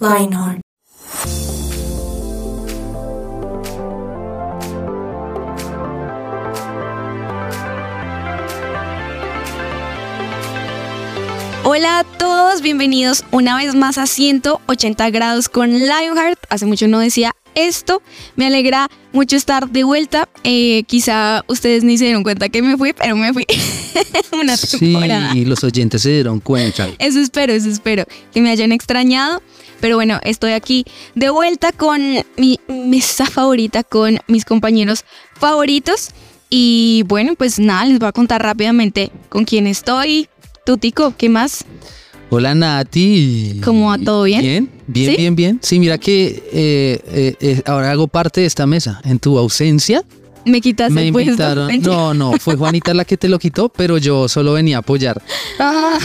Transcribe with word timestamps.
Lionheart. 0.00 0.63
Hola 11.76 11.98
a 11.98 12.04
todos, 12.04 12.62
bienvenidos 12.62 13.24
una 13.32 13.56
vez 13.56 13.74
más 13.74 13.98
a 13.98 14.06
180 14.06 15.10
grados 15.10 15.48
con 15.48 15.72
Lionheart. 15.72 16.38
Hace 16.48 16.66
mucho 16.66 16.86
no 16.86 17.00
decía 17.00 17.34
esto, 17.56 18.00
me 18.36 18.46
alegra 18.46 18.88
mucho 19.12 19.34
estar 19.34 19.68
de 19.68 19.82
vuelta. 19.82 20.28
Eh, 20.44 20.84
quizá 20.86 21.42
ustedes 21.48 21.82
ni 21.82 21.98
se 21.98 22.04
dieron 22.04 22.22
cuenta 22.22 22.48
que 22.48 22.62
me 22.62 22.76
fui, 22.76 22.92
pero 22.92 23.16
me 23.16 23.32
fui 23.32 23.44
una 24.40 24.56
temporada. 24.56 25.32
Sí, 25.32 25.44
los 25.46 25.64
oyentes 25.64 26.02
se 26.02 26.10
dieron 26.10 26.38
cuenta. 26.38 26.88
Eso 27.00 27.18
espero, 27.18 27.52
eso 27.52 27.68
espero, 27.68 28.04
que 28.32 28.40
me 28.40 28.50
hayan 28.50 28.70
extrañado. 28.70 29.42
Pero 29.80 29.96
bueno, 29.96 30.20
estoy 30.22 30.52
aquí 30.52 30.84
de 31.16 31.30
vuelta 31.30 31.72
con 31.72 32.00
mi 32.36 32.60
mesa 32.68 33.26
favorita, 33.26 33.82
con 33.82 34.20
mis 34.28 34.44
compañeros 34.44 35.04
favoritos. 35.40 36.10
Y 36.50 37.02
bueno, 37.08 37.34
pues 37.34 37.58
nada, 37.58 37.84
les 37.86 37.98
voy 37.98 38.10
a 38.10 38.12
contar 38.12 38.40
rápidamente 38.44 39.10
con 39.28 39.44
quién 39.44 39.66
estoy. 39.66 40.28
Tutico, 40.64 41.14
¿qué 41.16 41.28
más? 41.28 41.66
Hola 42.30 42.54
Nati. 42.54 43.60
¿Cómo 43.62 43.88
va? 43.88 43.98
¿Todo 43.98 44.22
bien? 44.24 44.40
Bien, 44.40 44.70
bien, 44.86 45.10
¿Sí? 45.10 45.16
bien, 45.18 45.36
bien. 45.36 45.58
Sí, 45.62 45.78
mira 45.78 45.98
que 45.98 46.42
eh, 46.52 47.00
eh, 47.06 47.36
eh, 47.38 47.62
ahora 47.66 47.90
hago 47.90 48.08
parte 48.08 48.40
de 48.40 48.46
esta 48.46 48.66
mesa. 48.66 48.98
En 49.04 49.18
tu 49.18 49.38
ausencia 49.38 50.02
¿Me 50.46 50.60
quitas 50.60 50.90
me 50.90 51.06
invitaron. 51.06 51.70
No, 51.80 52.14
no, 52.14 52.32
fue 52.38 52.56
Juanita 52.56 52.92
la 52.94 53.04
que 53.04 53.16
te 53.16 53.28
lo 53.28 53.38
quitó, 53.38 53.68
pero 53.68 53.98
yo 53.98 54.28
solo 54.28 54.52
venía 54.52 54.76
a 54.76 54.80
apoyar. 54.80 55.22
Ah, 55.58 55.98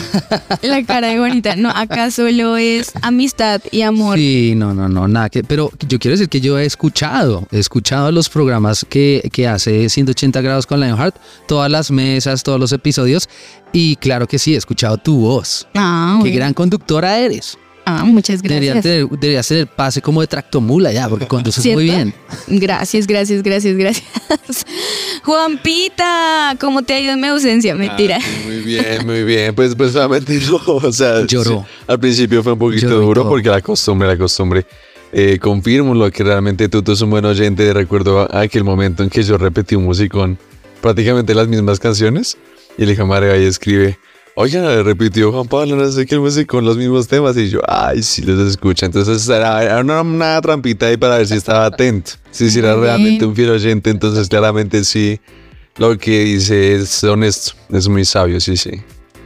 la 0.61 0.83
cara 0.83 1.07
de 1.07 1.19
bonita. 1.19 1.55
No, 1.55 1.69
acá 1.69 2.11
solo 2.11 2.57
es 2.57 2.91
amistad 3.01 3.61
y 3.71 3.81
amor. 3.81 4.17
Sí, 4.17 4.53
no, 4.55 4.73
no, 4.73 4.87
no, 4.87 5.07
nada 5.07 5.29
que. 5.29 5.43
Pero 5.43 5.71
yo 5.87 5.99
quiero 5.99 6.13
decir 6.13 6.29
que 6.29 6.41
yo 6.41 6.57
he 6.59 6.65
escuchado, 6.65 7.47
he 7.51 7.59
escuchado 7.59 8.11
los 8.11 8.29
programas 8.29 8.85
que, 8.89 9.29
que 9.33 9.47
hace 9.47 9.89
180 9.89 10.41
grados 10.41 10.65
con 10.65 10.79
Lionheart, 10.79 11.15
todas 11.47 11.69
las 11.69 11.91
mesas, 11.91 12.43
todos 12.43 12.59
los 12.59 12.71
episodios. 12.71 13.27
Y 13.73 13.95
claro 13.97 14.27
que 14.27 14.39
sí, 14.39 14.53
he 14.53 14.57
escuchado 14.57 14.97
tu 14.97 15.17
voz. 15.19 15.67
Ah, 15.75 16.15
Qué 16.17 16.29
bueno. 16.29 16.35
gran 16.35 16.53
conductora 16.53 17.19
eres. 17.19 17.57
Ah, 17.85 18.03
muchas 18.05 18.41
Debería 18.44 18.73
gracias. 18.73 18.83
tener, 18.83 19.19
debería 19.19 19.41
ser 19.41 19.58
el 19.58 19.67
pase 19.67 20.02
como 20.02 20.22
de 20.22 20.27
tractomula 20.27 20.91
ya, 20.91 21.09
porque 21.09 21.27
conduces 21.27 21.66
muy 21.66 21.86
¿Cierto? 21.86 22.11
bien. 22.47 22.59
Gracias, 22.61 23.08
gracias, 23.08 23.41
gracias, 23.41 23.75
gracias. 23.75 24.05
Juanpita, 25.23 26.55
¿cómo 26.59 26.81
te 26.83 26.94
ha 26.94 26.99
ido 26.99 27.13
en 27.13 27.21
mi 27.21 27.27
ausencia? 27.27 27.75
Mentira. 27.75 28.19
Ah, 28.21 28.27
muy 28.45 28.59
bien, 28.59 29.05
muy 29.05 29.23
bien. 29.23 29.55
Pues, 29.55 29.75
pues 29.75 29.94
solamente 29.94 30.39
no, 30.49 30.58
o 30.66 30.91
sea, 30.91 31.25
Lloró. 31.25 31.66
sí, 31.67 31.83
al 31.88 31.99
principio 31.99 32.44
fue 32.44 32.53
un 32.53 32.59
poquito 32.59 32.88
Lloró 32.88 33.02
duro 33.05 33.30
porque 33.30 33.49
la 33.49 33.61
costumbre, 33.61 34.08
la 34.08 34.17
costumbre. 34.17 34.66
Eh, 35.11 35.39
confirmo 35.39 35.95
lo 35.95 36.11
que 36.11 36.23
realmente 36.23 36.69
tú, 36.69 36.83
tú 36.83 36.91
eres 36.91 37.02
un 37.02 37.09
buen 37.09 37.25
oyente. 37.25 37.73
Recuerdo 37.73 38.27
aquel 38.36 38.64
momento 38.64 39.03
en 39.03 39.09
que 39.09 39.23
yo 39.23 39.38
repetí 39.38 39.75
un 39.75 39.86
musicón, 39.86 40.38
prácticamente 40.81 41.33
las 41.33 41.47
mismas 41.47 41.80
canciones. 41.80 42.38
Y 42.77 42.83
le 42.86 42.91
dije 42.91 43.02
a 43.02 43.05
María 43.05 43.36
y 43.38 43.43
escribe, 43.45 43.97
oiga, 44.35 44.83
repitió 44.83 45.31
Juan 45.31 45.48
Pablo, 45.48 45.76
no 45.76 45.92
sé 45.92 46.05
qué 46.05 46.15
el 46.15 46.21
musicón, 46.21 46.65
los 46.65 46.77
mismos 46.77 47.08
temas. 47.08 47.37
Y 47.37 47.49
yo, 47.49 47.61
ay, 47.67 48.03
sí 48.03 48.21
los 48.21 48.39
escucha. 48.48 48.86
Entonces 48.86 49.27
era, 49.27 49.64
era 49.64 49.80
una, 49.80 50.02
una 50.02 50.42
trampita 50.42 50.87
ahí 50.87 50.98
para 50.98 51.17
ver 51.17 51.27
si 51.27 51.36
estaba 51.36 51.65
atento. 51.65 52.11
Si, 52.31 52.49
si 52.49 52.59
era 52.59 52.76
realmente 52.76 53.26
un 53.26 53.36
fiel 53.36 53.52
oyente. 53.52 53.89
Entonces 53.89 54.27
claramente 54.27 54.83
sí, 54.83 55.20
lo 55.77 55.98
que 55.98 56.26
dice 56.26 56.76
es 56.76 57.03
honesto, 57.03 57.53
es 57.70 57.87
muy 57.87 58.05
sabio, 58.05 58.39
sí, 58.39 58.58
sí. 58.58 58.71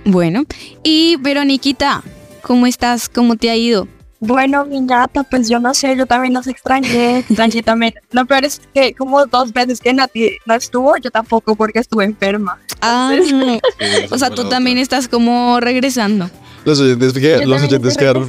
Bueno, 0.05 0.43
y 0.83 1.15
Veroniquita, 1.19 2.03
¿cómo 2.41 2.67
estás? 2.67 3.09
¿Cómo 3.09 3.37
te 3.37 3.49
ha 3.49 3.55
ido? 3.55 3.87
Bueno, 4.25 4.63
mi 4.63 4.85
gata, 4.85 5.23
pues 5.23 5.49
yo 5.49 5.59
no 5.59 5.73
sé, 5.73 5.97
yo 5.97 6.05
también 6.05 6.33
los 6.33 6.47
extrañé. 6.47 7.25
Nati 7.27 7.61
también. 7.63 7.93
Lo 8.11 8.25
peor 8.25 8.45
es 8.45 8.61
que 8.73 8.93
como 8.93 9.25
dos 9.25 9.51
veces 9.51 9.81
que 9.81 9.91
Nati 9.93 10.37
no 10.45 10.53
estuvo, 10.53 10.95
yo 10.95 11.11
tampoco 11.11 11.55
porque 11.55 11.79
estuve 11.79 12.05
enferma. 12.05 12.57
Ah, 12.85 13.15
o 14.11 14.17
sea, 14.17 14.29
tú 14.29 14.49
también 14.49 14.77
estás 14.77 15.07
como 15.07 15.59
regresando. 15.61 16.29
Los 16.65 16.79
oyentes, 16.79 17.13
que- 17.13 17.45
los 17.45 17.61
oyentes 17.61 17.97
quedaron. 17.97 18.27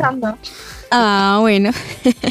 Ah, 0.91 1.39
bueno. 1.41 1.71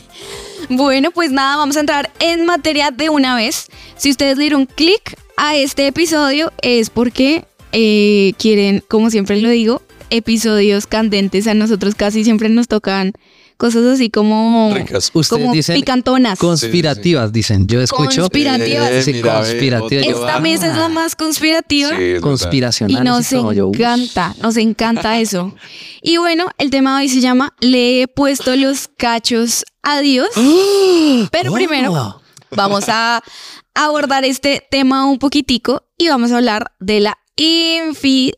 bueno, 0.69 1.11
pues 1.11 1.31
nada, 1.31 1.57
vamos 1.57 1.75
a 1.75 1.81
entrar 1.81 2.11
en 2.19 2.45
materia 2.45 2.91
de 2.91 3.09
una 3.09 3.35
vez. 3.35 3.67
Si 3.97 4.09
ustedes 4.09 4.38
le 4.38 4.44
dieron 4.44 4.66
clic 4.66 5.16
a 5.35 5.56
este 5.56 5.88
episodio 5.88 6.51
es 6.61 6.89
porque 6.89 7.45
eh, 7.73 8.34
quieren, 8.38 8.84
como 8.88 9.09
siempre 9.09 9.41
lo 9.41 9.50
digo, 9.50 9.81
episodios 10.09 10.88
candentes. 10.88 11.47
A 11.47 11.53
nosotros 11.53 11.95
casi 11.95 12.23
siempre 12.23 12.47
nos 12.50 12.67
tocan 12.67 13.13
cosas 13.63 13.85
así 13.85 14.09
como, 14.09 14.74
Ricas. 14.75 15.09
Ustedes 15.13 15.41
como 15.41 15.53
dicen 15.53 15.75
picantonas. 15.75 16.38
conspirativas, 16.38 17.31
dicen. 17.31 17.66
Yo 17.66 17.79
escucho 17.81 18.24
Conspirativas. 18.24 18.91
Eh, 18.91 19.03
Sí, 19.03 19.13
mira, 19.13 19.40
ve, 19.40 19.47
conspirativas. 19.47 20.06
otro- 20.07 20.28
Esta 20.28 20.40
mesa 20.41 20.68
es 20.69 20.75
la 20.78 20.90
más 20.90 21.16
conspirativa. 21.16 21.90
Verdad. 21.91 22.19
Y 22.90 22.96
nos. 22.96 23.29
Yo, 23.29 23.69
encanta, 23.73 24.35
nos 24.41 24.57
encanta 24.57 25.18
eso. 25.19 25.56
Y 26.02 26.18
bueno, 26.18 26.47
el 26.57 26.69
tema 26.72 26.97
de 26.97 27.03
hoy 27.06 27.09
se 27.09 27.22
llama 27.22 27.56
Le 27.62 28.02
he 28.02 28.07
puesto 28.09 28.53
los 28.57 28.90
cachos 28.97 29.63
a 29.81 30.02
Dios. 30.02 30.28
Pero 31.31 31.53
primero 31.53 32.22
vamos 32.52 32.84
a 32.90 33.23
abordar 33.73 34.25
este 34.25 34.62
tema 34.69 35.06
un 35.06 35.19
poquitico 35.19 35.85
y 35.97 36.09
vamos 36.09 36.34
a 36.34 36.38
hablar 36.38 36.73
de 36.81 37.00
la 37.00 37.18
infidelidad. 37.38 38.34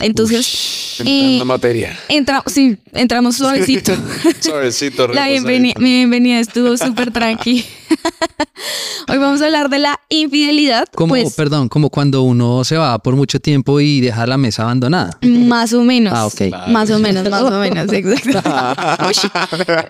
Entonces, 0.00 0.96
Entrando 1.00 1.10
eh, 1.10 1.38
en 1.40 1.46
materia. 1.46 1.98
entra, 2.08 2.42
sí, 2.46 2.76
entramos 2.92 3.36
suavecito. 3.38 3.92
Suavecito, 4.40 5.08
La 5.08 5.28
bienvenida, 5.28 5.74
mi 5.78 5.90
bienvenida 5.90 6.38
estuvo 6.40 6.76
súper 6.76 7.10
tranqui. 7.12 7.64
Hoy 9.08 9.18
vamos 9.18 9.40
a 9.40 9.46
hablar 9.46 9.70
de 9.70 9.78
la 9.78 9.98
infidelidad. 10.08 10.86
Como, 10.94 11.14
pues, 11.14 11.34
perdón, 11.34 11.68
como 11.68 11.90
cuando 11.90 12.22
uno 12.22 12.64
se 12.64 12.76
va 12.76 12.98
por 12.98 13.16
mucho 13.16 13.40
tiempo 13.40 13.80
y 13.80 14.00
deja 14.00 14.26
la 14.26 14.36
mesa 14.36 14.62
abandonada. 14.64 15.18
Más 15.22 15.72
o 15.72 15.82
menos. 15.82 16.12
Ah, 16.14 16.26
ok. 16.26 16.68
Más 16.68 16.90
o 16.90 16.98
menos, 16.98 17.28
más 17.28 17.42
o 17.42 17.50
menos, 17.58 17.92
exacto. 17.92 19.06
Uy, 19.06 19.14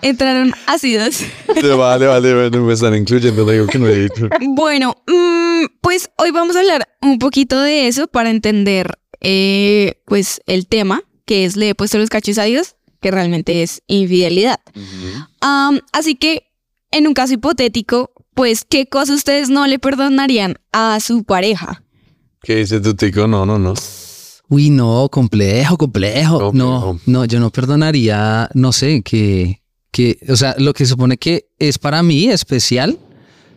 entraron 0.01 0.53
ácidos. 0.67 1.21
Vale, 1.77 2.05
vale, 2.07 2.33
bueno, 2.33 2.65
me 2.65 2.73
están 2.73 2.95
incluyendo, 2.95 3.45
digo 3.49 3.67
que 3.67 3.77
no 3.79 3.87
he 3.87 4.03
dicho. 4.03 4.29
Bueno, 4.49 4.95
mm, 5.07 5.65
pues 5.81 6.09
hoy 6.17 6.31
vamos 6.31 6.55
a 6.55 6.59
hablar 6.59 6.87
un 7.01 7.19
poquito 7.19 7.59
de 7.61 7.87
eso 7.87 8.07
para 8.07 8.29
entender, 8.29 8.97
eh, 9.21 10.01
pues, 10.05 10.41
el 10.45 10.67
tema, 10.67 11.03
que 11.25 11.45
es 11.45 11.55
le 11.55 11.69
he 11.69 11.75
puesto 11.75 11.97
los 11.97 12.09
cachos 12.09 12.37
a 12.37 12.43
Dios, 12.43 12.75
que 13.01 13.11
realmente 13.11 13.63
es 13.63 13.81
infidelidad. 13.87 14.59
Así 15.91 16.15
que, 16.15 16.43
en 16.91 17.07
un 17.07 17.13
caso 17.13 17.33
hipotético, 17.33 18.11
pues, 18.33 18.65
¿qué 18.67 18.87
cosa 18.87 19.13
ustedes 19.13 19.49
no 19.49 19.67
le 19.67 19.79
perdonarían 19.79 20.57
a 20.71 20.99
su 20.99 21.23
pareja? 21.23 21.83
¿Qué 22.41 22.55
dice 22.57 22.79
tu 22.79 22.93
tico? 22.95 23.27
No, 23.27 23.45
no, 23.45 23.59
no. 23.59 23.73
Uy, 24.49 24.69
no, 24.69 25.09
complejo, 25.11 25.77
complejo. 25.77 26.39
Complejo. 26.39 26.53
No, 26.55 26.99
no, 27.05 27.25
yo 27.25 27.39
no 27.39 27.51
perdonaría, 27.51 28.49
no 28.53 28.71
sé, 28.71 29.01
que, 29.03 29.61
que, 29.91 30.17
o 30.27 30.35
sea, 30.35 30.55
lo 30.57 30.73
que 30.73 30.85
supone 30.85 31.17
que 31.17 31.49
es 31.59 31.77
para 31.77 32.01
mí 32.01 32.29
especial, 32.29 32.97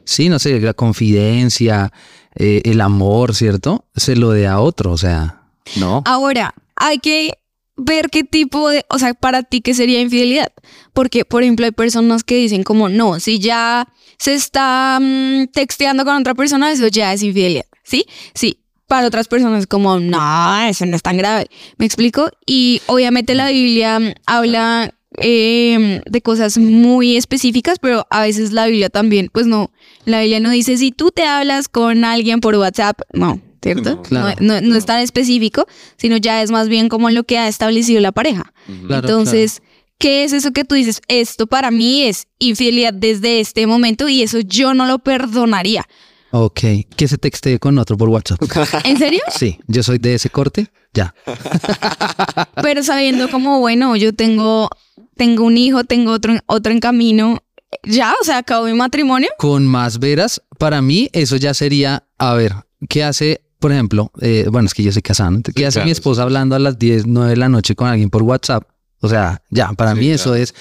sí, 0.05 0.29
no 0.29 0.39
sé, 0.39 0.61
la 0.61 0.75
confidencia, 0.75 1.93
eh, 2.35 2.61
el 2.65 2.81
amor, 2.81 3.35
¿cierto? 3.35 3.87
Se 3.95 4.17
lo 4.17 4.33
dé 4.33 4.47
a 4.47 4.61
otro, 4.61 4.93
o 4.93 4.99
sea, 4.99 5.42
no. 5.77 6.03
Ahora, 6.05 6.55
hay 6.77 6.99
que 6.99 7.33
ver 7.77 8.11
qué 8.11 8.25
tipo 8.25 8.69
de, 8.69 8.85
o 8.89 8.99
sea, 8.99 9.15
para 9.15 9.43
ti 9.43 9.61
qué 9.61 9.75
sería 9.75 10.01
infidelidad. 10.01 10.53
Porque, 10.93 11.25
por 11.25 11.43
ejemplo, 11.43 11.67
hay 11.67 11.73
personas 11.73 12.25
que 12.25 12.37
dicen 12.37 12.63
como, 12.63 12.89
no, 12.89 13.21
si 13.21 13.39
ya 13.39 13.89
se 14.19 14.35
está 14.35 14.99
mm, 15.01 15.47
texteando 15.53 16.05
con 16.05 16.17
otra 16.17 16.35
persona, 16.35 16.71
eso 16.71 16.87
ya 16.89 17.13
es 17.13 17.23
infidelidad. 17.23 17.67
¿Sí? 17.83 18.07
Sí. 18.35 18.59
Para 18.87 19.07
otras 19.07 19.27
personas 19.27 19.67
como, 19.67 19.99
no, 20.01 20.63
eso 20.65 20.85
no 20.85 20.97
es 20.97 21.03
tan 21.03 21.17
grave. 21.17 21.47
¿Me 21.79 21.87
explico? 21.87 22.29
Y 22.45 22.83
obviamente 22.87 23.35
la 23.35 23.49
Biblia 23.49 23.99
habla 24.27 24.93
eh, 25.19 26.03
de 26.05 26.21
cosas 26.21 26.59
muy 26.59 27.17
específicas, 27.17 27.79
pero 27.79 28.07
a 28.11 28.23
veces 28.23 28.53
la 28.53 28.67
Biblia 28.67 28.91
también, 28.91 29.31
pues 29.33 29.47
no, 29.47 29.71
la 30.05 30.21
Biblia 30.21 30.41
no 30.41 30.51
dice 30.51 30.77
si 30.77 30.93
tú 30.93 31.11
te 31.11 31.25
hablas 31.25 31.69
con 31.69 32.05
alguien 32.05 32.41
por 32.41 32.55
WhatsApp, 32.57 33.01
no, 33.15 33.41
¿cierto? 33.63 33.95
No, 33.97 34.03
claro. 34.03 34.37
no, 34.41 34.61
no- 34.61 34.69
no 34.69 34.77
es 34.77 34.85
tan 34.87 35.01
específico, 35.01 35.67
sino 35.97 36.17
ya 36.17 36.43
es 36.43 36.51
más 36.51 36.69
bien 36.69 36.89
como 36.89 37.09
lo 37.11 37.25
que 37.25 37.39
ha 37.39 37.49
establecido 37.49 38.01
la 38.01 38.13
pareja. 38.13 38.53
Claro, 38.87 39.09
Entonces, 39.09 39.63
¿Qué 39.99 40.25
es 40.25 40.33
eso 40.33 40.51
que 40.51 40.65
tú 40.65 40.75
dices? 40.75 41.01
Esto 41.07 41.47
para 41.47 41.71
mí 41.71 42.03
es 42.03 42.27
infidelidad 42.41 42.93
desde 42.93 43.39
este 43.39 43.69
momento 43.69 44.09
y 44.09 44.23
eso 44.23 44.41
yo 44.41 44.75
no 44.75 44.85
lo 44.85 44.99
perdonaría. 44.99 45.87
Ok, 46.33 46.61
que 46.97 47.07
se 47.07 47.19
textee 47.19 47.61
con 47.61 47.79
otro 47.79 47.97
por 47.97 48.09
WhatsApp. 48.09 48.41
¿En 48.85 48.97
serio? 48.99 49.21
Sí, 49.33 49.61
yo 49.69 49.85
soy 49.85 49.99
de 49.99 50.15
ese 50.15 50.29
corte, 50.29 50.67
ya. 50.93 51.15
Pero 52.63 52.83
sabiendo 52.83 53.31
como, 53.31 53.61
bueno, 53.61 53.95
yo 53.97 54.13
tengo, 54.13 54.71
tengo 55.17 55.45
un 55.45 55.57
hijo, 55.57 55.85
tengo 55.85 56.11
otro, 56.13 56.35
otro 56.47 56.73
en 56.73 56.81
camino, 56.81 57.39
ya, 57.85 58.15
o 58.21 58.25
sea, 58.25 58.39
acabó 58.39 58.67
mi 58.67 58.75
matrimonio. 58.75 59.29
Con 59.39 59.67
más 59.67 59.99
veras, 60.01 60.43
para 60.59 60.83
mí 60.83 61.09
eso 61.13 61.37
ya 61.37 61.55
sería, 61.55 62.05
a 62.19 62.35
ver, 62.35 62.55
¿qué 62.89 63.05
hace, 63.05 63.43
por 63.63 63.73
ejemplo, 63.73 64.11
eh, 64.21 64.47
bueno, 64.51 64.67
es 64.67 64.75
que 64.75 64.83
yo 64.83 64.93
soy 64.93 65.01
casado, 65.01 65.31
¿no? 65.31 65.41
¿qué 65.43 65.53
Sí, 65.57 65.65
hace 65.65 65.77
claro, 65.77 65.87
mi 65.87 65.93
esposa 65.93 66.23
hablando 66.25 66.55
a 66.55 66.59
las 66.59 66.79
10, 66.79 67.07
9 67.07 67.31
de 67.31 67.37
la 67.39 67.49
noche 67.49 67.75
con 67.75 67.89
alguien 67.89 68.11
por 68.11 68.23
WhatsApp? 68.23 68.65
O 69.01 69.09
sea, 69.09 69.43
ya, 69.49 69.73
para 69.73 69.95
Sí, 69.95 70.01
mí 70.01 70.11
eso 70.11 70.35
es... 70.35 70.55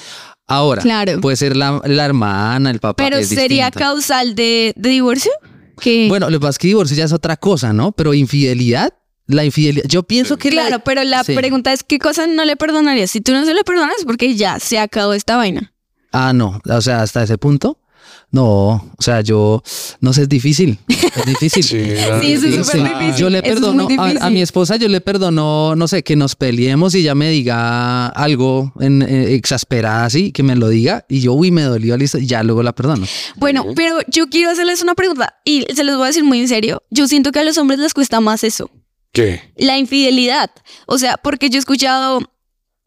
Ahora, 0.48 0.81
Claro. 0.81 1.19
puede 1.21 1.36
ser 1.38 1.56
la, 1.56 1.81
la 1.86 2.06
hermana, 2.06 2.71
el 2.71 2.80
papá. 2.80 3.01
Pero 3.03 3.18
es 3.18 3.27
sería 3.30 3.65
distinto. 3.68 3.80
causal 3.80 4.36
de, 4.36 4.74
de 4.75 4.89
divorcio. 4.89 5.31
Que, 5.80 6.07
Bueno, 6.09 6.30
lo 6.30 6.38
que 6.39 6.42
pasa 6.42 6.51
es 6.51 6.57
que 6.59 6.68
divorcio 6.68 6.95
ya 6.98 7.06
es 7.06 7.13
otra 7.13 7.38
cosa, 7.38 7.71
¿no? 7.74 7.92
Pero 7.94 8.13
infidelidad, 8.13 8.94
la 9.27 9.45
infidelidad, 9.45 9.86
yo 9.88 10.03
pienso 10.03 10.38
que 10.38 10.51
la- 10.51 10.68
claro, 10.68 10.83
pero 10.83 11.03
la 11.03 11.24
Sí. 11.24 11.33
pregunta 11.36 11.71
es, 11.71 11.83
¿qué 11.83 12.00
cosas 12.00 12.27
no 12.27 12.44
le 12.45 12.56
perdonarías? 12.57 13.09
Si 13.12 13.21
tú 13.21 13.31
no 13.31 13.45
se 13.45 13.53
le 13.53 13.63
perdonas, 13.63 13.95
es 14.00 14.06
porque 14.06 14.36
ya 14.36 14.59
se 14.59 14.77
acabó 14.77 15.13
esta 15.13 15.38
vaina. 15.38 15.74
Ah, 16.12 16.33
no, 16.33 16.59
o 16.69 16.81
sea, 16.81 17.01
hasta 17.01 17.24
ese 17.24 17.38
punto. 17.38 17.80
No, 18.33 18.69
o 18.97 19.01
sea, 19.01 19.19
yo, 19.21 19.61
no 19.99 20.13
sé, 20.13 20.21
es 20.21 20.29
difícil, 20.29 20.79
es 20.87 21.25
difícil. 21.25 21.63
Sí, 21.65 22.31
eso 22.33 22.47
es 22.47 22.65
súper 22.65 22.83
difícil. 22.83 23.15
Yo 23.15 23.29
le 23.29 23.39
es 23.39 23.43
perdono 23.43 23.87
a, 24.21 24.29
mi 24.29 24.41
esposa, 24.41 24.77
yo 24.77 24.87
le 24.87 25.01
perdono, 25.01 25.75
no 25.75 25.87
sé, 25.89 26.01
que 26.01 26.15
nos 26.15 26.35
peleemos 26.37 26.95
y 26.95 26.99
ella 26.99 27.13
me 27.13 27.29
diga 27.29 28.07
algo 28.07 28.71
en, 28.79 29.01
eh, 29.01 29.33
exasperada 29.35 30.05
así, 30.05 30.31
que 30.31 30.43
me 30.43 30.55
lo 30.55 30.69
diga 30.69 31.05
y 31.09 31.19
yo, 31.19 31.33
uy, 31.33 31.51
me 31.51 31.63
dolió, 31.63 31.97
listo, 31.97 32.19
y 32.19 32.25
ya 32.25 32.41
luego 32.43 32.63
la 32.63 32.73
perdono. 32.73 33.05
Bueno, 33.35 33.65
pero 33.75 33.97
yo 34.07 34.27
quiero 34.27 34.49
hacerles 34.51 34.81
una 34.81 34.95
pregunta 34.95 35.35
y 35.43 35.65
se 35.75 35.83
los 35.83 35.97
voy 35.97 36.05
a 36.05 36.07
decir 36.07 36.23
muy 36.23 36.39
en 36.39 36.47
serio. 36.47 36.83
Yo 36.89 37.07
siento 37.09 37.31
que 37.33 37.39
a 37.39 37.43
los 37.43 37.57
hombres 37.57 37.79
les 37.79 37.93
cuesta 37.93 38.21
más 38.21 38.43
eso. 38.45 38.69
¿Qué? 39.11 39.41
la 39.57 39.77
infidelidad. 39.77 40.51
O 40.85 40.97
sea, 40.97 41.17
porque 41.17 41.49
yo 41.49 41.57
he 41.57 41.59
escuchado, 41.59 42.21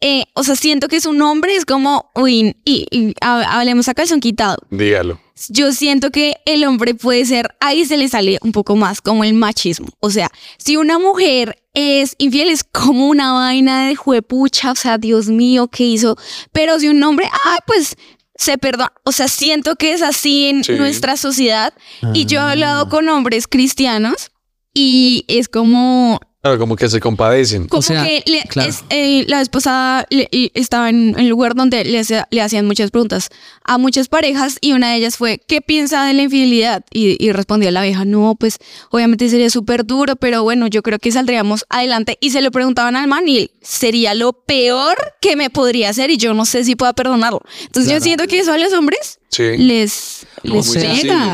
eh, 0.01 0.25
o 0.35 0.43
sea, 0.43 0.57
siento 0.57 0.89
que 0.89 0.97
es 0.97 1.05
un 1.05 1.21
hombre, 1.21 1.55
es 1.55 1.67
como, 1.67 2.11
uy, 2.15 2.57
y, 2.65 2.87
y 2.91 3.13
ha- 3.21 3.59
hablemos 3.59 3.89
a 3.89 3.95
calzón 3.95 4.21
quitado. 4.21 4.57
Dígalo. 4.71 5.21
Yo 5.49 5.73
siento 5.73 6.11
que 6.11 6.37
el 6.47 6.65
hombre 6.65 6.95
puede 6.95 7.25
ser, 7.25 7.55
ahí 7.61 7.85
se 7.85 7.97
le 7.97 8.09
sale 8.09 8.39
un 8.43 8.53
poco 8.53 8.77
más 8.77 9.01
como 9.01 9.25
el 9.25 9.35
machismo. 9.35 9.89
O 10.01 10.11
sea, 10.11 10.31
si 10.59 10.77
una 10.77 10.99
mujer 11.01 11.61
es 11.75 12.15
infiel, 12.19 12.49
es 12.51 12.63
como 12.63 13.09
una 13.09 13.33
vaina 13.33 13.89
de 13.89 13.97
juepucha, 13.97 14.71
o 14.71 14.75
sea, 14.77 14.97
Dios 14.97 15.27
mío, 15.27 15.67
¿qué 15.69 15.85
hizo? 15.85 16.17
Pero 16.53 16.79
si 16.79 16.87
un 16.89 17.03
hombre, 17.03 17.29
ay, 17.47 17.59
pues 17.67 17.97
se 18.37 18.59
perdona. 18.59 18.93
O 19.05 19.11
sea, 19.13 19.27
siento 19.27 19.75
que 19.77 19.93
es 19.93 20.03
así 20.03 20.47
en 20.47 20.63
Sí. 20.63 20.73
nuestra 20.75 21.17
sociedad. 21.17 21.75
Y 22.13 22.27
yo 22.27 22.39
he 22.39 22.43
Ah. 22.43 22.51
hablado 22.53 22.89
con 22.89 23.09
hombres 23.09 23.49
cristianos 23.49 24.31
y 24.73 25.25
es 25.29 25.49
como, 25.49 26.21
Claro, 26.45 26.59
como 26.59 26.77
que 26.77 26.91
se 26.91 27.01
compadecen. 27.01 27.69
como 27.69 27.81
sea, 27.81 28.05
que 28.05 28.23
le- 28.27 28.43
claro. 28.43 28.69
es, 28.69 28.85
eh, 28.91 29.25
la 29.29 29.39
vez 29.39 29.49
pasada 29.49 30.07
le- 30.11 30.29
y 30.31 30.51
estaba 30.53 30.91
en 30.91 31.15
el 31.19 31.29
lugar 31.29 31.55
donde 31.55 31.83
le, 31.87 32.03
le 32.31 32.43
hacían 32.43 32.67
muchas 32.67 32.91
preguntas 32.91 33.31
a 33.65 33.79
muchas 33.79 34.09
parejas 34.09 34.59
y 34.61 34.73
una 34.73 34.91
de 34.91 34.97
ellas 34.97 35.17
fue, 35.17 35.41
¿qué 35.49 35.63
piensa 35.63 36.05
de 36.05 36.13
la 36.13 36.21
infidelidad? 36.25 36.85
Y, 36.93 37.17
y 37.19 37.33
respondía 37.33 37.71
la 37.71 37.81
vieja, 37.81 38.05
no, 38.05 38.37
pues 38.39 38.59
obviamente 38.91 39.31
sería 39.31 39.49
súper 39.49 39.87
duro, 39.87 40.17
pero 40.17 40.43
bueno, 40.43 40.67
yo 40.67 40.83
creo 40.83 40.99
que 40.99 41.11
saldríamos 41.13 41.65
adelante. 41.71 42.19
Y 42.21 42.29
se 42.29 42.43
lo 42.43 42.51
preguntaban 42.51 42.95
al 42.97 43.09
man 43.09 43.27
y 43.27 43.51
sería 43.63 44.13
lo 44.13 44.35
peor 44.35 44.99
que 45.23 45.37
me 45.37 45.49
podría 45.49 45.89
hacer 45.89 46.11
y 46.11 46.19
yo 46.19 46.35
no 46.35 46.45
sé 46.45 46.63
si 46.65 46.77
pueda 46.77 46.93
perdonarlo. 46.93 47.41
Entonces 47.63 47.85
yo 47.91 47.97
Claro. 47.97 48.05
siento 48.05 48.27
que 48.27 48.41
eso 48.41 48.53
a 48.53 48.59
los 48.59 48.75
hombres 48.75 49.19
Sí. 49.31 49.57
les, 49.57 50.24
Muy. 50.45 50.59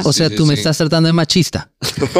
O 0.04 0.12
sea, 0.12 0.28
sí, 0.28 0.34
tú 0.36 0.46
me 0.46 0.54
sí. 0.54 0.60
estás 0.60 0.78
tratando 0.78 1.06
de 1.08 1.12
machista. 1.12 1.70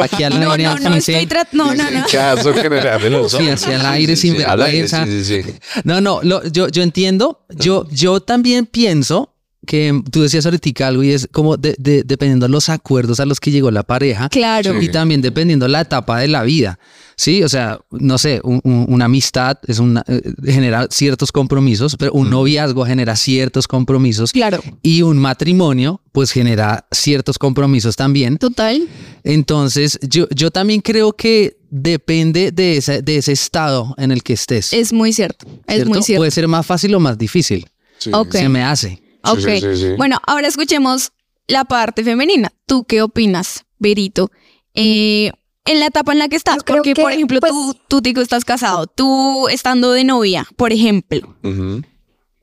Aquí 0.01 0.23
al 0.23 0.39
No, 0.39 0.57
no, 0.57 0.75
no, 0.79 0.95
dice- 0.95 1.13
estoy 1.13 1.25
tratando, 1.27 1.65
no, 1.65 1.83
no, 1.83 1.91
no. 1.99 2.05
Caso 2.11 2.53
general 2.55 3.01
de 3.01 3.09
los 3.09 3.31
Sí, 3.31 3.49
hacia 3.49 3.75
el 3.77 3.85
aire 3.85 4.15
sin 4.15 4.35
sí, 4.37 4.43
al 4.43 4.61
aire, 4.61 4.81
vergüenza. 4.81 5.05
Sí, 5.05 5.23
sí, 5.23 5.43
sí. 5.43 5.53
No, 5.83 6.01
no, 6.01 6.19
lo- 6.23 6.45
yo, 6.47 6.67
yo 6.69 6.83
entiendo. 6.83 7.45
Yo, 7.57 7.87
yo 7.91 8.19
también 8.21 8.65
pienso 8.65 9.35
que 9.67 10.01
tú 10.11 10.23
decías 10.23 10.45
ahorita 10.45 10.87
algo 10.87 11.03
y 11.03 11.11
es 11.11 11.27
como 11.31 11.55
de- 11.57 11.75
de- 11.77 12.03
dependiendo 12.03 12.47
de 12.47 12.51
los 12.51 12.67
acuerdos 12.69 13.19
a 13.19 13.25
los 13.25 13.39
que 13.39 13.51
llegó 13.51 13.69
la 13.71 13.83
pareja. 13.83 14.27
Claro. 14.29 14.81
Y 14.81 14.89
también 14.89 15.21
dependiendo 15.21 15.67
la 15.67 15.81
etapa 15.81 16.19
de 16.19 16.27
la 16.27 16.43
vida. 16.43 16.79
Sí, 17.15 17.43
o 17.43 17.49
sea, 17.49 17.79
no 17.91 18.17
sé, 18.17 18.39
un- 18.43 18.61
un- 18.63 18.85
una 18.89 19.05
amistad 19.05 19.57
es 19.67 19.79
una, 19.79 20.03
eh, 20.07 20.21
genera 20.45 20.87
ciertos 20.89 21.31
compromisos, 21.31 21.95
pero 21.97 22.13
un 22.13 22.29
noviazgo 22.29 22.85
genera 22.85 23.15
ciertos 23.15 23.67
compromisos 23.67 24.31
Claro, 24.31 24.61
y 24.81 25.01
un 25.03 25.17
matrimonio 25.17 26.01
pues 26.11 26.31
genera 26.31 26.87
ciertos 26.91 27.37
compromisos 27.37 27.95
también. 27.95 28.37
total. 28.37 28.87
Entonces, 29.23 29.99
yo, 30.01 30.27
yo 30.35 30.51
también 30.51 30.81
creo 30.81 31.13
que 31.13 31.57
depende 31.69 32.51
de 32.51 32.77
ese, 32.77 33.01
de 33.01 33.17
ese 33.17 33.31
estado 33.31 33.93
en 33.97 34.11
el 34.11 34.23
que 34.23 34.33
estés. 34.33 34.73
Es 34.73 34.91
muy 34.91 35.13
cierto, 35.13 35.45
es 35.67 35.75
¿cierto? 35.75 35.89
muy 35.89 36.03
cierto. 36.03 36.19
Puede 36.21 36.31
ser 36.31 36.47
más 36.47 36.65
fácil 36.65 36.93
o 36.95 36.99
más 36.99 37.17
difícil. 37.17 37.67
Sí. 37.97 38.09
Ok. 38.13 38.33
Se 38.33 38.49
me 38.49 38.63
hace. 38.63 39.01
Ok. 39.23 39.39
sí, 39.39 39.59
sí, 39.61 39.75
sí. 39.77 39.87
Bueno, 39.97 40.17
ahora 40.25 40.47
escuchemos 40.47 41.11
la 41.47 41.63
parte 41.65 42.03
femenina. 42.03 42.51
¿Tú 42.65 42.83
qué 42.83 43.01
opinas, 43.01 43.63
Berito? 43.79 44.31
Eh, 44.73 45.31
en 45.65 45.79
la 45.79 45.87
etapa 45.87 46.11
en 46.11 46.19
la 46.19 46.27
que 46.27 46.35
estás, 46.35 46.57
Yo 46.57 46.63
porque, 46.65 46.93
que, 46.93 47.01
por 47.01 47.11
ejemplo, 47.11 47.39
pues- 47.39 47.51
tú, 47.51 47.75
tú, 47.87 48.01
Tico, 48.01 48.21
estás 48.21 48.45
casado, 48.45 48.87
tú 48.87 49.47
estando 49.49 49.91
de 49.91 50.03
novia, 50.03 50.45
por 50.55 50.71
ejemplo. 50.73 51.35
Ujú. 51.43 51.81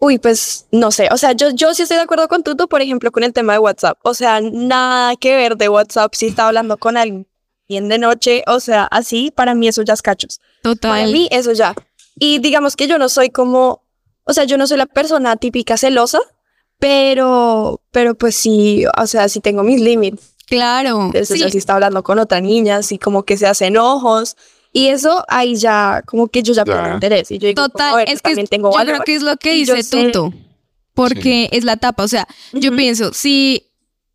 Uy, 0.01 0.19
pues 0.19 0.67
no 0.71 0.93
sé, 0.93 1.09
o 1.11 1.17
sea, 1.17 1.33
yo, 1.33 1.51
yo 1.51 1.75
sí 1.75 1.83
estoy 1.83 1.97
de 1.97 2.05
acuerdo 2.05 2.29
con 2.29 2.45
Tuto, 2.45 2.69
por 2.69 2.81
ejemplo, 2.83 3.11
con 3.11 3.25
el 3.25 3.33
tema 3.33 3.55
de 3.55 3.59
WhatsApp. 3.59 3.99
O 4.05 4.15
sea, 4.15 4.41
nada 4.41 5.17
que 5.17 5.35
ver 5.35 5.57
de 5.57 5.69
WhatsApp 5.69 6.15
si 6.15 6.27
está 6.27 6.47
hablando 6.47 6.77
con 6.79 6.97
alguien 6.97 7.27
bien 7.69 7.89
de 7.89 7.99
noche, 7.99 8.45
o 8.47 8.61
sea, 8.61 8.85
así, 8.85 9.33
para 9.35 9.55
mí 9.55 9.67
eso 9.69 9.83
ya 9.83 9.95
es 9.95 10.01
cachos. 10.03 10.39
Para 10.63 10.75
Total. 10.75 11.13
mí 11.13 11.29
eso 11.33 11.53
ya. 11.53 11.75
Y 12.19 12.39
digamos 12.39 12.77
que 12.77 12.87
yo 12.87 12.97
no 12.99 13.09
soy 13.09 13.31
como, 13.31 13.83
o 14.25 14.33
sea, 14.33 14.45
yo 14.45 14.57
no 14.57 14.67
soy 14.69 14.79
la 14.79 14.87
persona 14.87 15.37
típica 15.37 15.77
celosa, 15.77 16.21
pero, 16.79 17.83
pero 17.91 18.15
pues 18.17 18.37
sí, 18.37 18.85
o 18.97 19.07
sea, 19.07 19.29
sí 19.29 19.41
tengo 19.41 19.63
mis 19.63 19.81
límites. 19.81 20.35
Claro. 20.49 21.07
Entonces, 21.07 21.39
sí. 21.39 21.43
así 21.45 21.59
está 21.59 21.75
hablando 21.75 22.03
con 22.03 22.19
otra 22.19 22.41
niña, 22.41 22.77
así 22.79 22.99
como 22.99 23.23
que 23.25 23.37
se 23.37 23.47
hacen 23.47 23.77
ojos. 23.77 24.37
Y 24.73 24.89
eso 24.89 25.25
ahí 25.29 25.57
ya, 25.57 26.03
como 26.07 26.29
que 26.29 26.43
yo 26.43 26.53
ya 26.53 26.65
pierdo 26.65 26.93
interés. 26.95 27.31
Y 27.31 27.39
yo 27.39 27.49
digo, 27.49 27.63
Total, 27.69 27.97
ver, 27.97 28.09
es 28.09 28.15
yo 28.15 28.17
que 28.17 28.23
también 28.23 28.47
tengo 28.47 28.71
yo 28.71 28.77
valor. 28.77 28.95
creo 28.97 29.05
que 29.05 29.15
es 29.15 29.23
lo 29.23 29.37
que 29.37 29.57
y 29.57 29.65
yo 29.65 29.75
dice 29.75 29.89
sé- 29.89 30.05
Tuto, 30.07 30.33
porque 30.95 31.49
es 31.53 31.65
la 31.65 31.75
etapa. 31.75 32.03
O 32.05 32.09
sea, 32.09 32.27
yo 32.53 32.75
pienso, 32.75 33.13
si 33.15 33.68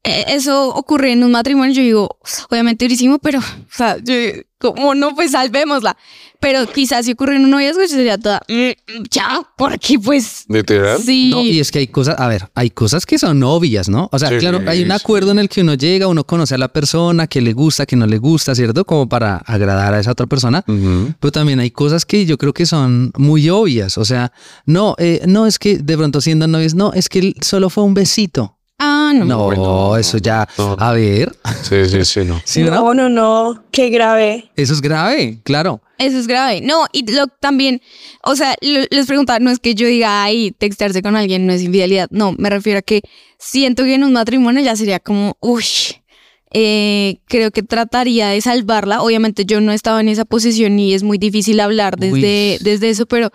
eso 0.03 0.69
ocurre 0.69 1.13
en 1.13 1.23
un 1.23 1.31
matrimonio, 1.31 1.73
yo 1.73 1.81
digo, 1.81 2.17
obviamente 2.49 2.85
durísimo, 2.85 3.19
pero, 3.19 3.39
o 3.39 3.43
sea, 3.71 3.97
yo, 4.03 4.13
como 4.57 4.95
no, 4.95 5.15
pues 5.15 5.31
salvémosla. 5.31 5.95
Pero 6.39 6.67
quizás 6.67 7.05
si 7.05 7.13
ocurre 7.13 7.37
en 7.37 7.45
un 7.45 7.51
noviazgo, 7.51 7.81
yo 7.83 7.87
sería 7.87 8.17
toda, 8.17 8.41
"Mm, 8.49 8.53
mm, 8.99 9.03
ya, 9.09 9.41
porque 9.57 9.97
pues, 9.97 10.43
¿Literal? 10.49 10.99
sí. 11.01 11.29
No, 11.29 11.41
y 11.41 11.57
es 11.61 11.71
que 11.71 11.79
hay 11.79 11.87
cosas, 11.87 12.19
a 12.19 12.27
ver, 12.27 12.49
hay 12.53 12.69
cosas 12.69 13.05
que 13.05 13.17
son 13.17 13.41
obvias, 13.43 13.87
¿no? 13.87 14.09
O 14.11 14.19
sea, 14.19 14.27
Sí, 14.27 14.35
claro, 14.39 14.59
hay 14.67 14.83
un 14.83 14.91
acuerdo 14.91 15.31
en 15.31 15.39
el 15.39 15.47
que 15.47 15.61
uno 15.61 15.73
llega, 15.75 16.07
uno 16.07 16.25
conoce 16.25 16.55
a 16.55 16.57
la 16.57 16.67
persona, 16.67 17.27
que 17.27 17.39
le 17.39 17.53
gusta, 17.53 17.85
que 17.85 17.95
no 17.95 18.05
le 18.05 18.17
gusta, 18.17 18.55
¿cierto? 18.55 18.83
Como 18.83 19.07
para 19.07 19.37
agradar 19.37 19.93
a 19.93 19.99
esa 20.01 20.11
otra 20.11 20.25
persona. 20.25 20.65
Pero 20.67 21.31
también 21.31 21.61
hay 21.61 21.71
cosas 21.71 22.05
que 22.05 22.25
yo 22.25 22.37
creo 22.37 22.51
que 22.53 22.65
son 22.65 23.13
muy 23.17 23.49
obvias. 23.49 23.97
O 23.97 24.03
sea, 24.03 24.33
no, 24.65 24.95
eh, 24.97 25.21
no 25.25 25.47
es 25.47 25.57
que 25.59 25.77
de 25.77 25.95
pronto 25.97 26.19
siendo 26.19 26.45
novios, 26.47 26.73
no, 26.73 26.91
es 26.91 27.07
que 27.07 27.19
él 27.19 27.35
solo 27.39 27.69
fue 27.69 27.85
un 27.85 27.93
besito. 27.93 28.57
Ah, 28.85 29.13
no. 29.15 29.23
No, 29.25 29.45
Bueno, 29.45 29.95
eso 29.97 30.17
ya, 30.17 30.45
no. 30.57 30.75
a 30.77 30.91
ver, 30.91 31.33
Sí, 31.61 31.85
sí, 31.89 32.03
sí, 32.03 32.19
no. 32.25 32.41
¿sí, 32.45 32.63
no, 32.63 32.93
no, 32.93 33.07
no, 33.07 33.63
qué 33.71 33.89
grave. 33.89 34.51
Eso 34.57 34.73
es 34.73 34.81
grave, 34.81 35.39
claro. 35.43 35.81
Eso 35.97 36.17
es 36.17 36.27
grave. 36.27 36.59
No, 36.61 36.85
y 36.91 37.09
lo, 37.09 37.27
también, 37.27 37.81
o 38.23 38.35
sea, 38.35 38.55
lo- 38.61 38.85
les 38.89 39.05
preguntaba, 39.07 39.39
no 39.39 39.51
es 39.51 39.59
que 39.59 39.73
yo 39.73 39.87
diga, 39.87 40.23
ay, 40.23 40.51
textearse 40.51 41.01
con 41.01 41.15
alguien 41.15 41.47
no 41.47 41.53
es 41.53 41.61
infidelidad. 41.61 42.07
No, 42.11 42.33
me 42.37 42.49
refiero 42.49 42.79
a 42.79 42.81
que 42.81 43.01
siento 43.39 43.83
que 43.83 43.93
en 43.95 44.03
un 44.03 44.11
matrimonio 44.11 44.61
ya 44.61 44.75
sería 44.75 44.99
como, 44.99 45.37
uy, 45.39 45.63
eh, 46.51 47.19
creo 47.27 47.51
que 47.51 47.63
trataría 47.63 48.27
de 48.29 48.41
salvarla. 48.41 49.01
Obviamente 49.01 49.45
yo 49.45 49.61
no 49.61 49.71
estaba 49.71 50.01
en 50.01 50.09
esa 50.09 50.25
posición 50.25 50.77
y 50.77 50.93
es 50.93 51.03
muy 51.03 51.17
difícil 51.17 51.59
hablar 51.59 51.97
desde, 51.97 52.57
Uy. 52.59 52.63
desde 52.63 52.89
eso, 52.89 53.05
pero 53.05 53.31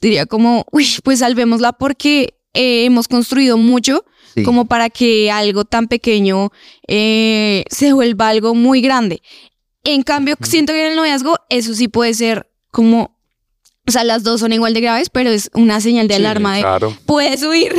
diría 0.00 0.26
como, 0.26 0.66
uy, 0.72 0.86
pues 1.04 1.20
salvémosla 1.20 1.72
porque 1.74 2.34
eh, 2.54 2.84
hemos 2.84 3.06
construido 3.08 3.56
mucho 3.56 4.04
Sí. 4.38 4.42
como 4.44 4.64
para 4.66 4.90
que 4.90 5.30
algo 5.30 5.64
tan 5.64 5.88
pequeño 5.88 6.50
eh, 6.86 7.64
se 7.70 7.92
vuelva 7.92 8.28
algo 8.28 8.54
muy 8.54 8.80
grande. 8.80 9.22
En 9.84 10.02
cambio, 10.02 10.36
siento 10.42 10.72
que 10.72 10.84
en 10.84 10.90
el 10.92 10.96
noviazgo 10.96 11.36
eso 11.48 11.74
sí 11.74 11.88
puede 11.88 12.12
ser 12.14 12.50
como, 12.70 13.16
o 13.86 13.90
sea, 13.90 14.04
las 14.04 14.22
dos 14.22 14.40
son 14.40 14.52
igual 14.52 14.74
de 14.74 14.80
graves, 14.82 15.08
pero 15.08 15.30
es 15.30 15.50
una 15.54 15.80
señal 15.80 16.08
de 16.08 16.14
Sí, 16.16 16.20
alarma 16.20 16.56
de 16.56 16.60
Claro. 16.62 16.94
puedes 17.06 17.42
huir. 17.42 17.74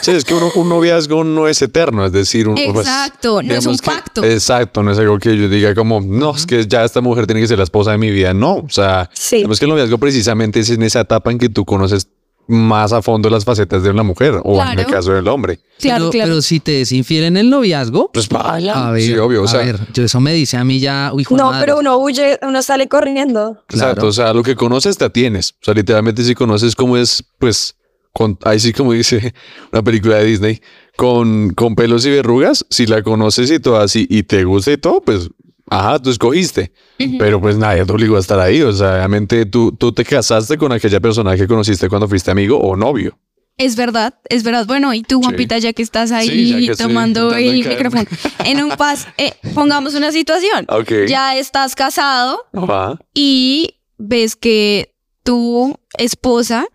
Sí, 0.00 0.10
es 0.10 0.24
que 0.24 0.34
uno- 0.34 0.50
un 0.56 0.68
noviazgo 0.68 1.22
no 1.22 1.46
es 1.46 1.62
eterno, 1.62 2.04
es 2.04 2.10
decir, 2.10 2.48
un, 2.48 2.56
pues, 2.56 2.68
Exacto, 2.88 3.40
no 3.42 3.54
es 3.54 3.66
un 3.66 3.76
que- 3.78 3.86
pacto. 3.86 4.24
exacto, 4.24 4.82
no 4.82 4.90
es 4.90 4.98
algo 4.98 5.18
que 5.20 5.36
yo 5.36 5.48
diga 5.48 5.74
como, 5.76 6.00
no, 6.00 6.34
es 6.34 6.44
que 6.46 6.66
ya 6.66 6.84
esta 6.84 7.00
mujer 7.00 7.26
tiene 7.26 7.40
que 7.40 7.46
ser 7.46 7.58
la 7.58 7.64
esposa 7.64 7.92
de 7.92 7.98
mi 7.98 8.10
vida. 8.10 8.34
No, 8.34 8.54
o 8.56 8.68
sea, 8.68 9.08
Sí. 9.12 9.36
digamos 9.36 9.60
que 9.60 9.66
el 9.66 9.70
noviazgo 9.70 9.98
precisamente 9.98 10.58
es 10.58 10.70
en 10.70 10.82
esa 10.82 11.00
etapa 11.02 11.30
en 11.30 11.38
que 11.38 11.48
tú 11.48 11.64
conoces 11.64 12.08
más 12.48 12.92
a 12.92 13.00
fondo 13.02 13.30
las 13.30 13.44
facetas 13.44 13.82
de 13.82 13.90
una 13.90 14.02
mujer 14.02 14.34
o 14.44 14.62
en 14.62 14.78
el 14.78 14.86
caso 14.86 15.12
del 15.12 15.26
hombre. 15.28 15.60
Claro, 15.78 16.04
pero, 16.06 16.10
claro. 16.10 16.30
pero 16.30 16.42
si 16.42 16.60
te 16.60 16.80
es 16.82 16.92
infiel 16.92 17.24
en 17.24 17.36
el 17.36 17.48
noviazgo, 17.50 18.10
Pues 18.12 18.28
vaya. 18.28 18.88
a 18.88 18.90
ver, 18.92 19.02
sí, 19.02 19.14
obvio. 19.16 19.42
O 19.42 19.44
a 19.44 19.48
sea, 19.48 19.60
ver, 19.60 19.78
yo 19.94 20.04
eso 20.04 20.20
me 20.20 20.32
dice 20.32 20.56
a 20.56 20.64
mí 20.64 20.80
ya, 20.80 21.12
hijo 21.18 21.36
No, 21.36 21.50
madre. 21.50 21.60
pero 21.66 21.78
uno 21.78 21.96
huye, 21.98 22.38
uno 22.42 22.60
sale 22.62 22.88
corriendo. 22.88 23.62
Exacto, 23.70 23.94
Claro. 23.94 24.08
o 24.08 24.12
sea, 24.12 24.32
lo 24.34 24.42
que 24.42 24.54
conoces 24.56 24.98
te 24.98 25.04
atienes. 25.04 25.52
O 25.62 25.64
sea, 25.64 25.74
literalmente 25.74 26.22
si 26.24 26.34
conoces 26.34 26.74
cómo 26.74 26.96
es, 26.96 27.24
pues, 27.38 27.76
con, 28.12 28.38
ahí 28.44 28.60
sí 28.60 28.72
como 28.72 28.92
dice 28.92 29.32
una 29.72 29.82
película 29.82 30.16
de 30.16 30.24
Disney, 30.26 30.60
con, 30.96 31.50
con 31.54 31.74
pelos 31.74 32.04
y 32.04 32.10
verrugas, 32.10 32.66
si 32.68 32.86
la 32.86 33.02
conoces 33.02 33.50
y 33.50 33.58
todo 33.58 33.78
así 33.78 34.06
y 34.10 34.24
te 34.24 34.44
gusta 34.44 34.72
y 34.72 34.76
todo, 34.76 35.00
pues, 35.00 35.30
ajá, 35.78 35.98
tú 35.98 36.10
escogiste. 36.10 36.72
Pero 37.18 37.40
pues 37.40 37.56
nadie 37.56 37.84
te 37.84 37.92
obligó 37.92 38.16
a 38.16 38.20
estar 38.20 38.38
ahí. 38.38 38.62
O 38.62 38.72
sea, 38.72 38.94
obviamente 38.96 39.46
tú, 39.46 39.72
tú 39.72 39.92
te 39.92 40.04
casaste 40.04 40.56
con 40.56 40.72
aquella 40.72 41.00
persona 41.00 41.36
que 41.36 41.46
conociste 41.46 41.88
cuando 41.88 42.08
fuiste 42.08 42.30
amigo 42.30 42.58
o 42.58 42.76
novio. 42.76 43.18
Es 43.58 43.76
verdad, 43.76 44.14
es 44.28 44.44
verdad. 44.44 44.66
Bueno, 44.66 44.94
y 44.94 45.02
tú, 45.02 45.20
Juanpita, 45.20 45.58
ya 45.58 45.72
que 45.72 45.82
estás 45.82 46.10
ahí 46.10 46.28
Sí, 46.28 46.66
que 46.68 46.74
tomando 46.74 47.34
el 47.34 47.66
micrófono, 47.68 48.04
en 48.44 48.62
un 48.62 48.70
pas, 48.76 49.06
eh, 49.18 49.32
pongamos 49.54 49.94
una 49.94 50.10
situación. 50.10 50.64
Ok. 50.68 50.92
Ya 51.06 51.36
estás 51.36 51.74
casado 51.74 52.40
Ajá. 52.54 52.98
y 53.14 53.74
ves 53.98 54.36
que 54.36 54.94
tu 55.22 55.78
esposa 55.98 56.66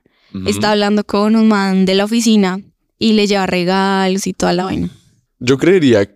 está 0.45 0.71
hablando 0.71 1.03
con 1.03 1.35
un 1.35 1.47
man 1.47 1.85
de 1.85 1.95
la 1.95 2.05
oficina 2.05 2.59
y 2.99 3.13
le 3.13 3.25
lleva 3.25 3.47
regalos 3.47 4.27
y 4.27 4.33
toda 4.33 4.53
la 4.53 4.65
vaina. 4.65 4.89
Yo 5.39 5.57
creería, 5.57 6.07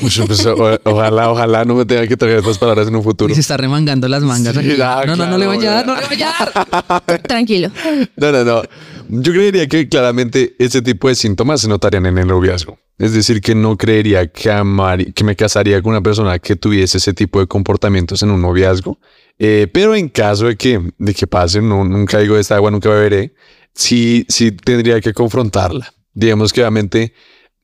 pues, 0.00 0.20
pues, 0.26 0.46
o- 0.46 0.78
ojalá, 0.84 1.30
ojalá 1.30 1.64
no 1.64 1.74
me 1.74 1.84
tenga 1.84 2.06
que 2.06 2.16
traer 2.16 2.38
estas 2.38 2.58
palabras 2.58 2.88
en 2.88 2.96
un 2.96 3.02
futuro. 3.02 3.30
Y 3.32 3.34
se 3.34 3.40
está 3.40 3.56
remangando 3.56 4.08
las 4.08 4.22
mangas. 4.22 4.54
Sí, 4.54 4.60
aquí. 4.72 4.80
ah, 4.82 5.04
no, 5.06 5.16
no, 5.16 5.26
no 5.26 5.38
le 5.38 5.46
vaya 5.46 5.70
a 5.70 5.74
dar, 5.76 5.86
no 5.86 5.96
le 5.96 6.06
vaya 6.06 6.32
a 6.38 7.02
dar. 7.08 7.22
Tranquilo. 7.22 7.70
No, 8.16 8.32
no, 8.32 8.44
no. 8.44 8.62
Yo 9.08 9.32
creería 9.32 9.68
que 9.68 9.88
claramente 9.88 10.56
ese 10.58 10.82
tipo 10.82 11.08
de 11.08 11.14
síntomas 11.14 11.60
se 11.60 11.68
notarían 11.68 12.06
en 12.06 12.18
el 12.18 12.26
noviazgo. 12.26 12.78
Es 12.98 13.12
decir, 13.12 13.40
que 13.40 13.54
no 13.54 13.76
creería 13.76 14.26
que, 14.26 14.50
amar, 14.50 15.12
que 15.12 15.22
me 15.22 15.36
casaría 15.36 15.80
con 15.82 15.90
una 15.90 16.00
persona 16.02 16.38
que 16.38 16.56
tuviese 16.56 16.96
ese 16.98 17.12
tipo 17.12 17.38
de 17.40 17.46
comportamientos 17.46 18.22
en 18.22 18.30
un 18.30 18.40
noviazgo. 18.40 18.98
Eh, 19.38 19.68
pero 19.72 19.94
en 19.94 20.08
caso 20.08 20.46
de 20.46 20.56
que, 20.56 20.80
de 20.98 21.14
que 21.14 21.26
pase, 21.26 21.60
no, 21.60 21.84
nunca 21.84 22.18
digo 22.18 22.36
de 22.36 22.40
esta 22.40 22.56
agua, 22.56 22.70
nunca 22.70 22.88
beberé, 22.88 23.34
sí, 23.74 24.24
sí 24.28 24.50
tendría 24.52 25.00
que 25.02 25.12
confrontarla. 25.12 25.92
Digamos 26.14 26.52
que 26.54 26.62
obviamente 26.62 27.12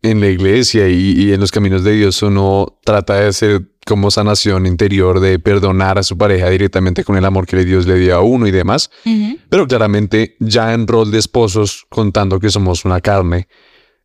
en 0.03 0.21
la 0.21 0.29
iglesia 0.29 0.89
y, 0.89 1.13
y 1.13 1.33
en 1.33 1.41
los 1.41 1.51
caminos 1.51 1.85
de 1.85 1.93
Dios 1.93 2.23
uno 2.23 2.79
trata 2.85 3.15
de 3.15 3.29
hacer 3.29 3.73
como 3.85 4.11
sanación 4.11 4.67
interior, 4.67 5.21
de 5.21 5.39
perdonar 5.39 5.99
a 5.99 6.03
su 6.03 6.17
pareja 6.17 6.49
directamente 6.51 7.05
con 7.05 7.17
el 7.17 7.25
amor 7.25 7.47
que 7.47 7.65
Dios 7.65 7.87
le 7.87 7.99
dio 7.99 8.17
a 8.17 8.21
uno 8.21 8.47
y 8.47 8.51
demás. 8.51 8.91
Pero 9.49 9.67
claramente 9.67 10.37
ya 10.39 10.73
en 10.73 10.87
rol 10.87 11.11
de 11.11 11.19
esposos, 11.19 11.87
contando 11.89 12.39
que 12.39 12.51
somos 12.51 12.85
una 12.85 13.01
carne, 13.01 13.49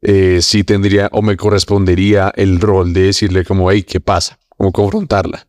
eh, 0.01 0.39
sí 0.41 0.63
tendría 0.63 1.09
o 1.11 1.21
me 1.21 1.37
correspondería 1.37 2.31
el 2.35 2.59
rol 2.59 2.93
de 2.93 3.03
decirle 3.03 3.43
como, 3.43 3.71
hey, 3.71 3.83
¿qué 3.83 3.99
pasa? 3.99 4.39
Como 4.49 4.71
confrontarla. 4.71 5.47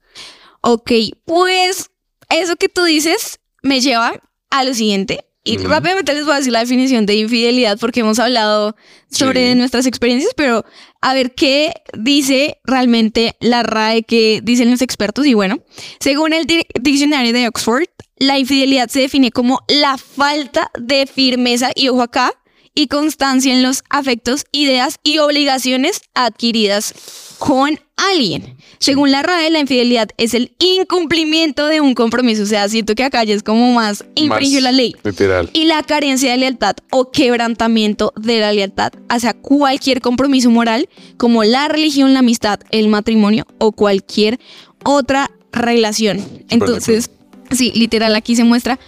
Ok, 0.61 0.90
pues 1.25 1.90
eso 2.28 2.57
que 2.57 2.69
tú 2.69 2.85
dices 2.85 3.40
me 3.62 3.81
lleva 3.81 4.12
a 4.50 4.64
lo 4.64 4.75
siguiente. 4.75 5.25
Y 5.45 5.57
rápidamente 5.59 6.12
les 6.12 6.25
voy 6.25 6.35
a 6.35 6.38
decir 6.38 6.52
la 6.52 6.61
definición 6.61 7.07
de 7.07 7.14
infidelidad 7.14 7.78
porque 7.78 8.00
hemos 8.00 8.18
hablado 8.18 8.76
sobre 9.11 9.52
Sí. 9.52 9.59
nuestras 9.59 9.87
experiencias, 9.87 10.33
pero 10.37 10.64
a 11.00 11.14
ver 11.14 11.35
qué 11.35 11.73
dice 11.97 12.59
realmente 12.64 13.35
la 13.40 13.62
RAE 13.62 14.02
que 14.02 14.40
dicen 14.42 14.71
los 14.71 14.83
expertos. 14.83 15.25
Y 15.26 15.35
bueno, 15.35 15.59
según 16.00 16.33
el 16.35 16.45
di- 16.45 16.66
diccionario 16.78 17.33
de 17.33 17.49
Oxford, 17.49 17.85
la 18.18 18.38
infidelidad 18.38 18.88
se 18.90 19.00
define 19.00 19.30
como 19.30 19.61
la 19.68 19.97
falta 19.97 20.71
de 20.78 21.07
firmeza, 21.07 21.71
y 21.75 21.88
ojo 21.88 22.02
acá, 22.02 22.33
y 22.78 22.87
constancia 22.87 23.52
en 23.52 23.64
los 23.64 23.82
afectos, 23.90 24.44
ideas 24.52 25.00
y 25.02 25.18
obligaciones 25.18 26.00
adquiridas 26.14 26.94
con 27.40 27.80
alguien. 27.97 28.56
Según 28.78 29.11
la 29.11 29.25
RAE, 29.25 29.50
la 29.50 29.58
infidelidad 29.58 30.11
es 30.16 30.32
el 30.32 30.52
incumplimiento 30.61 31.66
de 31.66 31.80
un 31.80 31.94
compromiso. 31.94 32.44
O 32.44 32.47
sea, 32.47 32.68
siento 32.68 32.94
que 32.94 33.02
acá 33.02 33.25
ya 33.25 33.35
es 33.35 33.42
como 33.42 33.73
más 33.73 34.04
infringir 34.14 34.62
Más 34.62 34.73
la 34.73 34.73
ley. 34.73 34.94
Literal. 35.02 35.50
Y 35.54 35.64
la 35.64 35.82
carencia 35.82 36.30
de 36.30 36.37
lealtad 36.37 36.76
o 36.92 37.11
quebrantamiento 37.11 38.12
de 38.14 38.38
la 38.38 38.52
lealtad 38.52 38.92
hacia 39.08 39.35
cualquier 39.35 40.00
compromiso 40.00 40.49
moral, 40.49 40.88
como 41.16 41.42
la 41.42 41.66
religión, 41.66 42.12
la 42.12 42.20
amistad, 42.20 42.61
el 42.70 42.87
matrimonio 42.87 43.44
o 43.58 43.73
cualquier 43.73 44.38
otra 44.85 45.32
relación. 45.50 46.25
Entonces, 46.49 47.11
sí, 47.50 47.73
literal, 47.75 48.14
aquí 48.14 48.37
se 48.37 48.44
muestra 48.44 48.78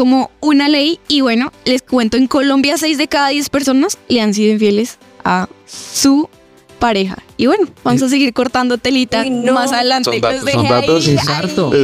como 0.00 0.30
una 0.40 0.70
ley. 0.70 0.98
Y 1.08 1.20
bueno, 1.20 1.52
les 1.66 1.82
cuento, 1.82 2.16
en 2.16 2.26
Colombia 2.26 2.78
6 2.78 2.96
de 2.96 3.06
cada 3.06 3.28
10 3.28 3.50
personas 3.50 3.98
le 4.08 4.22
han 4.22 4.32
sido 4.32 4.50
infieles 4.54 4.96
a 5.24 5.46
su 5.66 6.30
pareja. 6.78 7.18
Y 7.36 7.44
bueno, 7.48 7.68
vamos 7.84 8.00
a 8.02 8.08
seguir 8.08 8.32
cortando 8.32 8.78
telita 8.78 9.20
Uy, 9.20 9.28
no. 9.28 9.52
más 9.52 9.72
adelante. 9.72 10.04
Son 10.10 10.14
Los 10.14 10.22
datos, 10.22 10.44
dejé 10.46 10.56
son 10.58 10.68
datos. 10.68 11.06
ahí- 11.06 11.14
Es 11.16 11.28
harto. 11.28 11.74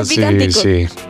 este 0.00 0.50
sí, 0.50 0.86
sí. 0.88 1.07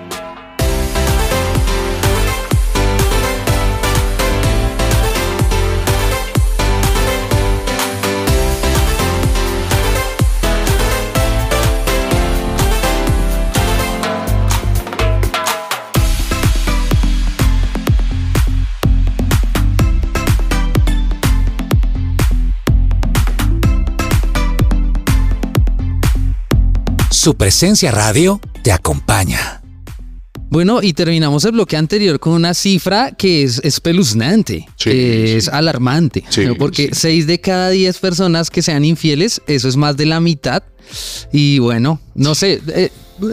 Su 27.28 27.34
presencia 27.36 27.90
radio 27.90 28.40
te 28.62 28.72
acompaña. 28.72 29.60
Bueno, 30.48 30.80
y 30.82 30.94
terminamos 30.94 31.44
el 31.44 31.52
bloque 31.52 31.76
anterior 31.76 32.18
con 32.18 32.32
una 32.32 32.54
cifra 32.54 33.10
que 33.12 33.42
es 33.42 33.60
espeluznante, 33.62 34.66
Sí, 34.76 34.88
que 34.90 35.24
sí. 35.26 35.32
es 35.36 35.48
alarmante, 35.50 36.24
Sí, 36.30 36.46
¿no? 36.46 36.54
porque 36.54 36.84
sí. 36.84 37.00
6 37.20 37.26
de 37.26 37.38
cada 37.38 37.68
10 37.68 37.98
personas 37.98 38.48
que 38.48 38.62
sean 38.62 38.82
infieles, 38.82 39.42
eso 39.46 39.68
es 39.68 39.76
más 39.76 39.94
de 39.98 40.06
la 40.06 40.20
mitad. 40.20 40.62
Y 41.30 41.58
bueno, 41.58 42.00
no 42.14 42.34
sé, 42.34 42.62
eh, 42.68 42.90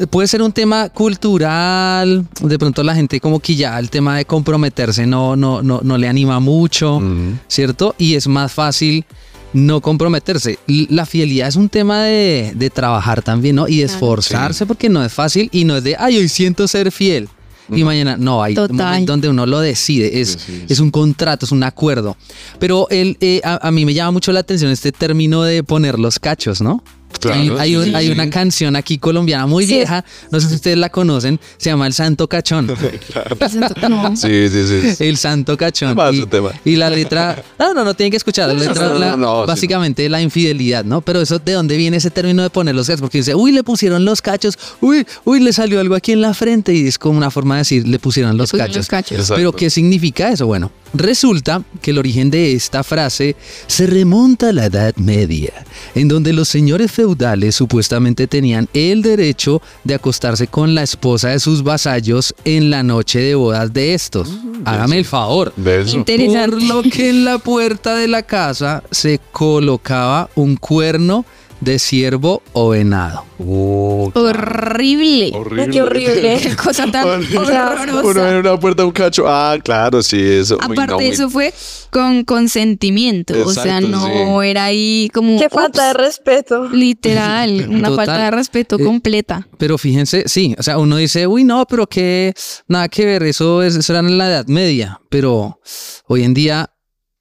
puede 0.10 0.28
ser 0.28 0.42
un 0.42 0.52
tema 0.52 0.90
cultural, 0.90 2.28
de 2.42 2.60
pronto 2.60 2.84
la 2.84 2.96
gente 2.96 3.22
como 3.22 3.40
que 3.40 3.56
ya 3.56 3.80
el 3.80 3.90
tema 3.90 4.18
de 4.18 4.26
comprometerse 4.26 5.08
no, 5.08 5.38
no, 5.38 5.62
no, 5.62 5.80
no 5.82 5.98
le 5.98 6.10
anima 6.10 6.42
mucho. 6.42 7.02
¿cierto? 7.48 7.96
Y 7.98 8.16
es 8.16 8.28
más 8.28 8.52
fácil 8.52 9.06
no 9.56 9.82
comprometerse. 9.82 10.60
La 10.68 11.06
fidelidad 11.06 11.48
es 11.48 11.56
un 11.56 11.70
tema 11.70 12.04
de, 12.04 12.52
de 12.56 12.70
trabajar 12.70 13.22
también, 13.22 13.56
¿no? 13.56 13.68
Y 13.68 13.78
de 13.78 13.84
esforzarse 13.86 14.66
porque 14.66 14.90
no 14.90 15.04
es 15.04 15.12
fácil 15.14 15.50
y 15.52 15.64
no 15.64 15.78
es 15.78 15.84
de, 15.84 15.96
ay, 15.98 16.18
hoy 16.18 16.28
siento 16.30 16.68
ser 16.68 16.92
fiel. 16.92 17.30
Y 17.72 17.84
mañana, 17.84 18.16
no, 18.16 18.44
hay 18.44 18.52
un 18.52 18.68
Total. 18.68 18.76
momento 18.76 19.14
donde 19.14 19.28
uno 19.30 19.46
lo 19.48 19.60
decide, 19.60 20.22
es, 20.22 20.34
Sí, 20.34 20.38
sí, 20.46 20.66
es 20.70 20.80
un 20.80 20.92
contrato, 20.92 21.46
es 21.48 21.52
un 21.52 21.64
acuerdo. 21.64 22.16
Pero 22.60 22.88
el, 22.92 23.18
eh, 23.22 23.42
a, 23.44 23.68
a 23.68 23.72
mí 23.72 23.86
me 23.86 23.94
llama 23.96 24.12
mucho 24.12 24.32
la 24.32 24.42
atención 24.42 24.70
este 24.70 24.92
término 24.92 25.42
de 25.42 25.64
poner 25.64 25.98
los 25.98 26.20
cachos, 26.20 26.62
¿no? 26.62 26.84
Claro, 27.20 27.40
hay 27.40 27.50
hay 27.60 27.70
sí, 27.72 27.76
un- 27.78 27.86
sí, 27.86 27.96
hay 27.96 28.06
sí. 28.08 28.12
una 28.12 28.30
canción 28.30 28.76
aquí 28.76 28.98
colombiana 28.98 29.46
muy 29.48 29.66
Sí. 29.66 29.76
vieja, 29.76 30.04
no 30.32 30.40
sé 30.40 30.50
si 30.50 30.56
ustedes 30.56 30.78
la 30.78 30.90
conocen, 30.90 31.40
se 31.58 31.70
llama 31.70 31.88
El 31.88 31.94
Santo 31.94 32.28
Cachón. 32.28 32.68
No. 33.90 34.16
Sí, 34.16 34.50
sí, 34.50 34.94
sí. 34.96 35.04
El 35.04 35.18
Santo 35.18 35.58
Cachón. 35.58 35.98
Y, 36.14 36.18
su 36.22 36.28
tema. 36.28 36.52
y 36.64 36.76
la 36.76 36.90
letra. 36.90 37.42
No, 37.60 37.74
no, 37.74 37.84
no 37.84 37.94
tienen 37.94 38.12
que 38.12 38.18
escuchar. 38.18 38.48
La 38.48 38.54
letra, 38.54 38.90
no, 38.90 39.00
la- 39.00 39.12
no, 39.12 39.18
no, 39.18 39.42
sí. 39.44 39.48
básicamente 39.48 40.08
la 40.10 40.22
infidelidad, 40.22 40.84
¿no? 40.86 41.02
Pero 41.02 41.22
eso, 41.22 41.40
¿de 41.40 41.54
dónde 41.54 41.78
viene 41.78 41.98
ese 41.98 42.10
término 42.12 42.44
de 42.44 42.50
poner 42.50 42.76
los 42.76 42.88
cachos? 42.88 43.02
Porque 43.02 43.20
dice, 43.20 43.36
uy, 43.36 43.52
le 43.52 43.64
pusieron 43.64 44.06
los 44.06 44.22
cachos, 44.22 44.58
uy, 44.82 45.06
uy, 45.24 45.40
le 45.40 45.54
salió 45.54 45.80
algo 45.80 45.96
aquí 45.96 46.12
en 46.12 46.22
la 46.22 46.34
frente. 46.34 46.74
Y 46.74 46.88
es 46.88 46.98
como 46.98 47.18
una 47.18 47.32
forma 47.32 47.56
de 47.56 47.60
decir, 47.60 47.88
le 47.88 48.00
pusieron 48.00 48.38
los 48.38 48.52
pusieron 48.52 48.68
cachos. 48.68 48.78
los 48.78 48.88
cachos. 48.88 49.12
Exacto. 49.20 49.36
Pero, 49.36 49.52
¿qué 49.54 49.70
significa 49.70 50.30
eso? 50.32 50.46
Bueno, 50.48 50.72
resulta 50.94 51.64
que 51.82 51.92
el 51.92 51.98
origen 51.98 52.30
de 52.30 52.54
esta 52.54 52.84
frase 52.84 53.36
se 53.68 53.88
remonta 53.88 54.50
a 54.50 54.54
la 54.54 54.66
Edad 54.66 54.96
Media, 54.98 55.54
en 55.94 56.08
donde 56.08 56.34
los 56.34 56.48
señores 56.48 56.92
feudales 56.92 57.05
supuestamente 57.52 58.28
tenían 58.28 58.68
el 58.74 59.02
derecho 59.02 59.62
de 59.84 59.96
acostarse 59.96 60.48
con 60.48 60.76
la 60.76 60.84
esposa 60.84 61.30
de 61.30 61.40
sus 61.40 61.64
vasallos 61.64 62.34
en 62.46 62.70
la 62.70 62.84
noche 62.84 63.20
de 63.20 63.36
bodas 63.36 63.72
de 63.74 63.94
estos. 63.94 64.30
Hágame 64.66 64.98
el 64.98 65.06
favor. 65.06 65.54
De 65.56 65.82
eso. 65.82 65.98
Interesante. 65.98 66.58
Por 66.58 66.64
lo 66.64 66.84
que 66.84 67.10
en 67.10 67.26
la 67.26 67.38
puerta 67.38 67.96
de 67.96 68.08
la 68.08 68.24
casa 68.24 68.84
se 68.92 69.20
colocaba 69.32 70.30
un 70.36 70.56
cuerno 70.56 71.26
de 71.62 71.80
ciervo 71.80 72.42
o 72.54 72.70
venado. 72.70 73.24
Oh, 73.40 74.12
Horrible. 74.14 75.32
horrible. 75.34 75.70
Qué 75.70 75.82
horrible. 75.82 76.40
Qué 76.44 76.56
cosa 76.56 76.86
tan 76.92 77.06
Horrible. 77.08 77.38
Uno 77.40 77.72
horrorosa. 78.02 78.32
en 78.32 78.36
una 78.38 78.60
puerta 78.60 78.86
un 78.86 78.92
cacho. 78.92 79.26
Ah, 79.28 79.58
claro, 79.64 80.02
sí, 80.04 80.20
eso. 80.22 80.56
Aparte, 80.62 80.88
no, 80.88 80.96
muy- 80.96 81.06
eso 81.08 81.30
fue 81.30 81.54
con 81.90 82.24
consentimiento. 82.24 83.34
o 83.46 83.52
sea, 83.52 83.82
no 83.82 84.42
era 84.42 84.66
ahí 84.66 85.10
como. 85.14 85.40
Qué 85.40 85.50
falta 85.50 85.88
de 85.88 85.94
respeto. 85.94 86.70
Literal, 86.70 87.66
una 87.70 87.90
Total. 87.90 88.06
falta 88.06 88.24
de 88.26 88.32
respeto 88.32 88.76
Eh, 88.80 88.84
completa. 88.84 89.48
Pero 89.58 89.78
fíjense, 89.78 90.24
sí, 90.28 90.56
o 90.58 90.64
sea, 90.64 90.78
uno 90.78 90.98
dice, 90.98 91.28
uy, 91.28 91.44
no, 91.44 91.66
pero 91.66 91.88
que 91.88 92.34
nada 92.68 92.88
que 92.90 93.06
ver, 93.06 93.24
eso, 93.24 93.64
es, 93.64 93.76
eso 93.76 93.94
era 93.94 94.00
en 94.02 94.18
la 94.18 94.28
Edad 94.30 94.48
Media, 94.48 95.00
pero 95.10 95.60
hoy 96.08 96.24
en 96.24 96.34
día, 96.34 96.70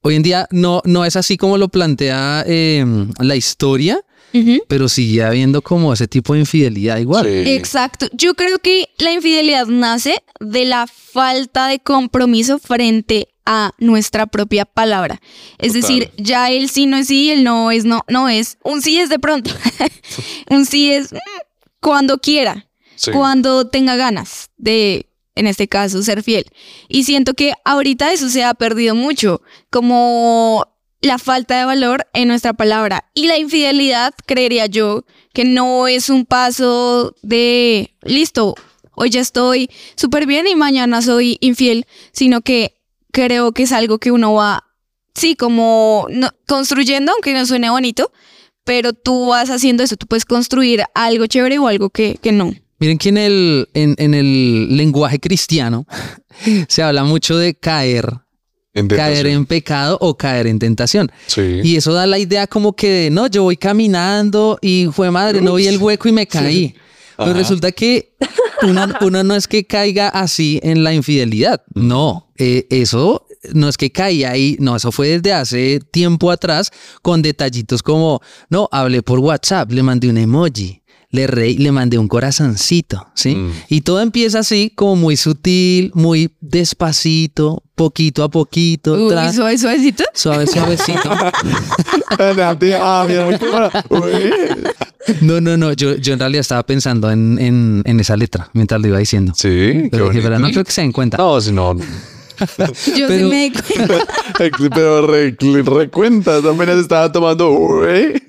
hoy 0.03 0.17
en 0.17 0.23
día 0.23 0.47
no, 0.51 0.81
no 0.85 1.05
es 1.05 1.17
así 1.17 1.37
como 1.37 1.59
lo 1.59 1.69
plantea 1.69 2.45
eh, 2.47 2.85
la 3.21 3.37
historia, 3.37 4.01
Pero 4.69 4.89
sigue 4.89 5.23
habiendo 5.23 5.63
como 5.63 5.93
ese 5.93 6.09
tipo 6.09 6.35
de 6.35 6.41
infidelidad 6.41 6.99
igual. 6.99 7.25
Sí. 7.27 7.53
Exacto. 7.53 8.09
Yo 8.13 8.35
creo 8.35 8.59
que 8.59 8.89
la 8.99 9.13
infidelidad 9.13 9.67
nace 9.67 10.23
de 10.41 10.65
la 10.65 10.87
falta 10.89 11.69
de 11.69 11.79
compromiso 11.79 12.59
frente 12.59 13.29
a 13.47 13.73
nuestra 13.79 14.27
propia 14.27 14.65
palabra. 14.65 15.21
Es 15.59 15.69
Total. 15.75 15.81
decir, 15.83 16.11
ya 16.17 16.51
el 16.51 16.69
sí 16.71 16.87
no 16.87 16.97
es 16.97 17.07
sí, 17.07 17.31
el 17.31 17.45
no 17.45 17.71
es 17.71 17.85
no, 17.85 18.03
no 18.09 18.29
es. 18.29 18.59
Un 18.65 18.83
sí 18.83 18.99
es 18.99 19.09
de 19.09 19.19
pronto. 19.19 19.51
un 20.51 20.67
sí 20.67 20.91
es 20.93 21.13
mm, 21.13 21.17
cuando 21.81 22.19
quiera, 22.19 22.67
Sí. 22.97 23.11
cuando 23.11 23.67
tenga 23.67 23.97
ganas 23.97 24.51
de, 24.57 25.07
en 25.35 25.47
este 25.47 25.69
caso, 25.69 26.03
ser 26.03 26.23
fiel. 26.23 26.47
Y 26.89 27.05
siento 27.05 27.35
que 27.35 27.53
ahorita 27.65 28.13
eso 28.13 28.29
se 28.31 28.43
ha 28.45 28.55
perdido 28.55 28.95
mucho, 28.95 29.43
como 29.71 30.67
la 31.05 31.19
falta 31.19 31.59
de 31.59 31.65
valor 31.65 32.07
en 32.15 32.29
nuestra 32.29 32.53
palabra. 32.55 33.05
Y 33.15 33.27
la 33.27 33.37
infidelidad, 33.39 34.15
creería 34.27 34.67
yo, 34.67 35.05
que 35.33 35.45
no 35.45 35.87
es 35.87 36.09
un 36.09 36.25
paso 36.25 37.15
de, 37.23 37.95
listo, 38.03 38.55
hoy 38.95 39.11
ya 39.11 39.21
estoy 39.21 39.69
súper 39.97 40.27
bien 40.27 40.47
y 40.47 40.55
mañana 40.55 41.03
soy 41.03 41.37
infiel, 41.41 41.87
sino 42.13 42.41
que 42.41 42.75
creo 43.13 43.53
que 43.53 43.65
es 43.65 43.73
algo 43.73 43.99
que 43.99 44.11
uno 44.13 44.33
va, 44.33 44.65
sí, 45.15 45.37
como 45.37 46.07
no- 46.11 46.31
construyendo, 46.47 47.13
aunque 47.13 47.35
no 47.35 47.45
suene 47.47 47.69
bonito, 47.71 48.11
pero 48.65 48.93
tú 48.95 49.27
vas 49.27 49.51
haciendo 49.51 49.83
eso, 49.83 49.97
tú 49.97 50.07
puedes 50.07 50.25
construir 50.25 50.85
algo 50.95 51.27
chévere 51.27 51.59
o 51.59 51.69
algo 51.69 51.91
que, 51.91 52.17
que 52.23 52.33
no. 52.33 52.53
Miren 52.79 52.99
que 52.99 53.11
en 53.11 53.19
el, 53.19 53.69
en, 53.75 53.95
en 53.99 54.15
el 54.15 54.77
lenguaje 54.77 55.21
cristiano 55.21 55.87
se 56.69 56.83
habla 56.83 57.05
mucho 57.05 57.37
de 57.37 57.55
caer, 57.55 58.07
En 58.75 58.89
caer 58.89 59.27
en 59.27 59.47
pecado 59.47 59.97
o 60.01 60.17
caer 60.17 60.49
en 60.49 60.59
tentación. 60.59 61.11
Sí. 61.27 61.61
Y 61.63 61.77
eso 61.77 61.93
da 61.93 62.07
la 62.07 62.19
idea 62.19 62.47
como 62.47 62.75
que, 62.75 62.91
de, 62.91 63.11
no, 63.11 63.29
yo 63.29 63.45
voy 63.45 63.57
caminando 63.57 64.59
y 64.61 64.89
fue 64.93 65.11
madre, 65.11 65.41
no 65.41 65.55
vi 65.55 65.69
el 65.69 65.79
hueco 65.79 66.09
y 66.09 66.13
me 66.13 66.27
caí. 66.27 66.75
Pero 67.17 67.31
Ajá. 67.31 67.39
resulta 67.39 67.71
que 67.71 68.15
uno, 68.63 68.87
uno 69.01 69.23
no 69.23 69.37
es 69.37 69.47
que 69.47 69.65
caiga 69.65 70.09
así 70.09 70.59
en 70.63 70.83
la 70.83 70.93
infidelidad. 70.93 71.63
No, 71.75 72.33
eh, 72.37 72.67
eso 72.71 73.27
no 73.53 73.69
es 73.69 73.77
que 73.77 73.93
caía 73.93 74.31
ahí, 74.31 74.57
no, 74.59 74.77
eso 74.77 74.91
fue 74.91 75.09
desde 75.09 75.33
hace 75.33 75.81
tiempo 75.91 76.31
atrás 76.31 76.71
con 77.03 77.23
detallitos 77.23 77.83
como, 77.83 78.21
no, 78.49 78.69
hablé 78.73 79.03
por 79.03 79.19
WhatsApp, 79.19 79.71
le 79.71 79.83
mandé 79.83 80.09
un 80.09 80.19
emoji. 80.19 80.83
Le 81.15 81.27
reí, 81.29 81.57
le 81.59 81.71
mandé 81.71 81.97
un 81.97 82.09
corazoncito, 82.09 83.07
¿sí? 83.15 83.37
Mm. 83.37 83.51
Y 83.69 83.81
todo 83.83 84.01
empieza 84.01 84.41
así, 84.41 84.73
como 84.75 84.97
muy 84.97 85.17
sutil, 85.17 85.93
muy 85.95 86.33
despacito, 86.41 87.63
poquito 87.77 88.25
a 88.25 88.31
poquito, 88.31 88.95
Uy, 88.95 89.13
tra- 89.13 89.33
suave, 89.33 89.57
suavecito. 89.57 90.03
suave, 90.13 90.47
suavecito. 90.49 91.09
No, 95.21 95.39
no, 95.41 95.57
no, 95.59 95.73
yo, 95.75 95.97
yo 95.97 96.15
en 96.15 96.19
realidad 96.19 96.41
estaba 96.41 96.63
pensando 96.65 97.11
en, 97.11 97.39
en, 97.39 97.83
en 97.85 98.01
esa 98.01 98.17
letra 98.17 98.49
mientras 98.55 98.81
lo 98.81 98.89
iba 98.89 98.99
diciendo. 98.99 99.35
Sí, 99.37 99.49
qué 99.49 99.89
Pero 99.91 100.05
dije, 100.09 100.21
bonito. 100.21 100.23
"Pero 100.29 100.39
no 100.39 100.49
creo 100.51 100.65
que 100.65 100.73
se 100.73 100.81
den 100.81 100.93
cuenta. 100.93 101.19
No, 101.19 101.41
si 101.41 101.53
no. 101.53 101.77
Yo 102.39 103.07
Pero- 103.09 103.19
sí 103.19 103.25
me 103.25 103.51
di 103.51 103.53
cuenta. 103.77 104.07
Pero 104.75 105.07
re- 105.07 105.37
recuenta, 105.65 106.43
también 106.43 106.71
se 106.71 106.81
estaba 106.81 107.11
tomando. 107.13 107.51
uy. 107.51 108.23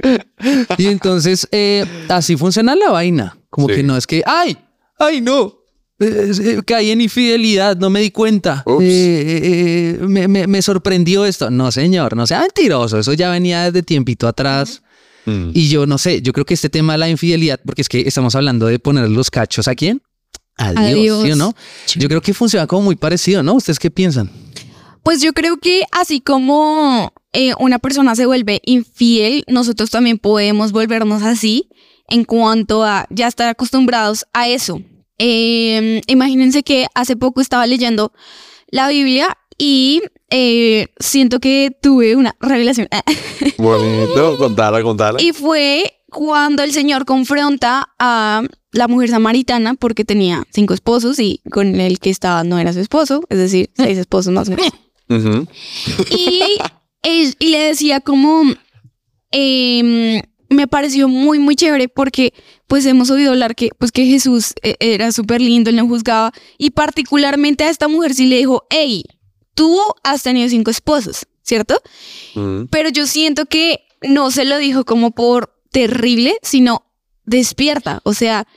Y 0.77 0.87
entonces, 0.87 1.47
eh, 1.51 1.85
así 2.09 2.35
funciona 2.37 2.75
la 2.75 2.89
vaina. 2.91 3.37
Como 3.49 3.69
Sí. 3.69 3.75
que 3.75 3.83
no 3.83 3.95
es 3.97 4.05
que, 4.07 4.21
¡ay! 4.25 4.57
¡ay, 4.99 5.21
no! 5.21 5.55
Eh, 5.99 6.31
eh, 6.43 6.61
caí 6.65 6.91
en 6.91 6.99
infidelidad, 6.99 7.77
no 7.77 7.89
me 7.89 8.01
di 8.01 8.11
cuenta. 8.11 8.63
Eh, 8.81 8.83
eh, 8.83 9.97
eh, 10.01 10.05
me, 10.05 10.27
me- 10.27 10.45
me 10.47 10.61
sorprendió 10.61 11.25
esto. 11.25 11.49
No, 11.49 11.71
señor, 11.71 12.15
no 12.17 12.27
sea 12.27 12.41
mentiroso. 12.41 12.99
Eso 12.99 13.13
ya 13.13 13.31
venía 13.31 13.63
desde 13.63 13.81
tiempito 13.81 14.27
atrás. 14.27 14.81
Mm. 15.25 15.51
Y 15.53 15.69
yo 15.69 15.85
no 15.87 15.97
sé, 15.97 16.21
yo 16.21 16.33
creo 16.33 16.45
que 16.45 16.53
este 16.53 16.69
tema 16.69 16.93
de 16.93 16.99
la 16.99 17.09
infidelidad, 17.09 17.59
porque 17.65 17.81
es 17.81 17.89
que 17.89 18.01
estamos 18.01 18.35
hablando 18.35 18.67
de 18.67 18.77
poner 18.77 19.09
los 19.09 19.31
cachos 19.31 19.67
a 19.69 19.73
quién? 19.75 20.01
A 20.57 20.71
Dios, 20.71 20.79
A 20.79 20.85
Dios. 20.85 21.23
¿sí 21.23 21.31
o 21.31 21.35
no? 21.35 21.53
Yo 21.95 22.07
creo 22.07 22.21
que 22.21 22.33
funciona 22.33 22.67
como 22.67 22.83
muy 22.83 22.95
parecido, 22.95 23.43
¿no? 23.43 23.53
¿Ustedes 23.53 23.79
qué 23.79 23.91
piensan? 23.91 24.29
Pues 25.03 25.21
yo 25.21 25.33
creo 25.33 25.57
que 25.57 25.83
así 25.91 26.19
como 26.19 27.13
eh, 27.33 27.53
una 27.59 27.79
persona 27.79 28.15
se 28.15 28.25
vuelve 28.25 28.61
infiel, 28.65 29.43
nosotros 29.47 29.91
también 29.91 30.17
podemos 30.17 30.71
volvernos 30.71 31.21
así 31.21 31.69
en 32.07 32.23
cuanto 32.23 32.83
a 32.83 33.05
ya 33.09 33.27
estar 33.27 33.47
acostumbrados 33.47 34.25
a 34.33 34.47
eso. 34.47 34.81
Eh, 35.17 36.01
imagínense 36.07 36.63
que 36.63 36.87
hace 36.93 37.15
poco 37.15 37.41
estaba 37.41 37.67
leyendo 37.67 38.13
la 38.69 38.87
Biblia 38.89 39.37
y 39.57 40.01
eh, 40.29 40.87
siento 40.99 41.39
que 41.39 41.71
tuve 41.81 42.15
una 42.15 42.35
revelación. 42.39 42.87
Bonito, 43.57 44.37
contala, 44.37 44.81
contala. 44.81 45.21
Y 45.21 45.31
fue 45.31 45.94
cuando 46.15 46.63
el 46.63 46.71
Señor 46.71 47.03
confronta 47.03 47.89
a 47.99 48.41
la 48.71 48.87
mujer 48.87 49.09
samaritana 49.09 49.73
porque 49.73 50.05
tenía 50.05 50.45
cinco 50.49 50.73
esposos 50.73 51.19
y 51.19 51.41
con 51.51 51.79
el 51.81 51.99
que 51.99 52.09
estaba 52.09 52.45
no 52.45 52.57
era 52.57 52.71
su 52.71 52.79
esposo, 52.79 53.21
es 53.29 53.37
decir, 53.37 53.69
seis 53.75 53.97
esposos 53.97 54.33
más 54.33 54.47
o 54.47 54.51
menos. 54.51 55.47
Y, 56.09 56.41
le 57.39 57.59
decía 57.59 57.99
como, 57.99 58.43
em, 59.31 60.21
me 60.49 60.67
pareció 60.67 61.07
muy, 61.07 61.37
muy 61.37 61.55
chévere 61.55 61.89
porque 61.89 62.33
pues 62.65 62.85
hemos 62.85 63.11
oído 63.11 63.31
hablar 63.31 63.53
que, 63.53 63.69
pues, 63.77 63.91
que 63.91 64.05
Jesús 64.05 64.53
eh, 64.63 64.75
era 64.79 65.11
súper 65.11 65.41
lindo, 65.41 65.69
él 65.69 65.75
no 65.75 65.87
juzgaba. 65.87 66.31
Y 66.57 66.71
particularmente 66.71 67.65
a 67.65 67.69
esta 67.69 67.87
mujer 67.89 68.13
sí 68.13 68.25
le 68.27 68.37
dijo, 68.37 68.65
hey, 68.69 69.03
tú 69.53 69.77
has 70.03 70.23
tenido 70.23 70.47
cinco 70.49 70.71
esposos, 70.71 71.27
¿cierto? 71.43 71.79
Pero 72.71 72.89
yo 72.89 73.05
siento 73.05 73.45
que 73.45 73.81
no 74.01 74.31
se 74.31 74.45
lo 74.45 74.57
dijo 74.57 74.85
como 74.85 75.11
por 75.11 75.54
terrible, 75.75 76.37
sino 76.41 76.85
despierta. 77.25 77.99
O 78.05 78.13
sea, 78.13 78.47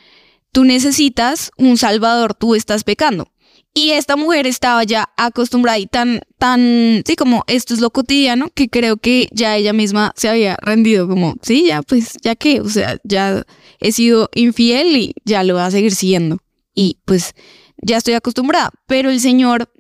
tú 0.52 0.62
necesitas 0.62 1.50
un 1.59 1.76
salvador, 1.76 2.33
tú 2.33 2.54
estás 2.54 2.85
pecando. 2.85 3.33
Y 3.74 3.90
esta 3.90 4.14
mujer 4.14 4.46
estaba 4.46 4.85
ya 4.85 5.09
acostumbrada 5.16 5.81
y 5.81 5.88
tan, 5.88 6.20
tan, 6.38 7.02
sí, 7.04 7.16
como 7.16 7.42
esto 7.48 7.74
es 7.74 7.81
lo 7.81 7.90
cotidiano, 7.90 8.50
que 8.54 8.68
creo 8.68 8.98
que 8.98 9.28
ya 9.33 9.57
ella 9.57 9.72
misma 9.72 10.12
se 10.14 10.28
había 10.28 10.59
rendido, 10.62 11.09
como, 11.09 11.35
sí, 11.42 11.66
ya, 11.66 11.83
pues, 11.83 12.12
ya 12.22 12.37
que, 12.37 12.61
o 12.61 12.68
sea, 12.68 12.98
ya 13.02 13.44
he 13.81 13.90
sido 13.90 14.31
infiel 14.33 14.96
y 14.96 15.14
ya 15.24 15.42
lo 15.42 15.54
voy 15.54 15.64
a 15.64 15.72
seguir 15.72 15.96
siendo. 15.96 16.38
Y 16.72 17.00
pues, 17.04 17.35
ya 17.83 17.96
estoy 17.96 18.14
acostumbrada. 18.14 18.70
Pero 18.87 19.11
el 19.11 19.18
Señor 19.18 19.72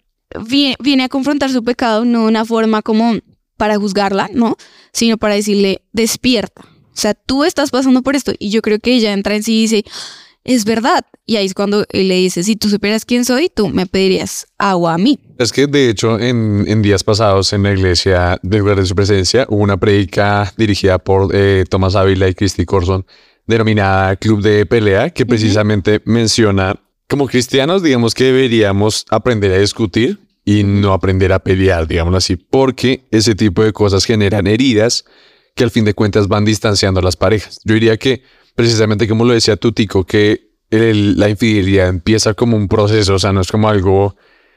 viene, 0.44 0.74
viene 0.80 1.04
a 1.04 1.08
confrontar 1.08 1.50
su 1.50 1.62
pecado, 1.62 2.04
no 2.04 2.22
de 2.22 2.28
una 2.28 2.44
forma 2.44 2.82
como 2.82 3.14
para 3.56 3.76
juzgarla, 3.76 4.28
¿no? 4.32 4.56
Sino 4.92 5.18
para 5.18 5.36
decirle, 5.36 5.82
despierta. 5.92 6.67
O 6.98 7.00
sea, 7.00 7.14
tú 7.14 7.44
estás 7.44 7.70
pasando 7.70 8.02
por 8.02 8.16
esto. 8.16 8.32
Y 8.40 8.50
yo 8.50 8.60
creo 8.60 8.80
que 8.80 8.92
ella 8.92 9.12
entra 9.12 9.36
en 9.36 9.44
sí 9.44 9.58
y 9.58 9.62
dice, 9.62 9.84
es 10.42 10.64
verdad. 10.64 11.04
Y 11.26 11.36
ahí 11.36 11.46
es 11.46 11.54
cuando 11.54 11.86
él 11.90 12.08
le 12.08 12.16
dice, 12.16 12.42
si 12.42 12.56
tú 12.56 12.68
supieras 12.68 13.04
quién 13.04 13.24
soy, 13.24 13.48
tú 13.54 13.68
me 13.68 13.86
pedirías 13.86 14.48
agua 14.58 14.94
a 14.94 14.98
mí. 14.98 15.20
Es 15.38 15.52
que 15.52 15.68
de 15.68 15.90
hecho 15.90 16.18
en, 16.18 16.64
en 16.66 16.82
días 16.82 17.04
pasados 17.04 17.52
en 17.52 17.62
la 17.62 17.70
iglesia 17.70 18.40
del 18.42 18.60
lugar 18.60 18.80
de 18.80 18.86
su 18.86 18.96
presencia 18.96 19.46
hubo 19.48 19.62
una 19.62 19.76
predica 19.76 20.52
dirigida 20.56 20.98
por 20.98 21.30
eh, 21.32 21.64
Tomás 21.70 21.94
Ávila 21.94 22.28
y 22.28 22.34
Christy 22.34 22.64
Corson 22.64 23.06
denominada 23.46 24.16
Club 24.16 24.42
de 24.42 24.66
Pelea 24.66 25.10
que 25.10 25.24
precisamente 25.24 26.02
menciona 26.04 26.80
como 27.08 27.28
cristianos 27.28 27.82
digamos 27.82 28.14
que 28.14 28.24
deberíamos 28.24 29.06
aprender 29.10 29.52
a 29.52 29.58
discutir 29.58 30.18
y 30.44 30.64
no 30.64 30.94
aprender 30.94 31.32
a 31.32 31.40
pelear, 31.40 31.86
digámoslo 31.86 32.16
así, 32.16 32.36
porque 32.36 33.06
ese 33.10 33.34
tipo 33.34 33.62
de 33.62 33.74
cosas 33.74 34.06
generan 34.06 34.46
heridas 34.46 35.04
que 35.58 35.64
al 35.64 35.70
fin 35.72 35.84
de 35.84 35.92
cuentas 35.92 36.28
van 36.28 36.44
distanciando 36.44 37.00
a 37.00 37.02
las 37.02 37.16
parejas. 37.16 37.60
Yo 37.64 37.74
diría 37.74 37.96
que 37.98 38.22
precisamente 38.54 39.08
como 39.08 39.24
lo 39.24 39.34
decía 39.34 39.56
Tutico, 39.56 40.04
que 40.04 40.48
la 40.70 41.28
infidelidad 41.28 41.88
empieza 41.88 42.34
como 42.34 42.56
un 42.56 42.68
proceso, 42.68 43.14
o 43.14 43.18
sea, 43.18 43.32
no 43.32 43.40
es 43.40 43.50
como 43.50 43.68
algo 43.68 44.16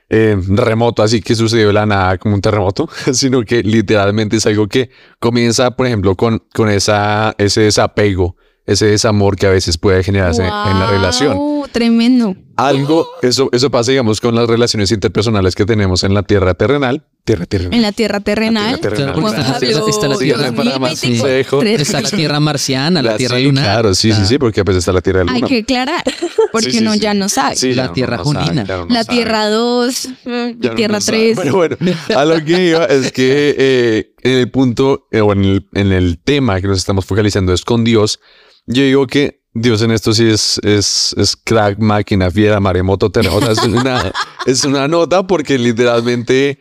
eh, 0.09 0.37
remoto, 0.47 1.01
así 1.01 1.21
que 1.21 1.35
sucedió 1.35 1.71
la 1.71 1.85
nada 1.85 2.17
como 2.17 2.35
un 2.35 2.41
terremoto, 2.41 2.87
sino 3.13 3.41
que 3.43 3.63
literalmente 3.63 4.37
es 4.37 4.45
algo 4.45 4.67
que 4.67 4.91
comienza, 5.19 5.71
por 5.71 5.87
ejemplo, 5.87 6.15
con, 6.15 6.43
con 6.53 6.69
esa, 6.69 7.33
ese 7.39 7.61
desapego, 7.61 8.35
ese 8.65 8.85
desamor 8.85 9.35
que 9.35 9.47
a 9.47 9.49
veces 9.49 9.77
puede 9.79 10.03
generarse 10.03 10.43
en 10.43 10.49
la 10.49 10.87
relación. 10.91 11.37
Tremendo. 11.71 12.35
Algo, 12.57 13.07
eso, 13.21 13.49
eso 13.51 13.71
pasa, 13.71 13.91
digamos, 13.91 14.19
con 14.21 14.35
las 14.35 14.47
relaciones 14.47 14.91
interpersonales 14.91 15.55
que 15.55 15.65
tenemos 15.65 16.03
en 16.03 16.13
la 16.13 16.23
tierra 16.23 16.53
terrenal, 16.53 17.05
Tierra, 17.23 17.45
tierra. 17.45 17.69
en 17.71 17.81
la 17.83 17.91
tierra 17.91 18.19
terrenal. 18.19 18.79
tierra 18.79 18.95
terrenal. 18.95 19.13
Claro, 19.13 19.21
Juan 19.21 19.39
está- 19.41 19.53
Pablo 19.59 19.87
está 19.87 20.07
la 20.07 20.17
tierra- 20.17 20.51
2024. 20.51 21.69
Está 21.69 22.01
la 22.01 22.09
tierra 22.09 22.39
marciana, 22.39 23.01
la, 23.01 23.11
La- 23.11 23.17
tierra 23.17 23.37
sí, 23.37 23.43
lunar. 23.43 23.63
Claro, 23.63 23.93
sí, 23.95 24.11
sí, 24.11 24.25
sí, 24.25 24.37
porque 24.37 24.65
pues 24.65 24.77
está 24.77 24.91
la 24.91 25.01
tierra 25.01 25.21
luna. 25.23 25.33
Hay 25.35 25.41
que 25.43 25.59
aclarar, 25.59 26.03
porque 26.51 26.71
Sí, 26.71 26.77
sí, 26.79 26.83
uno 26.83 26.93
sí. 26.93 26.99
ya 26.99 27.13
no 27.13 27.29
sabe. 27.29 27.55
Sí, 27.55 27.73
La 27.73 27.87
no- 27.87 27.93
tierra 27.93 28.17
no 28.17 28.25
sabe, 28.25 28.45
junina. 28.45 28.63
claro, 28.65 28.85
no 28.87 28.93
la 28.93 29.03
sabe. 29.03 29.15
tierra 29.17 29.49
2, 29.49 30.03
Ya 30.25 30.69
no 30.69 30.75
tierra 30.75 30.95
lo 30.95 31.01
sabe. 31.01 31.17
3. 31.35 31.37
Pero 31.41 31.55
bueno, 31.55 31.77
a 32.15 32.25
lo 32.25 32.43
que 32.43 32.67
iba 32.69 32.85
es 32.85 33.11
que 33.11 33.55
eh, 33.57 34.13
en 34.23 34.37
el 34.37 34.49
punto, 34.49 35.07
eh, 35.11 35.21
o 35.21 35.31
en 35.33 35.45
el, 35.45 35.67
en 35.73 35.91
el 35.91 36.19
tema 36.23 36.59
que 36.59 36.67
nos 36.67 36.77
estamos 36.79 37.05
focalizando 37.05 37.53
es 37.53 37.63
con 37.63 37.83
Dios, 37.83 38.19
yo 38.65 38.83
digo 38.83 39.05
que 39.07 39.40
Dios 39.53 39.81
en 39.81 39.91
esto 39.91 40.13
sí 40.13 40.27
es, 40.27 40.59
es, 40.63 41.13
es 41.17 41.35
crack, 41.35 41.77
máquina, 41.79 42.31
fiera, 42.31 42.59
maremoto, 42.59 43.11
terremoto. 43.11 43.51
Es 43.51 43.63
una, 43.63 44.11
es 44.45 44.63
una 44.63 44.87
nota 44.87 45.27
porque 45.27 45.57
literalmente 45.57 46.59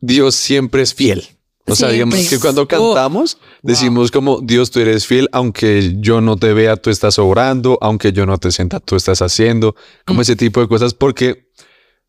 Dios 0.00 0.34
siempre 0.34 0.82
es 0.82 0.94
fiel. 0.94 1.24
O 1.66 1.76
sea, 1.76 1.90
digamos 1.90 2.28
que 2.28 2.40
cuando 2.40 2.66
cantamos, 2.66 3.38
decimos 3.62 4.10
como 4.10 4.40
Dios 4.40 4.70
tú 4.72 4.80
eres 4.80 5.06
fiel, 5.06 5.28
aunque 5.32 5.94
yo 5.98 6.20
no 6.20 6.36
te 6.36 6.52
vea, 6.52 6.76
tú 6.76 6.90
estás 6.90 7.18
obrando, 7.20 7.78
aunque 7.80 8.12
yo 8.12 8.26
no 8.26 8.36
te 8.38 8.50
sienta, 8.50 8.80
tú 8.80 8.96
estás 8.96 9.22
haciendo, 9.22 9.76
como 10.04 10.22
ese 10.22 10.34
tipo 10.34 10.60
de 10.60 10.66
cosas, 10.66 10.92
porque 10.92 11.50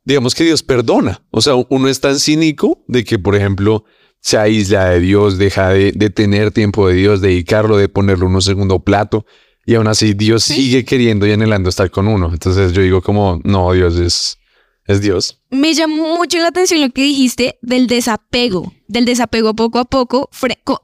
digamos 0.03 0.33
que 0.33 0.43
Dios 0.43 0.63
perdona. 0.63 1.23
O 1.29 1.41
sea, 1.41 1.53
uno 1.69 1.87
es 1.87 1.99
tan 2.01 2.19
cínico 2.19 2.83
de 2.87 3.03
que, 3.03 3.19
por 3.19 3.35
ejemplo, 3.35 3.85
se 4.19 4.37
aísla 4.37 4.89
de 4.89 4.99
Dios, 4.99 5.37
deja 5.37 5.69
de, 5.69 5.91
de 5.91 6.09
tener 6.09 6.51
tiempo 6.51 6.87
de 6.87 6.95
Dios, 6.95 7.21
dedicarlo, 7.21 7.77
de 7.77 7.89
ponerlo 7.89 8.25
en 8.25 8.35
un 8.35 8.41
segundo 8.41 8.79
plato, 8.79 9.25
y 9.65 9.75
aún 9.75 9.87
así 9.87 10.13
Dios 10.13 10.43
sigue 10.43 10.83
queriendo 10.85 11.25
y 11.25 11.31
anhelando 11.31 11.69
estar 11.69 11.89
con 11.89 12.07
uno. 12.07 12.29
Entonces 12.31 12.73
yo 12.73 12.81
digo 12.81 13.01
como, 13.01 13.39
no, 13.43 13.71
Dios 13.71 13.95
es, 13.95 14.37
es 14.85 15.01
Dios. 15.01 15.39
Me 15.49 15.73
llamó 15.73 16.17
mucho 16.17 16.37
la 16.39 16.47
atención 16.47 16.81
lo 16.81 16.89
que 16.89 17.03
dijiste 17.03 17.57
del 17.61 17.87
desapego, 17.87 18.73
del 18.87 19.05
desapego 19.05 19.53
poco 19.55 19.79
a 19.79 19.85
poco, 19.85 20.29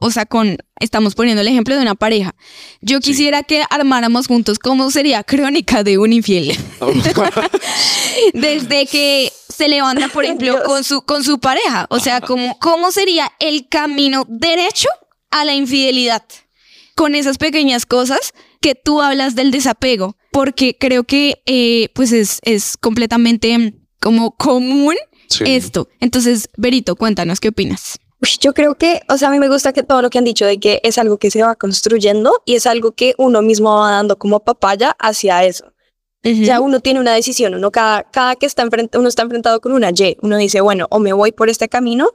o 0.00 0.10
sea, 0.10 0.24
con, 0.24 0.56
estamos 0.78 1.14
poniendo 1.14 1.42
el 1.42 1.48
ejemplo 1.48 1.76
de 1.76 1.82
una 1.82 1.94
pareja. 1.94 2.34
Yo 2.80 3.00
quisiera 3.00 3.42
que 3.42 3.62
armáramos 3.68 4.26
juntos 4.26 4.58
cómo 4.58 4.90
sería 4.90 5.24
crónica 5.24 5.84
de 5.84 5.98
un 5.98 6.12
infiel. 6.12 6.56
Desde 8.32 8.86
que 8.86 9.30
se 9.48 9.68
levanta, 9.68 10.08
por 10.08 10.24
ejemplo, 10.24 10.52
Dios. 10.52 10.64
con 10.64 10.84
su, 10.84 11.02
con 11.02 11.22
su 11.22 11.38
pareja. 11.38 11.86
O 11.90 12.00
sea, 12.00 12.22
¿cómo, 12.22 12.58
¿cómo 12.60 12.92
sería 12.92 13.30
el 13.40 13.68
camino 13.68 14.24
derecho 14.26 14.88
a 15.30 15.44
la 15.44 15.54
infidelidad? 15.54 16.24
Con 17.00 17.14
esas 17.14 17.38
pequeñas 17.38 17.86
cosas 17.86 18.34
que 18.60 18.74
tú 18.74 19.00
hablas 19.00 19.34
del 19.34 19.52
desapego, 19.52 20.16
porque 20.32 20.76
creo 20.78 21.04
que 21.04 21.40
eh, 21.46 21.88
pues 21.94 22.12
es, 22.12 22.40
es 22.42 22.76
completamente 22.76 23.74
como 24.00 24.36
común 24.36 24.96
Sí. 25.30 25.44
esto. 25.46 25.88
Entonces, 26.00 26.50
Berito, 26.58 26.96
cuéntanos 26.96 27.40
qué 27.40 27.48
opinas. 27.48 27.98
Yo 28.40 28.52
creo 28.52 28.74
que, 28.74 29.00
o 29.08 29.16
sea, 29.16 29.28
a 29.28 29.30
mí 29.30 29.38
me 29.38 29.48
gusta 29.48 29.72
que 29.72 29.82
todo 29.82 30.02
lo 30.02 30.10
que 30.10 30.18
han 30.18 30.24
dicho 30.24 30.44
de 30.44 30.60
que 30.60 30.80
es 30.82 30.98
algo 30.98 31.16
que 31.16 31.30
se 31.30 31.42
va 31.42 31.54
construyendo 31.54 32.42
y 32.44 32.56
es 32.56 32.66
algo 32.66 32.92
que 32.92 33.14
uno 33.16 33.40
mismo 33.40 33.78
va 33.78 33.92
dando 33.92 34.18
como 34.18 34.40
papaya 34.40 34.94
hacia 34.98 35.44
eso. 35.44 35.72
Ya 36.22 36.60
uno 36.60 36.80
tiene 36.80 37.00
una 37.00 37.14
decisión, 37.14 37.54
uno 37.54 37.70
cada, 37.70 38.02
cada 38.10 38.36
que 38.36 38.44
está 38.44 38.60
enfrente, 38.62 38.98
uno 38.98 39.08
está 39.08 39.22
enfrentado 39.22 39.62
con 39.62 39.72
una 39.72 39.88
Y, 39.88 40.18
uno 40.20 40.36
dice, 40.36 40.60
bueno, 40.60 40.86
o 40.90 40.98
me 40.98 41.14
voy 41.14 41.32
por 41.32 41.48
este 41.48 41.70
camino 41.70 42.10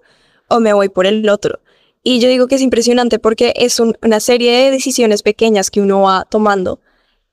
o 0.47 0.59
me 0.59 0.73
voy 0.73 0.89
por 0.89 1.07
el 1.07 1.27
otro. 1.27 1.59
Y 2.07 2.19
yo 2.19 2.29
digo 2.29 2.47
que 2.47 2.53
es 2.55 2.61
impresionante 2.61 3.17
porque 3.19 3.51
es 3.55 3.79
un- 3.79 3.97
una 4.03 4.19
serie 4.19 4.51
de 4.51 4.69
decisiones 4.71 5.23
pequeñas 5.23 5.71
que 5.71 5.81
uno 5.81 6.01
va 6.03 6.25
tomando 6.29 6.79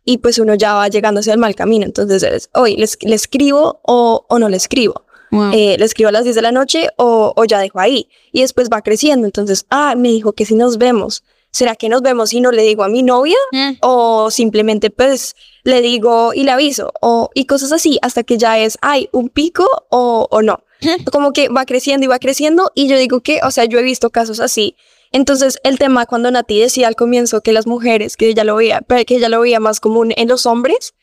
y 0.05 0.19
pues 0.19 0.39
uno 0.39 0.55
ya 0.55 0.73
va 0.75 0.89
llegando 0.89 1.21
hacia 1.21 1.35
el 1.35 1.39
mal 1.39 1.55
camino. 1.55 1.85
Entonces 1.85 2.23
es, 2.23 2.49
hoy 2.55 2.77
le, 2.77 2.87
le 3.03 3.15
escribo 3.15 3.81
o, 3.83 4.25
o 4.29 4.39
no 4.39 4.49
le 4.49 4.57
escribo. 4.57 5.05
Wow. 5.31 5.51
Eh, 5.53 5.77
le 5.79 5.85
escribo 5.85 6.09
a 6.09 6.13
las 6.13 6.25
10 6.25 6.37
de 6.37 6.43
la 6.43 6.53
noche 6.53 6.89
o, 6.97 7.35
o 7.37 7.45
ya 7.45 7.59
dejo 7.59 7.81
ahí. 7.81 8.09
Y 8.33 8.41
después 8.41 8.69
va 8.73 8.81
creciendo. 8.81 9.27
Entonces, 9.27 9.67
ah, 9.69 9.95
me 9.95 10.09
dijo 10.09 10.33
que 10.33 10.45
si 10.47 10.55
nos 10.55 10.79
vemos, 10.79 11.23
¿será 11.51 11.77
que 11.77 11.89
nos 11.91 12.01
vemos 12.01 12.33
y 12.33 12.41
no 12.41 12.51
le 12.51 12.63
digo 12.63 12.83
a 12.83 12.89
mi 12.89 13.03
novia? 13.03 13.37
Mm. 13.53 13.73
O 13.83 14.31
simplemente 14.31 14.89
pues 14.91 15.37
le 15.65 15.83
digo 15.83 16.33
y 16.35 16.45
le 16.45 16.51
aviso. 16.51 16.93
O, 17.03 17.29
y 17.35 17.45
cosas 17.45 17.73
así 17.73 17.99
hasta 18.03 18.23
que 18.25 18.39
ya 18.39 18.59
es, 18.59 18.79
ay, 18.81 19.09
un 19.13 19.29
pico 19.29 19.67
o, 19.91 20.27
o 20.31 20.41
no. 20.43 20.65
Como 21.13 21.33
que 21.33 21.49
va 21.49 21.65
creciendo 21.65 22.05
y 22.05 22.09
va 22.09 22.19
creciendo. 22.19 22.71
Y 22.75 22.89
yo 22.89 22.97
digo 22.97 23.21
que, 23.21 23.41
o 23.43 23.51
sea, 23.51 23.65
yo 23.65 23.79
he 23.79 23.83
visto 23.83 24.11
casos 24.11 24.41
así. 24.41 24.77
Entonces, 25.13 25.59
el 25.63 25.79
tema 25.79 26.07
cuando 26.07 26.31
Nati 26.31 26.59
decía 26.59 26.89
al 26.89 26.97
comienzo 26.97 27.43
que 27.43 27.53
las 27.53 27.67
mujeres, 27.67 28.17
que 28.17 28.29
ella 28.29 28.45
lo 28.45 28.57
veía, 28.57 28.81
que 29.07 29.17
ella 29.17 29.29
lo 29.29 29.41
veía 29.41 29.61
más 29.61 29.79
común 29.79 30.13
en 30.17 30.29
los 30.29 30.47
hombres, 30.47 30.95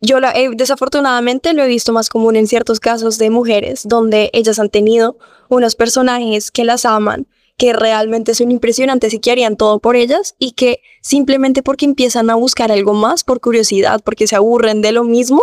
yo 0.00 0.20
la, 0.20 0.30
he- 0.32 0.50
desafortunadamente 0.54 1.52
lo 1.52 1.64
he 1.64 1.68
visto 1.68 1.92
más 1.92 2.08
común 2.08 2.36
en 2.36 2.46
ciertos 2.46 2.80
casos 2.80 3.18
de 3.18 3.30
mujeres 3.30 3.82
donde 3.84 4.30
ellas 4.34 4.58
han 4.58 4.68
tenido 4.68 5.18
unos 5.48 5.74
personajes 5.74 6.50
que 6.50 6.64
las 6.64 6.84
aman, 6.84 7.26
que 7.56 7.72
realmente 7.72 8.34
son 8.34 8.52
impresionantes 8.52 9.14
y 9.14 9.18
que 9.18 9.30
harían 9.32 9.56
todo 9.56 9.80
por 9.80 9.96
ellas 9.96 10.34
y 10.38 10.52
que 10.52 10.80
simplemente 11.00 11.62
porque 11.62 11.86
empiezan 11.86 12.28
a 12.30 12.34
buscar 12.34 12.70
algo 12.70 12.92
más 12.92 13.24
por 13.24 13.40
curiosidad, 13.40 14.00
porque 14.04 14.26
se 14.26 14.36
aburren 14.36 14.82
de 14.82 14.92
lo 14.92 15.02
mismo, 15.02 15.42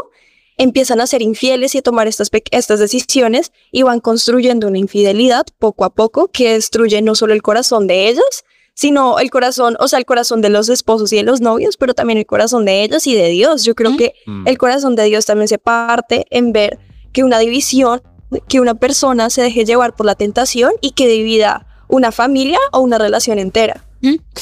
empiezan 0.58 1.02
a 1.02 1.08
ser 1.08 1.22
infieles 1.22 1.76
y 1.76 1.80
a 1.80 1.82
tomar 1.82 2.08
estas, 2.08 2.30
estas 2.52 2.80
decisiones 2.80 3.52
y 3.72 3.84
van 3.84 4.00
construyendo 4.00 4.68
una 4.68 4.78
infidelidad 4.78 5.46
poco 5.60 5.86
a 5.86 5.94
poco 5.94 6.30
que 6.30 6.54
destruye 6.54 7.02
no 7.02 7.16
solo 7.16 7.34
el 7.34 7.42
corazón 7.42 7.88
de 7.88 8.10
ellas, 8.10 8.44
sino 8.76 9.20
el 9.20 9.30
corazón, 9.30 9.76
o 9.80 9.88
sea, 9.88 10.00
el 10.00 10.06
corazón 10.06 10.42
de 10.42 10.50
los 10.50 10.68
esposos 10.70 11.14
y 11.14 11.18
de 11.18 11.24
los 11.24 11.42
novios, 11.42 11.78
pero 11.78 11.94
también 11.94 12.18
el 12.18 12.26
corazón 12.26 12.66
de 12.66 12.84
ellas 12.84 13.06
y 13.06 13.14
de 13.14 13.30
Dios. 13.30 13.64
Yo 13.64 13.76
creo 13.76 13.96
que 13.98 14.14
Mm. 14.26 14.48
el 14.48 14.58
corazón 14.58 14.96
de 14.96 15.04
Dios 15.06 15.26
también 15.26 15.48
se 15.48 15.60
parte 15.60 16.26
en 16.32 16.54
ver 16.54 16.80
que 17.12 17.24
una 17.24 17.38
división, 17.40 18.02
que 18.48 18.60
una 18.60 18.74
persona 18.74 19.30
se 19.30 19.44
deje 19.44 19.66
llevar 19.66 19.96
por 19.96 20.08
la 20.08 20.16
tentación 20.16 20.72
y 20.82 20.92
que 20.92 21.08
divida 21.08 21.68
una 21.88 22.12
familia 22.12 22.58
o 22.72 22.80
una 22.80 22.98
relación 22.98 23.38
entera. 23.38 23.86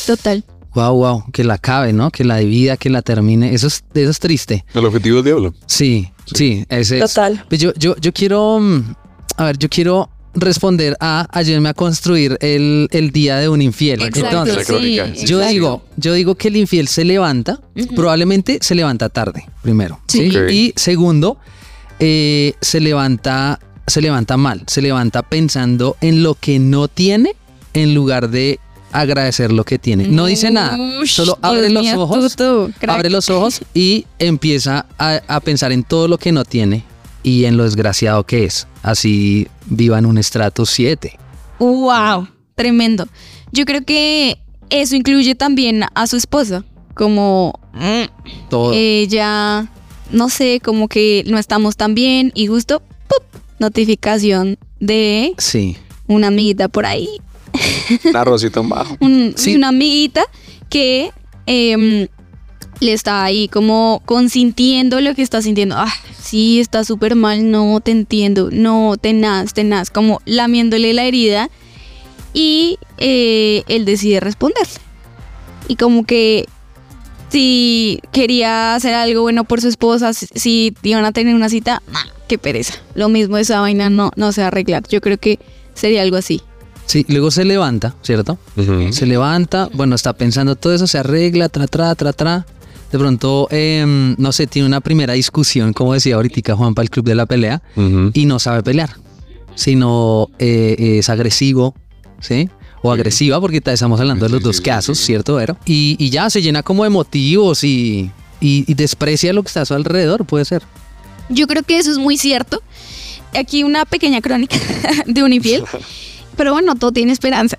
Total. 0.05 0.45
Wow, 0.73 0.95
wow, 0.95 1.23
que 1.31 1.43
la 1.43 1.55
acabe, 1.55 1.91
¿no? 1.91 2.11
Que 2.11 2.23
la 2.23 2.37
divida, 2.37 2.77
que 2.77 2.89
la 2.89 3.01
termine. 3.01 3.53
Eso 3.53 3.67
es, 3.67 3.83
eso 3.93 4.09
es 4.09 4.19
triste. 4.19 4.65
El 4.73 4.85
objetivo 4.85 5.17
del 5.17 5.25
diablo. 5.25 5.53
Sí, 5.65 6.09
sí, 6.33 6.65
ese 6.69 6.99
es. 6.99 7.13
Total. 7.13 7.43
Pues 7.49 7.59
yo, 7.59 7.73
yo, 7.75 7.95
yo 7.97 8.13
quiero, 8.13 8.59
mm, 8.59 8.95
a 9.37 9.45
ver, 9.45 9.57
yo 9.57 9.67
quiero 9.69 10.09
responder 10.33 10.95
a 10.99 11.27
ayúdenme 11.31 11.69
a 11.69 11.73
construir 11.73 12.37
el, 12.39 12.87
el 12.91 13.11
día 13.11 13.37
de 13.37 13.49
un 13.49 13.61
infiel. 13.61 14.01
Exacto. 14.01 14.43
Entonces, 14.43 14.67
sí, 14.67 14.99
sí. 15.15 15.25
yo 15.25 15.39
exacto. 15.39 15.53
digo, 15.53 15.83
yo 15.97 16.13
digo 16.13 16.35
que 16.35 16.47
el 16.47 16.55
infiel 16.55 16.87
se 16.87 17.03
levanta, 17.03 17.59
probablemente 17.95 18.59
se 18.61 18.75
levanta 18.75 19.09
tarde, 19.09 19.45
primero. 19.61 19.99
Sí. 20.07 20.31
¿sí? 20.31 20.37
Y 20.49 20.73
segundo, 20.77 21.37
eh, 21.99 22.53
se 22.61 22.79
levanta, 22.79 23.59
se 23.87 24.01
levanta 24.01 24.37
mal, 24.37 24.63
se 24.67 24.81
levanta 24.81 25.21
pensando 25.21 25.97
en 26.01 26.23
lo 26.23 26.35
que 26.35 26.59
no 26.59 26.87
tiene 26.87 27.35
en 27.73 27.93
lugar 27.93 28.29
de 28.29 28.59
agradecer 28.91 29.51
lo 29.51 29.63
que 29.63 29.79
tiene. 29.79 30.07
No 30.07 30.25
dice 30.25 30.51
nada, 30.51 30.77
Ush, 31.01 31.11
solo 31.11 31.37
abre 31.41 31.69
los 31.69 31.87
ojos, 31.93 32.35
abre 32.87 33.09
los 33.09 33.29
ojos 33.29 33.61
y 33.73 34.05
empieza 34.19 34.85
a, 34.97 35.21
a 35.27 35.39
pensar 35.39 35.71
en 35.71 35.83
todo 35.83 36.07
lo 36.07 36.17
que 36.17 36.31
no 36.31 36.45
tiene 36.45 36.83
y 37.23 37.45
en 37.45 37.57
lo 37.57 37.63
desgraciado 37.63 38.25
que 38.25 38.45
es. 38.45 38.67
Así 38.83 39.47
viva 39.67 39.99
en 39.99 40.05
un 40.05 40.17
estrato 40.17 40.65
7. 40.65 41.17
Wow, 41.59 42.27
tremendo. 42.55 43.07
Yo 43.51 43.65
creo 43.65 43.83
que 43.83 44.39
eso 44.69 44.95
incluye 44.95 45.35
también 45.35 45.83
a 45.93 46.07
su 46.07 46.17
esposa, 46.17 46.63
como 46.95 47.59
mm, 47.73 48.49
Todo. 48.49 48.71
ella, 48.73 49.69
no 50.11 50.29
sé, 50.29 50.59
como 50.63 50.87
que 50.87 51.23
no 51.27 51.37
estamos 51.37 51.75
tan 51.75 51.93
bien 51.93 52.31
y 52.33 52.47
justo, 52.47 52.81
¡pup! 53.07 53.41
notificación 53.59 54.57
de 54.79 55.33
sí. 55.37 55.77
una 56.07 56.27
amiguita 56.27 56.67
por 56.67 56.85
ahí, 56.85 57.21
Una 58.05 58.23
rosita 58.23 58.59
en 58.59 58.69
bajo. 58.69 58.95
un- 58.99 59.33
Sí. 59.35 59.55
una 59.55 59.69
amiguita 59.69 60.23
que 60.69 61.11
em, 61.45 62.07
le 62.79 62.93
está 62.93 63.23
ahí 63.23 63.47
como 63.47 64.01
consintiendo 64.05 65.01
lo 65.01 65.13
que 65.15 65.21
está 65.21 65.41
sintiendo. 65.41 65.75
Ah, 65.77 65.93
sí, 66.19 66.59
está 66.59 66.83
súper 66.83 67.15
mal, 67.15 67.51
no 67.51 67.79
te 67.81 67.91
entiendo, 67.91 68.49
no, 68.51 68.95
tenaz, 68.99 69.53
tenaz, 69.53 69.89
como 69.89 70.21
lamiéndole 70.25 70.93
la 70.93 71.03
herida 71.03 71.49
y 72.33 72.77
eh, 72.97 73.63
él 73.67 73.85
decide 73.85 74.19
responder. 74.19 74.67
Y 75.67 75.75
como 75.75 76.05
que 76.05 76.47
si 77.29 77.99
quería 78.11 78.75
hacer 78.75 78.93
algo 78.93 79.21
bueno 79.21 79.43
por 79.43 79.61
su 79.61 79.67
esposa, 79.67 80.13
si, 80.13 80.27
si 80.35 80.73
iban 80.83 81.05
a 81.05 81.11
tener 81.11 81.35
una 81.35 81.49
cita, 81.49 81.81
nah, 81.91 81.99
qué 82.27 82.37
pereza. 82.37 82.75
Lo 82.95 83.09
mismo 83.09 83.37
esa 83.37 83.61
vaina 83.61 83.89
no, 83.89 84.11
no 84.15 84.31
se 84.31 84.41
va 84.41 84.45
a 84.45 84.47
arreglar. 84.49 84.83
Yo 84.89 85.01
creo 85.01 85.17
que 85.17 85.39
sería 85.73 86.01
algo 86.01 86.17
así. 86.17 86.41
Sí, 86.85 87.05
luego 87.07 87.31
se 87.31 87.45
levanta, 87.45 87.95
¿cierto? 88.01 88.37
Se 88.91 89.05
levanta, 89.05 89.69
bueno, 89.73 89.95
está 89.95 90.13
pensando 90.13 90.55
todo 90.55 90.73
eso, 90.73 90.87
se 90.87 90.97
arregla, 90.97 91.47
tra, 91.49 91.67
tra, 91.67 91.95
tra, 91.95 92.11
tra. 92.13 92.45
De 92.91 92.99
pronto, 92.99 93.47
em, 93.51 94.15
no 94.17 94.33
sé, 94.33 94.47
tiene 94.47 94.65
una 94.67 94.81
primera 94.81 95.13
discusión, 95.13 95.71
como 95.71 95.93
decía 95.93 96.15
ahorita 96.15 96.55
Juan 96.55 96.73
para 96.73 96.83
el 96.83 96.89
club 96.89 97.05
de 97.05 97.15
la 97.15 97.25
pelea, 97.25 97.61
y 98.13 98.25
no 98.25 98.39
sabe 98.39 98.61
pelear, 98.63 98.89
sino 99.55 100.29
eh, 100.39 100.97
es 100.99 101.09
agresivo, 101.09 101.75
¿sí? 102.19 102.49
O 102.81 102.91
agresiva, 102.91 103.39
porque 103.39 103.61
ta- 103.61 103.71
estamos 103.73 103.99
hablando 103.99 104.25
de 104.25 104.31
los 104.31 104.39
Sí, 104.39 104.43
dos 104.43 104.55
sí, 104.57 104.63
casos, 104.63 104.97
sí. 104.97 105.05
¿cierto, 105.05 105.35
Vero? 105.35 105.55
Y, 105.65 105.95
y 105.99 106.09
ya 106.09 106.29
se 106.29 106.41
llena 106.41 106.63
como 106.63 106.83
de 106.83 106.89
motivos 106.89 107.63
y, 107.63 108.11
y, 108.41 108.65
y 108.67 108.73
desprecia 108.73 109.31
lo 109.33 109.43
que 109.43 109.47
está 109.47 109.61
a 109.61 109.65
su 109.65 109.73
alrededor, 109.73 110.25
puede 110.25 110.43
ser. 110.45 110.63
Yo 111.29 111.47
creo 111.47 111.63
que 111.63 111.77
eso 111.77 111.91
es 111.91 111.97
muy 111.97 112.17
cierto. 112.17 112.61
Aquí 113.39 113.63
una 113.63 113.85
pequeña 113.85 114.19
crónica 114.19 114.57
de 115.05 115.23
un 115.23 115.31
infiel. 115.31 115.63
Pero 116.37 116.53
bueno, 116.53 116.75
todo 116.75 116.91
tiene 116.91 117.11
esperanza. 117.11 117.57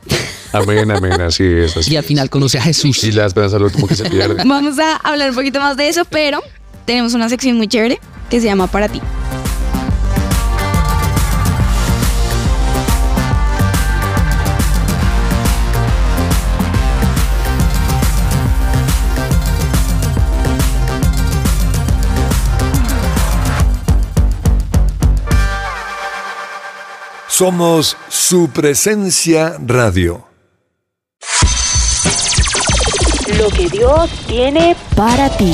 Amén, 0.52 0.90
amén, 0.90 1.20
así 1.20 1.44
es. 1.44 1.76
Así 1.76 1.92
Y 1.92 1.96
al 1.96 2.04
final 2.04 2.28
conoce 2.30 2.58
a 2.58 2.62
Jesús. 2.62 3.04
Y 3.04 3.12
la 3.12 3.26
esperanza 3.26 3.56
es 3.56 3.60
lo 3.60 3.66
último 3.66 3.86
que 3.86 3.94
se 3.94 4.08
pierde. 4.08 4.42
Vamos 4.44 4.78
a 4.78 4.96
hablar 4.96 5.30
un 5.30 5.36
poquito 5.36 5.60
más 5.60 5.76
de 5.76 5.88
eso, 5.88 6.04
pero 6.04 6.40
tenemos 6.84 7.14
una 7.14 7.28
sección 7.28 7.56
muy 7.56 7.68
chévere 7.68 8.00
que 8.28 8.40
se 8.40 8.46
llama 8.46 8.66
Para 8.66 8.88
ti. 8.88 9.00
Somos 27.42 27.96
su 28.08 28.50
presencia 28.50 29.56
radio. 29.66 30.24
Lo 33.36 33.48
que 33.48 33.68
Dios 33.68 34.08
tiene 34.28 34.76
para 34.94 35.28
ti. 35.36 35.52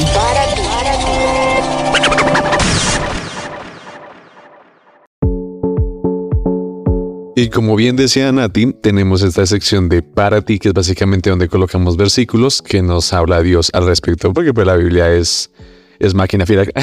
Y 7.35 7.49
como 7.49 7.75
bien 7.75 7.97
decía 7.97 8.31
Nati, 8.33 8.75
tenemos 8.75 9.23
esta 9.23 9.47
sección 9.47 9.89
de 9.89 10.03
para 10.03 10.43
ti, 10.43 10.59
que 10.59 10.69
es 10.69 10.75
básicamente 10.75 11.31
donde 11.31 11.49
colocamos 11.49 11.97
versículos 11.97 12.61
que 12.61 12.83
nos 12.83 13.15
habla 13.15 13.41
Dios 13.41 13.71
al 13.73 13.87
respecto, 13.87 14.35
porque 14.35 14.53
pues 14.53 14.67
la 14.67 14.77
Biblia 14.77 15.11
es, 15.15 15.51
es 15.99 16.15
máquina 16.15 16.47
fiera. 16.47 16.65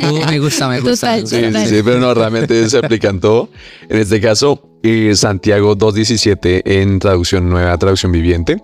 Uh, 0.00 0.24
me 0.26 0.38
gusta, 0.38 0.68
me 0.68 0.80
gusta. 0.80 1.20
Total. 1.20 1.26
Sí, 1.26 1.36
sí, 1.52 1.76
sí, 1.76 1.82
pero 1.84 1.98
no, 1.98 2.14
realmente 2.14 2.68
se 2.68 2.78
aplican 2.78 3.20
todo. 3.20 3.48
En 3.88 3.98
este 3.98 4.20
caso, 4.20 4.78
eh, 4.82 5.14
Santiago 5.14 5.76
2.17 5.76 6.62
en 6.64 6.98
traducción 6.98 7.48
nueva, 7.48 7.76
traducción 7.78 8.12
viviente, 8.12 8.62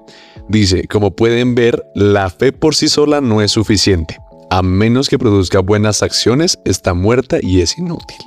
dice, 0.48 0.86
como 0.86 1.14
pueden 1.14 1.54
ver, 1.54 1.82
la 1.94 2.30
fe 2.30 2.52
por 2.52 2.74
sí 2.74 2.88
sola 2.88 3.20
no 3.20 3.42
es 3.42 3.50
suficiente. 3.50 4.18
A 4.50 4.62
menos 4.62 5.08
que 5.08 5.18
produzca 5.18 5.60
buenas 5.60 6.02
acciones, 6.02 6.58
está 6.64 6.94
muerta 6.94 7.38
y 7.40 7.62
es 7.62 7.78
inútil. 7.78 8.18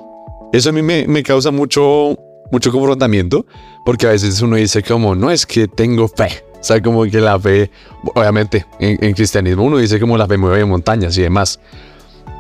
Eso 0.51 0.69
a 0.69 0.73
mí 0.73 0.81
me, 0.81 1.07
me 1.07 1.23
causa 1.23 1.51
mucho, 1.51 2.17
mucho 2.51 2.71
confrontamiento, 2.71 3.45
porque 3.85 4.07
a 4.07 4.11
veces 4.11 4.41
uno 4.41 4.57
dice 4.57 4.83
como, 4.83 5.15
no 5.15 5.31
es 5.31 5.45
que 5.45 5.67
tengo 5.67 6.07
fe. 6.07 6.43
O 6.59 6.63
sea, 6.63 6.81
como 6.81 7.03
que 7.05 7.19
la 7.21 7.39
fe, 7.39 7.69
obviamente, 8.15 8.65
en, 8.79 8.97
en 9.03 9.13
cristianismo 9.13 9.63
uno 9.63 9.77
dice 9.77 9.99
como 9.99 10.17
la 10.17 10.27
fe 10.27 10.37
mueve 10.37 10.65
montañas 10.65 11.17
y 11.17 11.21
demás. 11.21 11.59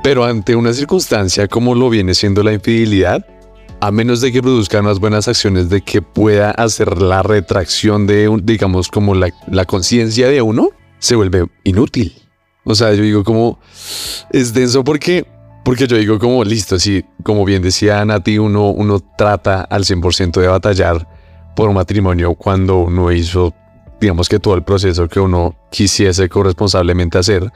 Pero 0.03 0.23
ante 0.25 0.55
una 0.55 0.73
circunstancia 0.73 1.47
como 1.47 1.75
lo 1.75 1.89
viene 1.89 2.13
siendo 2.13 2.43
la 2.43 2.53
infidelidad, 2.53 3.25
a 3.79 3.91
menos 3.91 4.21
de 4.21 4.31
que 4.31 4.41
produzca 4.41 4.79
unas 4.79 4.99
buenas 4.99 5.27
acciones 5.27 5.69
de 5.69 5.81
que 5.81 6.01
pueda 6.01 6.51
hacer 6.51 6.99
la 7.01 7.21
retracción 7.23 8.07
de, 8.07 8.27
un- 8.27 8.45
digamos, 8.45 8.87
como 8.89 9.13
la, 9.13 9.29
la 9.51 9.65
conciencia 9.65 10.27
de 10.29 10.41
uno, 10.41 10.69
se 10.99 11.15
vuelve 11.15 11.45
inútil. 11.63 12.13
O 12.63 12.73
sea, 12.75 12.93
yo 12.93 13.03
digo 13.03 13.23
como, 13.23 13.59
es 14.31 14.53
denso 14.53 14.83
porque, 14.83 15.25
porque 15.63 15.87
yo 15.87 15.95
digo 15.95 16.17
como, 16.19 16.43
listo, 16.43 16.79
si, 16.79 17.05
como 17.23 17.45
bien 17.45 17.61
decía 17.61 18.03
Nati, 18.03 18.39
uno, 18.39 18.69
uno 18.71 18.99
trata 19.17 19.61
al 19.61 19.83
100% 19.83 20.41
de 20.41 20.47
batallar 20.47 21.07
por 21.55 21.69
un 21.69 21.75
matrimonio 21.75 22.33
cuando 22.35 22.77
uno 22.79 23.11
hizo, 23.11 23.53
digamos 23.99 24.29
que 24.29 24.39
todo 24.39 24.55
el 24.55 24.63
proceso 24.63 25.07
que 25.07 25.19
uno 25.19 25.55
quisiese 25.71 26.29
corresponsablemente 26.29 27.17
hacer 27.17 27.51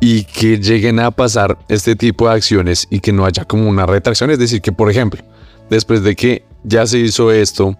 y 0.00 0.24
que 0.24 0.58
lleguen 0.58 0.98
a 1.00 1.10
pasar 1.10 1.58
este 1.68 1.94
tipo 1.94 2.28
de 2.28 2.34
acciones 2.34 2.86
y 2.90 3.00
que 3.00 3.12
no 3.12 3.24
haya 3.24 3.44
como 3.44 3.68
una 3.68 3.86
retracción. 3.86 4.30
Es 4.30 4.38
decir, 4.38 4.62
que 4.62 4.72
por 4.72 4.90
ejemplo, 4.90 5.22
después 5.68 6.02
de 6.02 6.16
que 6.16 6.44
ya 6.64 6.86
se 6.86 6.98
hizo 6.98 7.30
esto, 7.30 7.76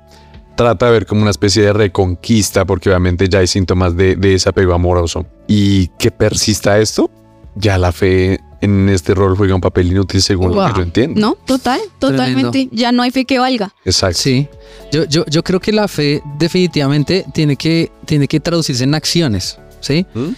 trata 0.57 0.87
de 0.87 0.93
ver 0.93 1.07
como 1.07 1.23
una 1.23 1.31
especie 1.31 1.63
de 1.63 1.73
reconquista, 1.73 2.65
porque 2.67 2.91
obviamente 2.91 3.29
ya 3.29 3.39
hay 3.39 3.47
síntomas 3.47 3.97
de, 3.97 4.17
de 4.17 4.31
desapego 4.31 4.75
amoroso, 4.75 5.27
y 5.47 5.89
que 5.99 6.11
persista 6.11 6.79
esto, 6.79 7.11
ya 7.55 7.79
la 7.79 7.93
fe 7.93 8.41
en 8.61 8.89
este 8.89 9.15
rol 9.15 9.37
juega 9.37 9.55
un 9.55 9.61
papel 9.61 9.89
inútil 9.91 10.21
según 10.23 10.49
lo 10.51 10.55
Wow. 10.57 10.69
que 10.73 10.77
yo 10.79 10.83
entiendo. 10.83 11.21
No, 11.21 11.37
total, 11.47 11.81
totalmente. 11.99 12.69
Ya 12.73 12.93
no 12.93 13.03
hay 13.03 13.11
fe 13.11 13.25
que 13.25 13.39
valga. 13.39 13.75
Exacto. 13.85 14.19
Sí, 14.19 14.49
yo, 14.93 15.05
yo, 15.05 15.25
yo 15.27 15.43
creo 15.43 15.61
que 15.61 15.73
la 15.73 15.89
fe 15.89 16.23
definitivamente 16.39 17.25
tiene 17.33 17.57
que, 17.57 17.91
tiene 18.05 18.29
que 18.29 18.41
traducirse 18.41 18.85
en 18.85 18.95
acciones, 18.95 19.59
¿sí? 19.81 20.05
¿Mm? 20.15 20.29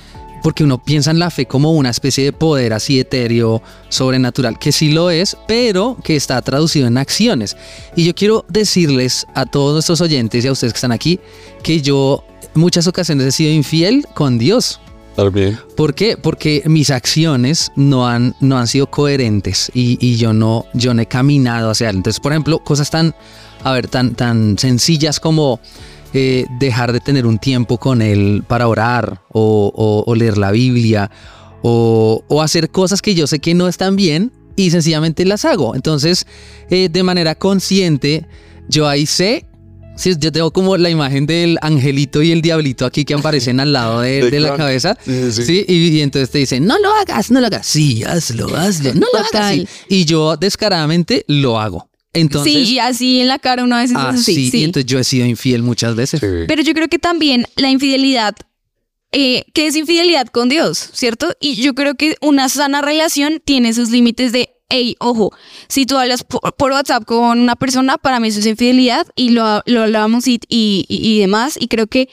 Porque 0.42 0.64
uno 0.64 0.82
piensa 0.82 1.12
en 1.12 1.20
la 1.20 1.30
fe 1.30 1.46
como 1.46 1.70
una 1.72 1.90
especie 1.90 2.24
de 2.24 2.32
poder 2.32 2.72
así 2.72 2.98
etéreo, 2.98 3.62
sobrenatural, 3.88 4.58
que 4.58 4.72
sí 4.72 4.90
lo 4.92 5.08
es, 5.10 5.36
pero 5.46 5.96
que 6.02 6.16
está 6.16 6.40
traducido 6.42 6.88
en 6.88 6.98
acciones. 6.98 7.56
Y 7.94 8.04
yo 8.04 8.14
quiero 8.14 8.44
decirles 8.48 9.24
a 9.34 9.46
todos 9.46 9.72
nuestros 9.72 10.00
oyentes 10.00 10.44
y 10.44 10.48
a 10.48 10.52
ustedes 10.52 10.72
que 10.72 10.78
están 10.78 10.90
aquí, 10.92 11.20
que 11.62 11.80
yo 11.80 12.24
en 12.54 12.60
muchas 12.60 12.86
ocasiones 12.88 13.26
he 13.26 13.32
sido 13.32 13.52
infiel 13.52 14.04
con 14.14 14.36
Dios. 14.38 14.80
También. 15.16 15.58
¿Por 15.76 15.94
qué? 15.94 16.16
Porque 16.16 16.62
mis 16.66 16.90
acciones 16.90 17.70
no 17.76 18.08
han, 18.08 18.34
no 18.40 18.58
han 18.58 18.66
sido 18.66 18.88
coherentes 18.88 19.70
y, 19.74 19.98
y 20.00 20.16
yo, 20.16 20.32
no, 20.32 20.66
yo 20.74 20.94
no 20.94 21.02
he 21.02 21.06
caminado 21.06 21.70
hacia 21.70 21.90
él. 21.90 21.96
Entonces, 21.96 22.20
por 22.20 22.32
ejemplo, 22.32 22.58
cosas 22.60 22.90
tan, 22.90 23.14
a 23.62 23.72
ver, 23.72 23.88
tan, 23.88 24.14
tan 24.14 24.58
sencillas 24.58 25.20
como 25.20 25.60
eh, 26.14 26.46
dejar 26.58 26.92
de 26.92 27.00
tener 27.00 27.26
un 27.26 27.38
tiempo 27.38 27.78
con 27.78 28.02
él 28.02 28.42
para 28.46 28.68
orar 28.68 29.22
o, 29.32 30.04
leer 30.16 30.38
la 30.38 30.50
Biblia 30.50 31.10
o, 31.62 32.24
o 32.28 32.42
hacer 32.42 32.70
cosas 32.70 33.02
que 33.02 33.14
yo 33.14 33.26
sé 33.26 33.38
que 33.38 33.54
no 33.54 33.68
están 33.68 33.96
bien 33.96 34.32
y 34.56 34.70
sencillamente 34.70 35.24
las 35.24 35.44
hago. 35.44 35.74
Entonces, 35.74 36.26
eh, 36.70 36.88
de 36.90 37.02
manera 37.02 37.34
consciente, 37.34 38.26
yo 38.68 38.88
ahí 38.88 39.06
sé. 39.06 39.46
Sí, 39.96 40.14
yo 40.18 40.32
tengo 40.32 40.52
como 40.52 40.76
la 40.76 40.90
imagen 40.90 41.26
del 41.26 41.58
angelito 41.60 42.22
y 42.22 42.32
el 42.32 42.42
diablito 42.42 42.86
aquí 42.86 43.04
que 43.04 43.14
aparecen 43.14 43.60
al 43.60 43.72
lado 43.72 44.00
de, 44.00 44.22
De 44.24 44.30
de 44.30 44.40
la 44.40 44.56
cabeza. 44.56 44.96
Sí, 45.04 45.12
sí, 45.12 45.32
sí. 45.32 45.44
Sí, 45.44 45.64
y, 45.68 45.88
y 45.96 46.00
entonces 46.00 46.30
te 46.30 46.38
dicen, 46.38 46.66
no 46.66 46.78
lo 46.78 46.92
hagas, 46.94 47.30
no 47.30 47.40
lo 47.40 47.46
hagas. 47.46 47.66
Sí, 47.66 48.02
hazlo, 48.04 48.54
hazlo, 48.56 48.94
no 48.94 49.06
lo 49.12 49.18
hagas. 49.18 49.54
Sí. 49.54 49.68
Y 49.88 50.04
yo 50.04 50.36
descaradamente 50.36 51.24
lo 51.28 51.60
hago. 51.60 51.90
Entonces, 52.14 52.52
sí, 52.52 52.74
y 52.74 52.78
así 52.78 53.20
en 53.20 53.28
la 53.28 53.38
cara 53.38 53.64
uno 53.64 53.76
a 53.76 53.80
veces 53.80 53.96
es 53.96 54.04
así, 54.04 54.32
así. 54.32 54.40
y 54.42 54.50
sí. 54.50 54.64
entonces 54.64 54.86
yo 54.86 54.98
he 54.98 55.04
sido 55.04 55.26
infiel 55.26 55.62
muchas 55.62 55.94
veces. 55.94 56.20
Sí. 56.20 56.26
Pero 56.46 56.62
yo 56.62 56.74
creo 56.74 56.88
que 56.88 56.98
también 56.98 57.46
la 57.56 57.70
infidelidad, 57.70 58.34
eh, 59.12 59.44
que 59.54 59.66
es 59.66 59.76
infidelidad 59.76 60.26
con 60.26 60.48
Dios, 60.48 60.90
¿cierto? 60.92 61.34
Y 61.40 61.54
yo 61.56 61.74
creo 61.74 61.94
que 61.94 62.16
una 62.20 62.48
sana 62.50 62.82
relación 62.82 63.40
tiene 63.42 63.72
sus 63.72 63.90
límites 63.90 64.32
de, 64.32 64.50
hey, 64.72 64.96
ojo, 65.00 65.32
si 65.68 65.84
tú 65.86 65.98
hablas 65.98 66.24
por, 66.24 66.72
WhatsApp 66.72 67.04
con 67.04 67.38
una 67.38 67.56
persona, 67.56 67.98
para 67.98 68.18
mí 68.20 68.28
eso 68.28 68.40
es 68.40 68.46
infidelidad 68.46 69.06
y 69.14 69.30
lo, 69.30 69.62
lo 69.66 69.82
hablamos 69.82 70.24
y, 70.26 71.18
demás. 71.20 71.58
Y 71.60 71.68
creo 71.68 71.86
que 71.86 72.08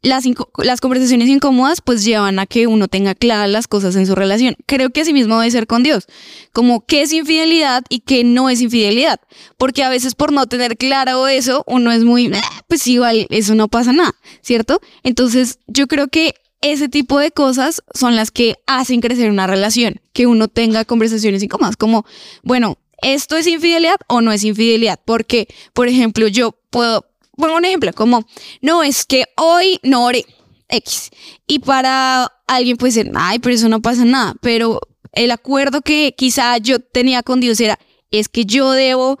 las, 0.00 0.24
las 0.56 0.80
conversaciones 0.80 1.28
incómodas 1.28 1.82
pues 1.82 2.04
llevan 2.04 2.38
a 2.38 2.46
que 2.46 2.66
uno 2.66 2.88
tenga 2.88 3.14
claras 3.14 3.50
las 3.50 3.68
cosas 3.68 3.94
en 3.96 4.06
su 4.06 4.14
relación. 4.14 4.56
Creo 4.66 4.90
que 4.90 5.02
así 5.02 5.12
mismo 5.12 5.38
debe 5.38 5.50
ser 5.50 5.66
con 5.66 5.82
Dios, 5.82 6.06
como 6.52 6.86
qué 6.86 7.02
es 7.02 7.12
infidelidad 7.12 7.84
y 7.90 8.00
qué 8.00 8.24
no 8.24 8.48
es 8.48 8.62
infidelidad, 8.62 9.20
porque 9.58 9.84
a 9.84 9.90
veces 9.90 10.14
por 10.14 10.32
no 10.32 10.46
tener 10.46 10.78
claro 10.78 11.28
eso, 11.28 11.62
uno 11.66 11.92
es 11.92 12.04
muy, 12.04 12.30
"Ah, 12.34 12.62
pues 12.68 12.86
igual 12.86 13.26
eso 13.28 13.54
no 13.54 13.68
pasa 13.68 13.92
nada, 13.92 14.14
¿cierto? 14.40 14.80
Entonces 15.02 15.58
yo 15.66 15.86
creo 15.86 16.08
que 16.08 16.34
ese 16.60 16.88
tipo 16.88 17.18
de 17.18 17.30
cosas 17.30 17.82
son 17.94 18.16
las 18.16 18.30
que 18.30 18.56
hacen 18.66 19.00
crecer 19.00 19.30
una 19.30 19.46
relación, 19.46 20.00
que 20.12 20.26
uno 20.26 20.48
tenga 20.48 20.84
conversaciones 20.84 21.42
incómodas, 21.42 21.76
como, 21.76 22.04
bueno, 22.42 22.78
¿esto 23.02 23.36
es 23.36 23.46
infidelidad 23.46 23.96
o 24.08 24.20
no 24.20 24.32
es 24.32 24.44
infidelidad? 24.44 24.98
Porque, 25.04 25.48
por 25.72 25.88
ejemplo, 25.88 26.26
yo 26.28 26.58
puedo, 26.70 27.06
pongo 27.36 27.56
un 27.56 27.64
ejemplo, 27.64 27.92
como, 27.92 28.26
no, 28.60 28.82
es 28.82 29.04
que 29.04 29.24
hoy 29.36 29.78
no 29.82 30.04
oré, 30.04 30.24
X. 30.68 31.10
Y 31.46 31.60
para 31.60 32.32
alguien 32.46 32.76
puede 32.76 32.92
ser, 32.92 33.10
ay, 33.14 33.38
pero 33.38 33.54
eso 33.54 33.68
no 33.68 33.80
pasa 33.80 34.04
nada, 34.04 34.34
pero 34.40 34.80
el 35.12 35.30
acuerdo 35.30 35.80
que 35.80 36.14
quizá 36.16 36.58
yo 36.58 36.80
tenía 36.80 37.22
con 37.22 37.40
Dios 37.40 37.60
era, 37.60 37.78
es 38.10 38.28
que 38.28 38.44
yo 38.44 38.72
debo 38.72 39.18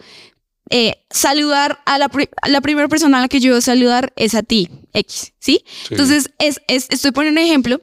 eh, 0.70 0.94
saludar 1.10 1.80
a 1.86 1.98
la, 1.98 2.08
pri- 2.08 2.28
a 2.42 2.48
la 2.48 2.60
primera 2.60 2.88
persona 2.88 3.18
a 3.18 3.20
la 3.22 3.28
que 3.28 3.40
yo 3.40 3.50
debo 3.52 3.60
saludar 3.60 4.12
es 4.16 4.34
a 4.34 4.42
ti, 4.42 4.68
X, 4.92 5.32
¿sí? 5.38 5.64
Entonces, 5.90 6.30
es, 6.38 6.60
es- 6.68 6.86
estoy 6.90 7.12
poniendo 7.12 7.40
un 7.40 7.46
ejemplo, 7.46 7.80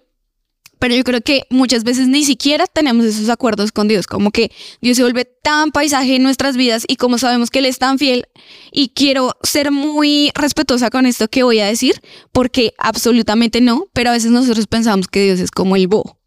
pero 0.77 0.93
yo 0.93 1.03
creo 1.03 1.21
que 1.21 1.43
muchas 1.49 1.83
veces 1.83 2.07
ni 2.09 2.25
siquiera 2.25 2.67
tenemos 2.67 3.05
esos 3.05 3.29
acuerdos 3.29 3.71
con 3.71 3.87
Dios, 3.87 4.07
como 4.07 4.29
que 4.31 4.51
Dios 4.81 4.97
se 4.97 5.03
vuelve 5.03 5.25
tan 5.25 5.71
paisaje 5.71 6.15
en 6.17 6.21
nuestras 6.23 6.57
vidas 6.57 6.83
y 6.87 6.97
como 6.97 7.17
sabemos 7.17 7.49
que 7.49 7.59
Él 7.59 7.65
es 7.65 7.79
tan 7.79 7.97
fiel, 7.97 8.25
y 8.71 8.89
quiero 8.89 9.35
ser 9.41 9.71
muy 9.71 10.31
respetuosa 10.35 10.89
con 10.89 11.05
esto 11.05 11.27
que 11.29 11.43
voy 11.43 11.59
a 11.61 11.65
decir, 11.65 12.01
porque 12.31 12.73
absolutamente 12.77 13.61
no, 13.61 13.87
pero 13.93 14.09
a 14.09 14.13
veces 14.13 14.31
nosotros 14.31 14.67
pensamos 14.67 15.07
que 15.07 15.23
Dios 15.23 15.39
es 15.39 15.49
como 15.49 15.75
el 15.75 15.87
bo, 15.87 16.19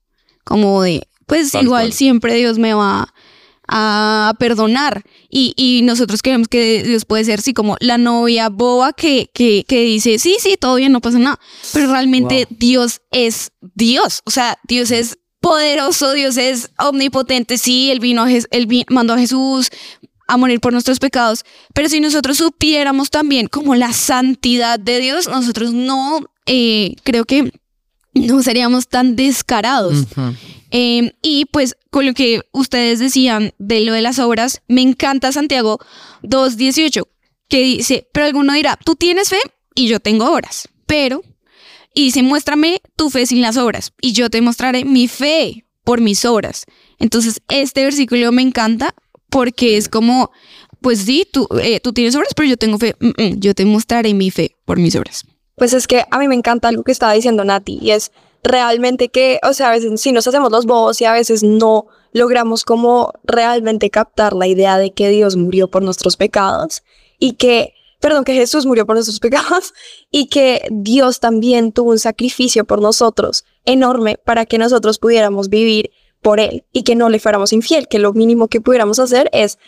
como 0.44 0.82
de, 0.82 1.06
pues 1.26 1.52
Tal 1.52 1.64
igual 1.66 1.82
cual. 1.84 1.92
siempre 1.92 2.34
Dios 2.34 2.58
me 2.58 2.72
va 2.72 3.12
a 3.68 4.34
perdonar. 4.38 5.02
Y, 5.30 5.52
y 5.56 5.82
nosotros 5.82 6.22
creemos 6.22 6.48
que 6.48 6.82
Dios 6.82 7.04
puede 7.04 7.24
ser 7.24 7.38
así 7.40 7.52
como 7.54 7.76
la 7.80 7.98
novia 7.98 8.48
boba 8.48 8.92
que, 8.92 9.30
que, 9.34 9.64
que 9.68 9.82
dice, 9.82 10.18
sí, 10.18 10.36
sí, 10.40 10.56
todo 10.58 10.76
bien, 10.76 10.92
no 10.92 11.00
pasa 11.00 11.18
nada. 11.18 11.38
Pero 11.72 11.90
realmente 11.92 12.46
Dios 12.50 13.00
es 13.10 13.50
Dios. 13.74 14.22
O 14.24 14.30
sea, 14.30 14.58
Dios 14.66 14.90
es 14.90 15.18
poderoso, 15.40 16.12
Dios 16.12 16.36
es 16.36 16.70
omnipotente. 16.78 17.58
Sí, 17.58 17.90
él 17.90 18.00
vino 18.00 18.22
a 18.24 18.32
él 18.32 18.66
vi- 18.66 18.86
mandó 18.88 19.12
a 19.14 19.18
Jesús 19.18 19.70
a 20.26 20.36
morir 20.36 20.60
por 20.60 20.72
nuestros 20.74 20.98
pecados, 20.98 21.44
pero 21.72 21.88
si 21.88 22.00
nosotros 22.00 22.36
supiéramos 22.36 23.08
también 23.08 23.46
como 23.46 23.74
la 23.74 23.94
santidad 23.94 24.78
de 24.78 24.98
Dios, 25.00 25.26
nosotros 25.26 25.72
no, 25.72 26.20
eh, 26.44 26.96
creo 27.02 27.24
que 27.24 27.50
no 28.12 28.42
seríamos 28.42 28.88
tan 28.88 29.16
descarados. 29.16 30.00
Ujú. 30.12 30.34
Eh, 30.70 31.12
y 31.22 31.46
pues 31.46 31.76
con 31.90 32.06
lo 32.06 32.14
que 32.14 32.42
ustedes 32.52 32.98
decían 32.98 33.54
de 33.58 33.80
lo 33.80 33.92
de 33.92 34.02
las 34.02 34.18
obras, 34.18 34.62
me 34.68 34.82
encanta 34.82 35.32
Santiago 35.32 35.78
2.18, 36.22 37.06
que 37.48 37.62
dice, 37.62 38.08
pero 38.12 38.26
alguno 38.26 38.52
dirá, 38.52 38.78
tú 38.84 38.94
tienes 38.94 39.30
fe 39.30 39.40
y 39.74 39.88
yo 39.88 40.00
tengo 40.00 40.30
obras, 40.30 40.68
pero, 40.86 41.22
y 41.94 42.04
dice, 42.04 42.22
muéstrame 42.22 42.82
tu 42.96 43.10
fe 43.10 43.26
sin 43.26 43.40
las 43.40 43.56
obras 43.56 43.92
y 44.00 44.12
yo 44.12 44.28
te 44.30 44.42
mostraré 44.42 44.84
mi 44.84 45.08
fe 45.08 45.64
por 45.84 46.00
mis 46.00 46.24
obras. 46.24 46.66
Entonces, 46.98 47.40
este 47.48 47.84
versículo 47.84 48.30
me 48.32 48.42
encanta 48.42 48.94
porque 49.30 49.76
es 49.76 49.88
como, 49.88 50.30
pues 50.80 51.00
sí, 51.00 51.26
tú, 51.30 51.48
eh, 51.62 51.80
tú 51.80 51.92
tienes 51.92 52.14
obras, 52.14 52.34
pero 52.34 52.48
yo 52.48 52.56
tengo 52.56 52.78
fe, 52.78 52.94
Mm, 53.00 53.08
mm, 53.08 53.40
yo 53.40 53.54
te 53.54 53.64
mostraré 53.64 54.12
mi 54.14 54.30
fe 54.30 54.56
por 54.64 54.78
mis 54.78 54.96
obras. 54.96 55.24
Pues 55.56 55.72
es 55.72 55.86
que 55.86 56.04
a 56.10 56.18
mí 56.18 56.28
me 56.28 56.34
encanta 56.34 56.68
algo 56.68 56.84
que 56.84 56.92
estaba 56.92 57.14
diciendo 57.14 57.44
Nati 57.44 57.78
y 57.82 57.90
es 57.90 58.12
realmente 58.48 59.08
que, 59.10 59.38
o 59.48 59.52
sea, 59.52 59.68
a 59.68 59.72
veces 59.72 60.00
sí 60.00 60.12
nos 60.12 60.26
hacemos 60.26 60.50
los 60.50 60.66
bobos 60.66 61.00
y 61.00 61.04
a 61.04 61.12
veces 61.12 61.42
no 61.42 61.86
logramos 62.12 62.64
como 62.64 63.12
realmente 63.22 63.90
captar 63.90 64.32
la 64.32 64.46
idea 64.46 64.78
de 64.78 64.92
que 64.92 65.08
Dios 65.10 65.36
murió 65.36 65.68
por 65.68 65.82
nuestros 65.82 66.16
pecados 66.16 66.82
y 67.18 67.34
que, 67.34 67.74
perdón, 68.00 68.24
que 68.24 68.34
Jesús 68.34 68.66
murió 68.66 68.86
por 68.86 68.96
nuestros 68.96 69.20
pecados 69.26 69.74
y 70.10 70.26
que 70.26 70.62
Dios 70.70 71.20
también 71.20 71.72
tuvo 71.72 71.90
un 71.90 71.98
sacrificio 71.98 72.64
por 72.64 72.80
nosotros 72.80 73.44
enorme 73.64 74.18
para 74.24 74.46
que 74.46 74.58
nosotros 74.58 74.98
pudiéramos 74.98 75.48
vivir 75.48 75.90
por 76.22 76.40
Él 76.40 76.64
y 76.72 76.82
que 76.82 76.96
no 76.96 77.08
le 77.10 77.20
fuéramos 77.20 77.52
infiel, 77.52 77.86
que 77.86 77.98
lo 78.00 78.12
mínimo 78.12 78.48
que 78.48 78.60
pudiéramos 78.60 78.98
hacer 78.98 79.28
es 79.32 79.58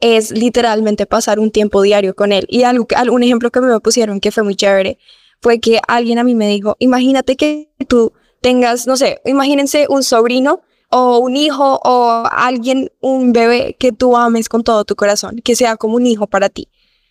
es 0.00 0.30
literalmente 0.30 1.06
pasar 1.06 1.40
un 1.40 1.50
tiempo 1.50 1.82
diario 1.82 2.14
con 2.14 2.30
él. 2.30 2.46
Y 2.48 2.62
algo, 2.62 2.86
que- 2.86 2.94
un 3.10 3.24
ejemplo 3.24 3.50
que 3.50 3.60
me 3.60 3.80
pusieron 3.80 4.20
que 4.20 4.30
fue 4.30 4.44
muy 4.44 4.54
chévere 4.54 4.96
fue 5.40 5.58
que 5.58 5.80
alguien 5.88 6.18
a 6.20 6.24
mí 6.24 6.36
me 6.36 6.48
dijo, 6.48 6.76
imagínate 6.78 7.36
que 7.36 7.70
tú 7.88 8.12
tengas, 8.40 8.86
no 8.86 8.96
sé, 8.96 9.20
imagínense 9.24 9.86
un 9.88 10.02
sobrino 10.02 10.60
o 10.90 11.18
un 11.18 11.36
hijo 11.36 11.80
o 11.84 12.24
alguien, 12.30 12.90
un 13.00 13.32
bebé 13.32 13.76
que 13.78 13.92
tú 13.92 14.16
ames 14.16 14.48
con 14.48 14.64
todo 14.64 14.84
tu 14.84 14.96
corazón, 14.96 15.40
que 15.44 15.56
sea 15.56 15.76
como 15.76 15.96
un 15.96 16.06
hijo 16.06 16.26
para 16.26 16.48
ti, 16.48 16.68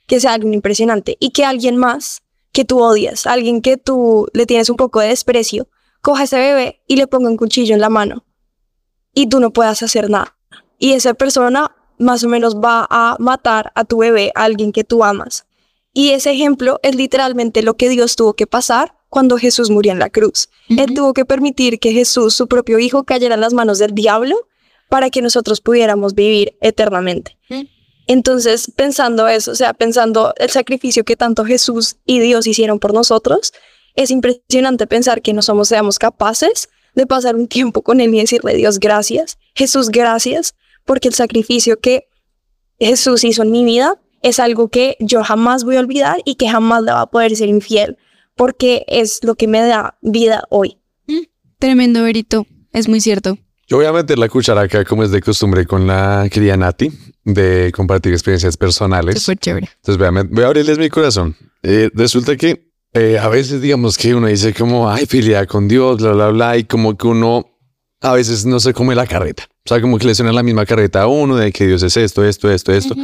que 0.07 0.19
sea 0.19 0.33
alguien 0.33 0.53
impresionante 0.53 1.17
y 1.19 1.31
que 1.31 1.45
alguien 1.45 1.77
más 1.77 2.23
que 2.51 2.65
tú 2.65 2.81
odias, 2.81 3.27
alguien 3.27 3.61
que 3.61 3.77
tú 3.77 4.27
le 4.33 4.45
tienes 4.45 4.69
un 4.69 4.77
poco 4.77 4.99
de 4.99 5.09
desprecio, 5.09 5.67
coja 6.01 6.23
ese 6.23 6.37
bebé 6.37 6.81
y 6.87 6.95
le 6.95 7.07
ponga 7.07 7.29
un 7.29 7.37
cuchillo 7.37 7.75
en 7.75 7.81
la 7.81 7.89
mano 7.89 8.25
y 9.13 9.27
tú 9.27 9.39
no 9.39 9.51
puedas 9.51 9.83
hacer 9.83 10.09
nada. 10.09 10.37
Y 10.79 10.93
esa 10.93 11.13
persona 11.13 11.75
más 11.97 12.23
o 12.23 12.29
menos 12.29 12.55
va 12.57 12.87
a 12.89 13.15
matar 13.19 13.71
a 13.75 13.83
tu 13.83 13.97
bebé, 13.97 14.31
a 14.35 14.43
alguien 14.43 14.71
que 14.71 14.83
tú 14.83 15.03
amas. 15.03 15.45
Y 15.93 16.11
ese 16.11 16.31
ejemplo 16.31 16.79
es 16.83 16.95
literalmente 16.95 17.63
lo 17.63 17.75
que 17.75 17.89
Dios 17.89 18.15
tuvo 18.15 18.33
que 18.35 18.45
pasar 18.45 18.96
cuando 19.09 19.37
Jesús 19.37 19.69
murió 19.69 19.91
en 19.91 19.99
la 19.99 20.09
cruz. 20.09 20.49
Él 20.69 20.93
tuvo 20.93 21.13
que 21.13 21.25
permitir 21.25 21.79
que 21.79 21.91
Jesús, 21.91 22.33
su 22.35 22.47
propio 22.47 22.79
hijo, 22.79 23.03
cayera 23.03 23.35
en 23.35 23.41
las 23.41 23.53
manos 23.53 23.79
del 23.79 23.93
diablo 23.93 24.47
para 24.89 25.09
que 25.09 25.21
nosotros 25.21 25.61
pudiéramos 25.61 26.13
vivir 26.13 26.57
eternamente. 26.61 27.37
Entonces, 28.07 28.71
pensando 28.75 29.27
eso, 29.27 29.51
o 29.51 29.55
sea, 29.55 29.73
pensando 29.73 30.33
el 30.37 30.49
sacrificio 30.49 31.03
que 31.03 31.15
tanto 31.15 31.43
Jesús 31.43 31.97
y 32.05 32.19
Dios 32.19 32.47
hicieron 32.47 32.79
por 32.79 32.93
nosotros, 32.93 33.51
es 33.95 34.11
impresionante 34.11 34.87
pensar 34.87 35.21
que 35.21 35.33
no 35.33 35.41
somos, 35.41 35.67
seamos 35.67 35.99
capaces 35.99 36.69
de 36.95 37.05
pasar 37.05 37.35
un 37.35 37.47
tiempo 37.47 37.81
con 37.81 37.99
Él 37.99 38.13
y 38.13 38.19
decirle, 38.19 38.55
Dios, 38.55 38.79
gracias, 38.79 39.37
Jesús, 39.55 39.89
gracias, 39.89 40.55
porque 40.85 41.09
el 41.09 41.13
sacrificio 41.13 41.79
que 41.79 42.07
Jesús 42.79 43.23
hizo 43.23 43.43
en 43.43 43.51
mi 43.51 43.65
vida 43.65 43.99
es 44.21 44.39
algo 44.39 44.69
que 44.69 44.95
yo 44.99 45.23
jamás 45.23 45.63
voy 45.63 45.75
a 45.75 45.79
olvidar 45.79 46.21
y 46.25 46.35
que 46.35 46.49
jamás 46.49 46.83
le 46.83 46.91
va 46.91 47.01
a 47.01 47.09
poder 47.09 47.35
ser 47.35 47.49
infiel, 47.49 47.97
porque 48.37 48.85
es 48.87 49.23
lo 49.23 49.35
que 49.35 49.47
me 49.47 49.61
da 49.61 49.97
vida 50.01 50.43
hoy. 50.49 50.77
Tremendo, 51.59 52.03
Berito, 52.03 52.45
es 52.71 52.87
muy 52.87 53.01
cierto. 53.01 53.37
Yo 53.67 53.77
voy 53.77 53.85
a 53.85 53.91
meter 53.91 54.17
la 54.17 54.29
cuchara 54.29 54.61
acá, 54.61 54.85
como 54.85 55.03
es 55.03 55.11
de 55.11 55.21
costumbre, 55.21 55.65
con 55.65 55.87
la 55.87 56.29
querida 56.31 56.55
Nati, 56.55 56.89
de 57.25 57.71
compartir 57.75 58.13
experiencias 58.13 58.55
personales. 58.55 59.21
Súper 59.21 59.37
chévere. 59.39 59.69
Entonces, 59.75 59.97
voy 59.97 60.07
a, 60.07 60.23
voy 60.23 60.43
a 60.43 60.47
abrirles 60.47 60.77
mi 60.77 60.89
corazón. 60.89 61.35
Eh, 61.63 61.89
resulta 61.93 62.37
que 62.37 62.71
eh, 62.93 63.19
a 63.19 63.27
veces, 63.27 63.61
digamos 63.61 63.97
que 63.97 64.15
uno 64.15 64.27
dice 64.27 64.53
como, 64.53 64.89
ay, 64.89 65.05
fidelidad 65.05 65.47
con 65.47 65.67
Dios, 65.67 65.97
bla, 65.97 66.13
bla, 66.13 66.29
bla, 66.29 66.57
y 66.57 66.63
como 66.63 66.95
que 66.95 67.07
uno 67.07 67.45
a 67.99 68.13
veces 68.13 68.45
no 68.45 68.59
se 68.59 68.73
come 68.73 68.95
la 68.95 69.05
carreta. 69.05 69.43
O 69.65 69.67
sea, 69.67 69.81
como 69.81 69.97
que 69.97 70.07
le 70.07 70.15
suena 70.15 70.31
la 70.31 70.43
misma 70.43 70.65
carreta 70.65 71.01
a 71.01 71.07
uno 71.07 71.35
de 71.35 71.51
que 71.51 71.67
Dios 71.67 71.83
es 71.83 71.97
esto, 71.97 72.23
esto, 72.23 72.49
esto, 72.49 72.71
esto, 72.71 72.95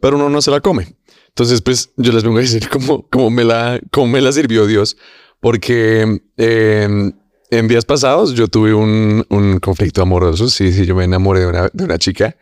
pero 0.00 0.16
uno 0.16 0.28
no 0.28 0.40
se 0.40 0.50
la 0.52 0.60
come. 0.60 0.94
Entonces, 1.34 1.62
pues 1.62 1.90
yo 1.96 2.12
les 2.12 2.22
vengo 2.24 2.38
a 2.38 2.42
decir 2.42 2.68
cómo, 2.68 3.06
cómo, 3.08 3.30
me, 3.30 3.44
la, 3.44 3.80
cómo 3.90 4.06
me 4.12 4.20
la 4.20 4.32
sirvió 4.32 4.66
Dios, 4.66 4.96
porque 5.40 6.20
eh, 6.36 7.10
en 7.50 7.68
días 7.68 7.84
pasados 7.84 8.34
yo 8.34 8.48
tuve 8.48 8.74
un, 8.74 9.24
un 9.30 9.58
conflicto 9.58 10.02
amoroso. 10.02 10.48
Sí, 10.48 10.72
sí, 10.72 10.84
yo 10.86 10.94
me 10.94 11.04
enamoré 11.04 11.40
de 11.40 11.46
una, 11.46 11.70
de 11.72 11.84
una 11.84 11.98
chica 11.98 12.36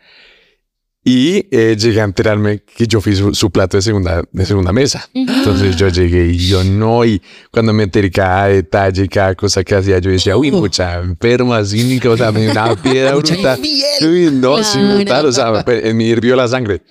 y 1.03 1.47
eh, 1.51 1.75
llegué 1.79 1.99
a 2.01 2.03
enterarme 2.03 2.59
que 2.63 2.85
yo 2.85 3.01
fui 3.01 3.15
su, 3.15 3.33
su 3.33 3.49
plato 3.49 3.75
de 3.77 3.81
segunda, 3.81 4.21
de 4.31 4.45
segunda 4.45 4.71
mesa. 4.71 5.09
Entonces 5.13 5.75
yo 5.75 5.87
llegué 5.87 6.27
y 6.27 6.37
yo 6.47 6.63
no, 6.63 7.03
y 7.05 7.19
cuando 7.49 7.73
me 7.73 7.83
enteré 7.83 8.11
cada 8.11 8.47
detalle, 8.49 9.07
cada 9.07 9.33
cosa 9.35 9.63
que 9.63 9.73
hacía, 9.73 9.97
yo 9.99 10.11
decía, 10.11 10.37
uy, 10.37 10.51
mucha 10.51 10.99
enferma, 10.99 11.63
cínica, 11.65 12.09
o 12.09 12.17
sea, 12.17 12.31
me 12.31 12.41
dio 12.41 12.51
una 12.51 12.75
piedra 12.83 13.15
brutal. 13.15 13.59
Uy, 14.01 14.29
no, 14.31 14.61
sí, 14.63 14.77
Claro. 14.77 14.95
brutal, 14.95 15.25
o 15.25 15.31
sea, 15.31 15.65
pe- 15.65 15.89
en 15.89 15.97
mí 15.97 16.05
hirvió 16.05 16.35
la 16.35 16.47
sangre. 16.47 16.83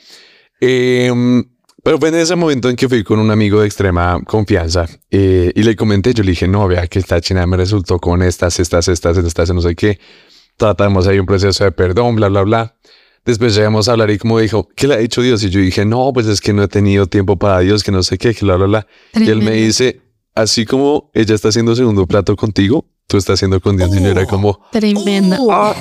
Em, 0.60 1.44
pero 1.82 1.98
fue 1.98 2.08
en 2.10 2.16
ese 2.16 2.36
momento 2.36 2.68
en 2.68 2.76
que 2.76 2.88
fui 2.88 3.02
con 3.02 3.18
un 3.18 3.30
amigo 3.30 3.60
de 3.60 3.66
extrema 3.66 4.20
confianza 4.26 4.86
eh, 5.10 5.52
y 5.54 5.62
le 5.62 5.76
comenté, 5.76 6.12
yo 6.12 6.22
le 6.22 6.30
dije, 6.30 6.46
no, 6.46 6.66
vea 6.68 6.86
que 6.86 6.98
esta 6.98 7.20
china 7.20 7.46
me 7.46 7.56
resultó 7.56 7.98
con 7.98 8.22
estas, 8.22 8.58
estas, 8.60 8.88
estas, 8.88 9.16
estas, 9.16 9.52
no 9.54 9.60
sé 9.60 9.74
qué. 9.74 9.98
Tratamos 10.56 11.06
ahí 11.06 11.18
un 11.18 11.26
proceso 11.26 11.64
de 11.64 11.72
perdón, 11.72 12.16
bla, 12.16 12.28
bla, 12.28 12.42
bla. 12.42 12.76
Después 13.24 13.54
llegamos 13.54 13.88
a 13.88 13.92
hablar 13.92 14.10
y 14.10 14.18
como 14.18 14.38
dijo, 14.38 14.68
¿qué 14.74 14.86
le 14.86 14.94
ha 14.94 14.98
dicho 14.98 15.22
Dios? 15.22 15.42
Y 15.42 15.50
yo 15.50 15.60
dije, 15.60 15.84
no, 15.84 16.12
pues 16.12 16.26
es 16.26 16.40
que 16.40 16.52
no 16.52 16.62
he 16.62 16.68
tenido 16.68 17.06
tiempo 17.06 17.38
para 17.38 17.60
Dios, 17.60 17.82
que 17.82 17.92
no 17.92 18.02
sé 18.02 18.18
qué, 18.18 18.34
que 18.34 18.44
bla, 18.44 18.56
bla, 18.56 18.66
bla. 18.66 18.86
Y 19.14 19.28
él 19.28 19.42
me 19.42 19.52
dice, 19.52 20.00
así 20.34 20.66
como 20.66 21.10
ella 21.14 21.34
está 21.34 21.48
haciendo 21.48 21.74
segundo 21.74 22.06
plato 22.06 22.36
contigo, 22.36 22.86
tú 23.10 23.16
estás 23.18 23.34
haciendo 23.34 23.60
con 23.60 23.76
Dios. 23.76 23.90
Y 23.94 24.00
yo 24.00 24.08
era 24.08 24.24
como, 24.24 24.60
Tremenda. 24.70 25.36
"Ah". 25.50 25.74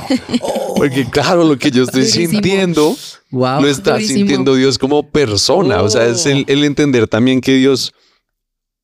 porque 0.76 1.06
claro, 1.10 1.44
lo 1.46 1.58
que 1.58 1.70
yo 1.72 1.84
estoy 1.84 2.02
Durísimo. 2.02 2.32
sintiendo 2.32 2.96
Wow. 3.32 3.62
lo 3.62 3.68
está 3.68 3.92
durísimo. 3.94 4.18
sintiendo 4.18 4.56
Dios 4.56 4.78
como 4.80 5.04
persona. 5.12 5.84
O 5.84 5.90
sea, 5.90 6.06
es 6.08 6.26
el, 6.26 6.44
el 6.48 6.64
entender 6.64 7.08
también 7.08 7.40
que 7.42 7.54
Dios 7.54 7.94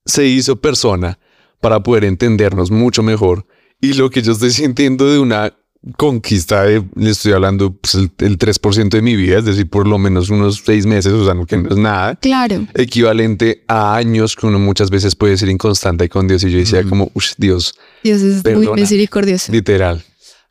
se 0.05 0.25
hizo 0.27 0.55
persona 0.57 1.17
para 1.59 1.81
poder 1.81 2.05
entendernos 2.05 2.69
mucho 2.69 3.01
mejor. 3.01 3.47
Y 3.81 3.93
lo 3.93 4.09
que 4.11 4.21
yo 4.21 4.33
estoy 4.33 4.51
sintiendo 4.51 5.11
de 5.11 5.17
una 5.19 5.53
conquista 5.97 6.63
de, 6.63 6.83
le 6.95 7.09
estoy 7.11 7.33
hablando, 7.33 7.73
pues, 7.75 7.95
el, 7.95 8.11
el 8.19 8.37
3% 8.37 8.89
de 8.89 9.01
mi 9.01 9.15
vida, 9.15 9.39
es 9.39 9.45
decir, 9.45 9.69
por 9.69 9.87
lo 9.87 9.97
menos 9.97 10.29
unos 10.29 10.63
seis 10.65 10.85
meses, 10.85 11.13
o 11.13 11.25
sea, 11.25 11.33
no, 11.33 11.45
que 11.45 11.57
no 11.57 11.69
es 11.69 11.77
nada, 11.77 12.15
Claro. 12.15 12.65
equivalente 12.73 13.63
a 13.67 13.95
años 13.95 14.35
que 14.35 14.45
uno 14.47 14.57
muchas 14.59 14.89
veces 14.89 15.15
puede 15.15 15.37
ser 15.37 15.49
inconstante 15.49 16.09
con 16.09 16.27
Dios. 16.27 16.43
Y 16.43 16.51
yo 16.51 16.57
decía 16.57 16.83
como, 16.83 17.11
"Ush, 17.13 17.33
Dios, 17.37 17.75
Dios 18.03 18.21
es 18.21 18.43
muy 18.55 18.67
misericordioso. 18.73 19.51
literal. 19.51 20.03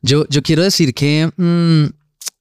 Yo, 0.02 0.26
yo 0.28 0.42
quiero 0.42 0.62
decir 0.62 0.94
que, 0.94 1.30
mm, 1.36 1.84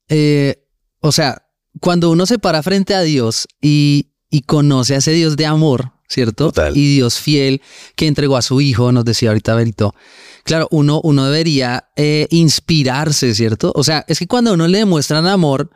eh, 0.09 0.55
o 0.99 1.11
sea, 1.11 1.41
cuando 1.79 2.11
uno 2.11 2.25
se 2.25 2.37
para 2.37 2.61
frente 2.61 2.93
a 2.93 3.01
Dios 3.01 3.47
y, 3.61 4.07
y 4.29 4.41
conoce 4.41 4.95
a 4.95 4.97
ese 4.97 5.11
Dios 5.11 5.35
de 5.37 5.45
amor, 5.45 5.91
¿cierto? 6.07 6.47
Total. 6.47 6.75
Y 6.77 6.95
Dios 6.95 7.19
fiel 7.19 7.61
que 7.95 8.05
entregó 8.07 8.37
a 8.37 8.41
su 8.41 8.61
hijo, 8.61 8.91
nos 8.91 9.05
decía 9.05 9.29
ahorita 9.29 9.55
Berito. 9.55 9.95
Claro, 10.43 10.67
uno, 10.71 10.99
uno 11.03 11.25
debería 11.25 11.85
eh, 11.95 12.27
inspirarse, 12.31 13.33
¿cierto? 13.33 13.71
O 13.75 13.83
sea, 13.83 14.03
es 14.07 14.19
que 14.19 14.27
cuando 14.27 14.51
a 14.51 14.53
uno 14.53 14.67
le 14.67 14.79
demuestran 14.79 15.25
amor, 15.25 15.69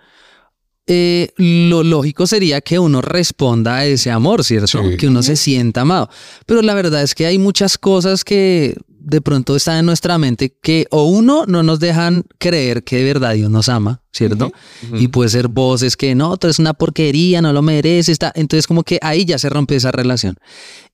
eh, 0.89 1.33
lo 1.37 1.83
lógico 1.83 2.27
sería 2.27 2.61
que 2.61 2.79
uno 2.79 3.01
responda 3.01 3.75
a 3.75 3.85
ese 3.85 4.09
amor, 4.09 4.43
¿cierto? 4.43 4.67
Sí. 4.67 4.97
Que 4.97 5.07
uno 5.07 5.21
se 5.21 5.35
sienta 5.35 5.81
amado. 5.81 6.09
Pero 6.45 6.61
la 6.61 6.73
verdad 6.73 7.03
es 7.03 7.13
que 7.13 7.25
hay 7.25 7.37
muchas 7.37 7.77
cosas 7.77 8.23
que 8.23 8.75
de 9.07 9.21
pronto 9.21 9.55
están 9.55 9.77
en 9.77 9.85
nuestra 9.85 10.17
mente 10.17 10.57
que 10.61 10.85
o 10.91 11.05
uno 11.05 11.45
no 11.45 11.63
nos 11.63 11.79
dejan 11.79 12.25
creer 12.39 12.83
que 12.83 12.97
de 12.97 13.03
verdad 13.05 13.35
Dios 13.35 13.49
nos 13.49 13.69
ama, 13.69 14.01
¿cierto? 14.11 14.51
Y 14.93 15.07
puede 15.07 15.29
ser 15.29 15.47
voces 15.47 15.95
que 15.95 16.13
no, 16.13 16.35
tú 16.35 16.47
eres 16.47 16.59
una 16.59 16.73
porquería, 16.73 17.41
no 17.41 17.53
lo 17.53 17.61
mereces, 17.61 18.09
está. 18.09 18.33
Entonces 18.35 18.67
como 18.67 18.83
que 18.83 18.99
ahí 19.01 19.23
ya 19.23 19.39
se 19.39 19.49
rompe 19.49 19.77
esa 19.77 19.93
relación. 19.93 20.35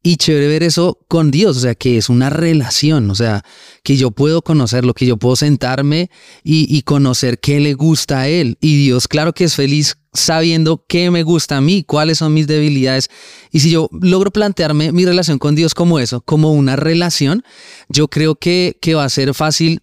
Y 0.06 0.18
chévere 0.18 0.48
ver 0.48 0.64
eso 0.64 1.00
con 1.08 1.32
Dios, 1.32 1.56
o 1.56 1.60
sea, 1.62 1.76
que 1.76 1.98
es 1.98 2.10
una 2.10 2.30
relación, 2.30 3.10
o 3.10 3.16
sea, 3.16 3.44
que 3.84 3.96
yo 3.96 4.12
puedo 4.12 4.42
conocerlo, 4.42 4.94
que 4.94 5.06
yo 5.06 5.16
puedo 5.16 5.38
sentarme 5.38 6.10
y, 6.44 6.68
y 6.76 6.82
conocer 6.82 7.40
qué 7.40 7.62
le 7.62 7.74
gusta 7.74 8.20
a 8.20 8.28
Él. 8.28 8.58
Y 8.60 8.76
Dios, 8.84 9.08
claro 9.08 9.32
que 9.34 9.46
es 9.46 9.56
feliz 9.56 9.98
sabiendo 10.12 10.86
qué 10.88 11.10
me 11.10 11.24
gusta 11.24 11.58
a 11.58 11.62
mí, 11.62 11.84
cuáles 11.84 12.18
son 12.18 12.34
mis 12.34 12.48
debilidades. 12.48 13.10
Y 13.52 13.62
si 13.62 13.72
yo 13.72 13.90
logro 13.94 14.30
plantearme 14.32 14.92
mi 14.92 15.06
relación 15.06 15.40
con 15.40 15.56
Dios 15.56 15.74
como 15.74 16.00
eso, 16.00 16.22
como 16.22 16.52
una 16.52 16.76
relación, 16.76 17.44
yo 17.88 18.10
creo 18.10 18.36
que, 18.36 18.78
que 18.82 18.96
va 18.96 19.06
a 19.06 19.10
ser 19.10 19.34
fácil 19.34 19.82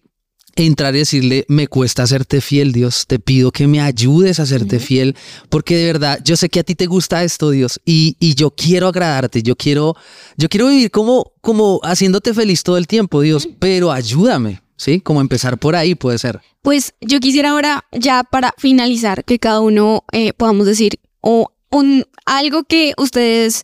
entrar 0.55 0.95
y 0.95 0.99
decirle, 0.99 1.45
me 1.47 1.67
cuesta 1.67 2.03
hacerte 2.03 2.41
fiel, 2.41 2.71
Dios, 2.71 3.05
te 3.07 3.19
pido 3.19 3.51
que 3.51 3.67
me 3.67 3.79
ayudes 3.79 4.39
a 4.39 4.43
hacerte 4.43 4.79
fiel, 4.79 5.15
porque 5.49 5.75
de 5.75 5.85
verdad, 5.85 6.19
yo 6.23 6.35
sé 6.35 6.49
que 6.49 6.59
a 6.59 6.63
ti 6.63 6.75
te 6.75 6.87
gusta 6.87 7.23
esto, 7.23 7.49
Dios, 7.51 7.79
y, 7.85 8.15
y 8.19 8.35
yo 8.35 8.51
quiero 8.51 8.87
agradarte, 8.87 9.43
yo 9.43 9.55
quiero, 9.55 9.95
yo 10.37 10.49
quiero 10.49 10.67
vivir 10.67 10.91
como, 10.91 11.33
como 11.41 11.79
haciéndote 11.83 12.33
feliz 12.33 12.63
todo 12.63 12.77
el 12.77 12.87
tiempo, 12.87 13.21
Dios, 13.21 13.47
pero 13.59 13.91
ayúdame, 13.91 14.61
¿sí? 14.75 14.99
Como 14.99 15.21
empezar 15.21 15.57
por 15.57 15.75
ahí 15.75 15.95
puede 15.95 16.17
ser. 16.17 16.41
Pues 16.61 16.93
yo 17.01 17.19
quisiera 17.19 17.51
ahora, 17.51 17.85
ya 17.91 18.23
para 18.23 18.53
finalizar, 18.57 19.23
que 19.23 19.39
cada 19.39 19.61
uno 19.61 20.03
eh, 20.11 20.33
podamos 20.33 20.65
decir 20.67 20.99
o 21.21 21.51
un, 21.71 22.05
algo 22.25 22.63
que 22.65 22.93
ustedes 22.97 23.63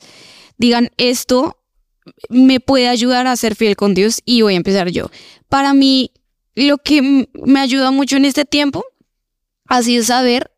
digan 0.57 0.89
esto 0.97 1.57
me 2.29 2.59
puede 2.59 2.87
ayudar 2.87 3.27
a 3.27 3.35
ser 3.35 3.55
fiel 3.55 3.75
con 3.75 3.93
Dios 3.93 4.21
y 4.25 4.41
voy 4.41 4.53
a 4.53 4.57
empezar 4.57 4.89
yo. 4.89 5.09
Para 5.49 5.73
mí, 5.73 6.11
lo 6.57 6.79
que 6.79 7.27
me 7.33 7.59
ayuda 7.59 7.91
mucho 7.91 8.17
en 8.17 8.25
este 8.25 8.43
tiempo 8.43 8.83
ha 9.67 9.83
sido 9.83 10.03
saber 10.03 10.49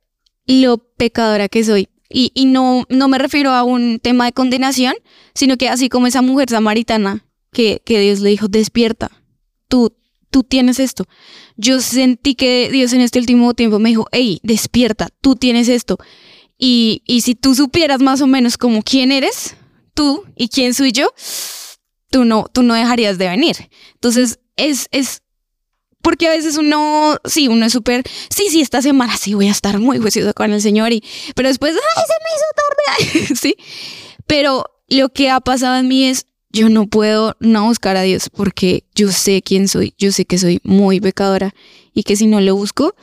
lo 0.47 0.77
pecadora 0.77 1.49
que 1.49 1.63
soy. 1.65 1.89
Y, 2.09 2.31
y 2.33 2.45
no, 2.45 2.85
no 2.89 3.09
me 3.09 3.17
refiero 3.19 3.51
a 3.51 3.63
un 3.63 3.99
tema 3.99 4.25
de 4.25 4.31
condenación, 4.31 4.95
sino 5.35 5.57
que 5.57 5.67
así 5.67 5.89
como 5.89 6.07
esa 6.07 6.21
mujer 6.21 6.49
samaritana 6.49 7.25
que, 7.51 7.81
que 7.85 7.99
Dios 7.99 8.21
le 8.21 8.29
dijo, 8.29 8.47
despierta, 8.47 9.11
tú, 9.67 9.93
tú 10.31 10.43
tienes 10.43 10.79
esto. 10.79 11.03
Yo 11.57 11.81
sentí 11.81 12.33
que 12.35 12.69
Dios 12.71 12.93
en 12.93 13.01
este 13.01 13.19
último 13.19 13.53
tiempo 13.53 13.77
me 13.77 13.89
dijo, 13.89 14.07
hey, 14.13 14.39
despierta, 14.41 15.09
tú 15.19 15.35
tienes 15.35 15.67
esto. 15.67 15.97
Y, 16.57 17.03
y 17.05 17.21
si 17.21 17.35
tú 17.35 17.55
supieras 17.55 18.01
más 18.01 18.21
o 18.21 18.27
menos 18.27 18.57
como 18.57 18.83
quién 18.83 19.11
eres, 19.11 19.57
tú 19.93 20.23
y 20.37 20.47
quién 20.47 20.73
soy 20.73 20.93
yo, 20.93 21.11
tú 22.09 22.23
no, 22.23 22.45
tú 22.53 22.63
no 22.63 22.73
dejarías 22.73 23.17
de 23.17 23.27
venir. 23.27 23.69
Entonces, 23.95 24.39
es, 24.55 24.87
es, 24.91 25.23
porque 26.09 26.25
a 26.25 26.31
veces 26.31 26.57
uno, 26.57 27.17
sí, 27.23 27.47
uno 27.47 27.67
es 27.67 27.71
súper, 27.71 28.01
sí, 28.31 28.47
sí, 28.49 28.61
esta 28.61 28.81
semana 28.81 29.15
sí 29.15 29.35
voy 29.35 29.47
a 29.47 29.51
estar 29.51 29.77
muy 29.77 29.99
juicioso 29.99 30.33
con 30.33 30.51
el 30.51 30.59
Señor, 30.59 30.91
y, 30.91 31.03
pero 31.35 31.49
después, 31.49 31.75
ay, 31.75 32.03
se 32.07 33.13
me 33.13 33.13
hizo 33.13 33.19
tarde, 33.27 33.35
sí. 33.39 33.55
Pero 34.25 34.65
lo 34.87 35.09
que 35.09 35.29
ha 35.29 35.39
pasado 35.39 35.77
en 35.77 35.87
mí 35.87 36.05
es, 36.05 36.25
yo 36.51 36.67
no 36.67 36.87
puedo 36.87 37.37
no 37.39 37.65
buscar 37.65 37.95
a 37.95 38.01
Dios 38.01 38.31
porque 38.35 38.85
yo 38.95 39.11
sé 39.11 39.43
quién 39.43 39.67
soy, 39.67 39.93
yo 39.99 40.11
sé 40.11 40.25
que 40.25 40.39
soy 40.39 40.61
muy 40.63 40.99
pecadora 40.99 41.53
y 41.93 42.01
que 42.01 42.15
si 42.15 42.25
no 42.25 42.41
lo 42.41 42.55
busco 42.55 42.95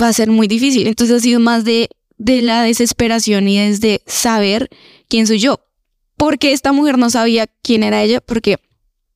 va 0.00 0.06
a 0.06 0.12
ser 0.12 0.30
muy 0.30 0.46
difícil. 0.46 0.86
Entonces 0.86 1.16
ha 1.16 1.20
sido 1.20 1.40
más 1.40 1.64
de, 1.64 1.88
de 2.16 2.42
la 2.42 2.62
desesperación 2.62 3.48
y 3.48 3.58
desde 3.58 4.02
saber 4.06 4.70
quién 5.08 5.26
soy 5.26 5.40
yo. 5.40 5.64
Porque 6.16 6.52
esta 6.52 6.70
mujer 6.70 6.96
no 6.96 7.10
sabía 7.10 7.48
quién 7.62 7.82
era 7.82 8.04
ella 8.04 8.20
porque 8.20 8.58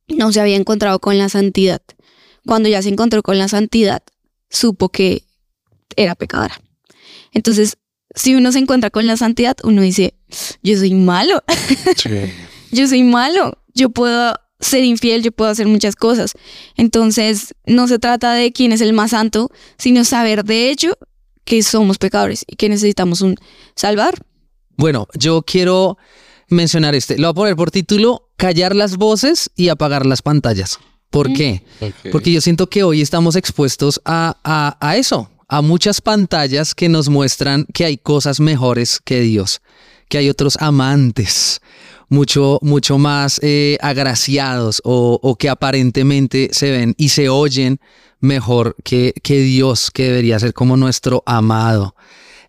no 0.08 0.32
se 0.32 0.40
había 0.40 0.56
encontrado 0.56 0.98
con 0.98 1.16
la 1.16 1.28
santidad. 1.28 1.80
Cuando 2.48 2.70
ya 2.70 2.80
se 2.80 2.88
encontró 2.88 3.22
con 3.22 3.36
la 3.36 3.46
santidad, 3.46 4.02
supo 4.48 4.88
que 4.88 5.24
era 5.96 6.14
pecadora. 6.14 6.58
Entonces, 7.34 7.76
si 8.14 8.36
uno 8.36 8.52
se 8.52 8.58
encuentra 8.58 8.88
con 8.88 9.06
la 9.06 9.18
santidad, 9.18 9.54
uno 9.64 9.82
dice, 9.82 10.14
yo 10.62 10.78
soy 10.78 10.94
malo, 10.94 11.44
yo 12.72 12.88
soy 12.88 13.02
malo, 13.02 13.58
yo 13.74 13.90
puedo 13.90 14.32
ser 14.60 14.82
infiel, 14.82 15.22
yo 15.22 15.30
puedo 15.30 15.50
hacer 15.50 15.66
muchas 15.66 15.94
cosas. 15.94 16.32
Entonces, 16.74 17.54
no 17.66 17.86
se 17.86 17.98
trata 17.98 18.32
de 18.32 18.50
quién 18.50 18.72
es 18.72 18.80
el 18.80 18.94
más 18.94 19.10
santo, 19.10 19.50
sino 19.76 20.02
saber 20.06 20.42
de 20.42 20.70
hecho 20.70 20.96
que 21.44 21.62
somos 21.62 21.98
pecadores 21.98 22.46
y 22.46 22.56
que 22.56 22.70
necesitamos 22.70 23.20
un 23.20 23.36
salvar. 23.76 24.24
Bueno, 24.78 25.06
yo 25.12 25.42
quiero 25.42 25.98
mencionar 26.48 26.94
este. 26.94 27.18
Lo 27.18 27.26
voy 27.26 27.32
a 27.32 27.34
poner 27.34 27.56
por 27.56 27.70
título, 27.70 28.30
callar 28.38 28.74
las 28.74 28.96
voces 28.96 29.50
y 29.54 29.68
apagar 29.68 30.06
las 30.06 30.22
pantallas. 30.22 30.78
¿Por 31.10 31.32
qué? 31.32 31.62
Porque 32.12 32.32
yo 32.32 32.40
siento 32.40 32.68
que 32.68 32.82
hoy 32.82 33.00
estamos 33.00 33.36
expuestos 33.36 34.00
a, 34.04 34.36
a, 34.44 34.76
a 34.80 34.96
eso, 34.96 35.30
a 35.48 35.62
muchas 35.62 36.00
pantallas 36.00 36.74
que 36.74 36.88
nos 36.88 37.08
muestran 37.08 37.66
que 37.72 37.84
hay 37.86 37.96
cosas 37.96 38.40
mejores 38.40 39.00
que 39.02 39.20
Dios, 39.20 39.62
que 40.08 40.18
hay 40.18 40.28
otros 40.28 40.56
amantes, 40.60 41.60
mucho, 42.10 42.58
mucho 42.62 42.98
más 42.98 43.40
eh, 43.42 43.78
agraciados 43.80 44.82
o, 44.84 45.18
o 45.22 45.36
que 45.36 45.48
aparentemente 45.48 46.50
se 46.52 46.70
ven 46.70 46.94
y 46.98 47.08
se 47.08 47.28
oyen 47.28 47.80
mejor 48.20 48.76
que, 48.84 49.14
que 49.22 49.40
Dios, 49.40 49.90
que 49.90 50.04
debería 50.04 50.38
ser 50.38 50.52
como 50.52 50.76
nuestro 50.76 51.22
amado. 51.24 51.94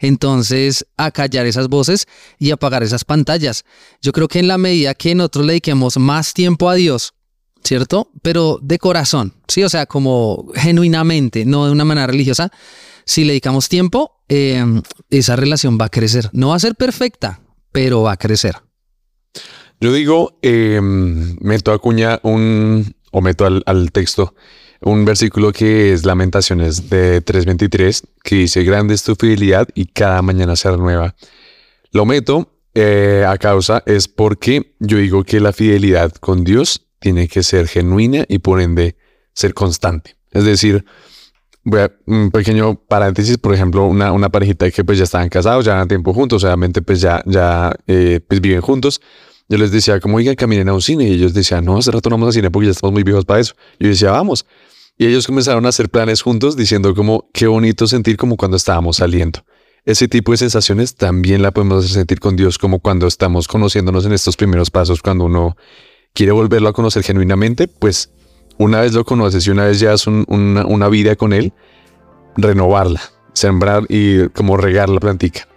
Entonces, 0.02 0.86
a 0.98 1.12
callar 1.12 1.46
esas 1.46 1.68
voces 1.68 2.08
y 2.38 2.52
apagar 2.52 2.84
esas 2.84 3.04
pantallas. 3.04 3.66
Yo 4.02 4.14
creo 4.14 4.30
que 4.30 4.40
en 4.40 4.48
la 4.48 4.58
medida 4.58 4.94
que 4.94 5.14
nosotros 5.14 5.46
le 5.46 5.54
dediquemos 5.54 5.98
más 5.98 6.34
tiempo 6.34 6.70
a 6.70 6.76
Dios, 6.76 7.14
¿cierto? 7.64 8.12
Pero 8.22 8.60
de 8.62 8.80
corazón, 8.80 9.34
¿sí? 9.48 9.64
O 9.64 9.70
sea, 9.70 9.86
como 9.86 10.48
genuinamente, 10.56 11.46
no 11.46 11.66
de 11.66 11.72
una 11.72 11.86
manera 11.86 12.08
religiosa. 12.08 12.52
Si 13.06 13.24
le 13.24 13.34
dedicamos 13.34 13.70
tiempo, 13.70 14.22
eh, 14.30 14.64
esa 15.10 15.36
relación 15.36 15.78
va 15.80 15.86
a 15.86 15.90
crecer. 15.90 16.30
No 16.34 16.50
va 16.50 16.56
a 16.56 16.60
ser 16.60 16.76
perfecta, 16.76 17.42
pero 17.72 18.04
va 18.04 18.14
a 18.14 18.18
crecer. 18.18 18.56
Yo 19.82 19.94
digo, 19.94 20.38
eh, 20.42 20.80
meto 20.82 21.72
a 21.72 21.80
cuña 21.80 22.20
un, 22.24 22.96
o 23.12 23.22
meto 23.22 23.46
al, 23.46 23.64
al 23.66 23.92
texto 23.92 24.34
un 24.82 25.06
versículo 25.06 25.52
que 25.52 25.94
es 25.94 26.06
Lamentaciones 26.06 26.90
de 26.90 27.24
3.23, 27.24 28.04
que 28.24 28.36
dice, 28.36 28.64
grande 28.64 28.94
es 28.94 29.04
tu 29.04 29.16
fidelidad 29.16 29.68
y 29.74 29.88
cada 29.88 30.22
mañana 30.22 30.56
se 30.56 30.72
renueva. 30.72 31.16
Lo 31.92 32.06
meto 32.06 32.60
eh, 32.74 33.26
a 33.28 33.38
causa 33.38 33.84
es 33.86 34.08
porque 34.08 34.76
yo 34.80 34.98
digo 34.98 35.24
que 35.24 35.40
la 35.40 35.54
fidelidad 35.54 36.14
con 36.14 36.44
Dios 36.44 36.88
tiene 37.00 37.28
que 37.28 37.44
ser 37.44 37.68
genuina 37.68 38.26
y 38.28 38.40
por 38.40 38.62
ende 38.62 38.96
ser 39.34 39.54
constante. 39.54 40.16
Es 40.32 40.44
decir, 40.44 40.86
voy 41.64 41.82
a 41.82 41.92
un 42.06 42.32
pequeño 42.32 42.76
paréntesis, 42.76 43.38
por 43.38 43.54
ejemplo, 43.54 43.86
una, 43.86 44.12
una 44.12 44.30
parejita 44.30 44.70
que 44.72 44.84
pues 44.84 44.98
ya 44.98 45.06
estaban 45.06 45.30
casados, 45.30 45.66
ya 45.66 45.76
dan 45.76 45.88
tiempo 45.88 46.14
juntos, 46.14 46.44
obviamente 46.44 46.82
pues 46.82 47.02
ya, 47.02 47.24
ya 47.26 47.74
eh, 47.88 48.20
pues 48.28 48.42
viven 48.42 48.62
juntos. 48.62 49.02
Yo 49.48 49.58
les 49.58 49.72
decía, 49.72 50.00
como 50.00 50.18
oigan, 50.18 50.36
caminen 50.36 50.70
a 50.70 50.74
un 50.74 50.82
cine. 50.82 51.06
Y 51.06 51.14
ellos 51.14 51.34
decían, 51.34 51.66
no, 51.66 51.78
hace 51.78 51.92
rato 51.92 52.10
no 52.10 52.18
vamos 52.18 52.30
a 52.30 52.32
cine 52.34 52.52
porque 52.52 52.68
ya 52.68 52.72
estamos 52.72 52.94
muy 52.94 53.04
viejos 53.04 53.26
para 53.26 53.40
eso. 53.40 53.56
Yo 53.80 53.90
decía, 53.90 54.12
vamos. 54.12 54.46
Y 54.96 55.08
ellos 55.08 55.26
comenzaron 55.26 55.66
a 55.66 55.70
hacer 55.70 55.90
planes 55.90 56.22
juntos 56.22 56.56
diciendo 56.56 56.94
como, 56.94 57.30
qué 57.34 57.48
bonito 57.48 57.88
sentir 57.88 58.16
como 58.16 58.38
cuando 58.38 58.58
estábamos 58.58 58.98
saliendo. 58.98 59.44
Ese 59.86 60.08
tipo 60.08 60.34
de 60.34 60.38
sensaciones 60.38 60.96
también 60.96 61.42
la 61.42 61.52
podemos 61.52 61.84
hacer 61.84 61.96
sentir 61.96 62.20
con 62.20 62.36
Dios 62.36 62.58
como 62.58 62.80
cuando 62.80 63.08
estamos 63.08 63.48
conociéndonos 63.48 64.06
en 64.06 64.12
estos 64.12 64.36
primeros 64.36 64.70
pasos, 64.70 65.02
cuando 65.02 65.26
uno 65.26 65.56
quiere 66.20 66.34
volverlo 66.34 66.68
a 66.68 66.74
conocer 66.74 67.02
genuinamente, 67.02 67.70
pues 67.70 68.10
una 68.58 68.82
vez 68.82 68.92
lo 68.94 69.06
conoces 69.06 69.48
y 69.48 69.52
una 69.52 69.64
vez 69.64 69.80
llevas 69.80 70.06
un- 70.06 70.26
una, 70.28 70.66
una 70.66 70.90
vida 70.90 71.16
con 71.16 71.32
Él, 71.32 71.54
renovarla, 72.36 73.00
sembrar 73.32 73.84
y 73.88 74.28
como 74.28 74.58
regar 74.58 74.90
la 74.90 75.00
plantica. 75.00 75.48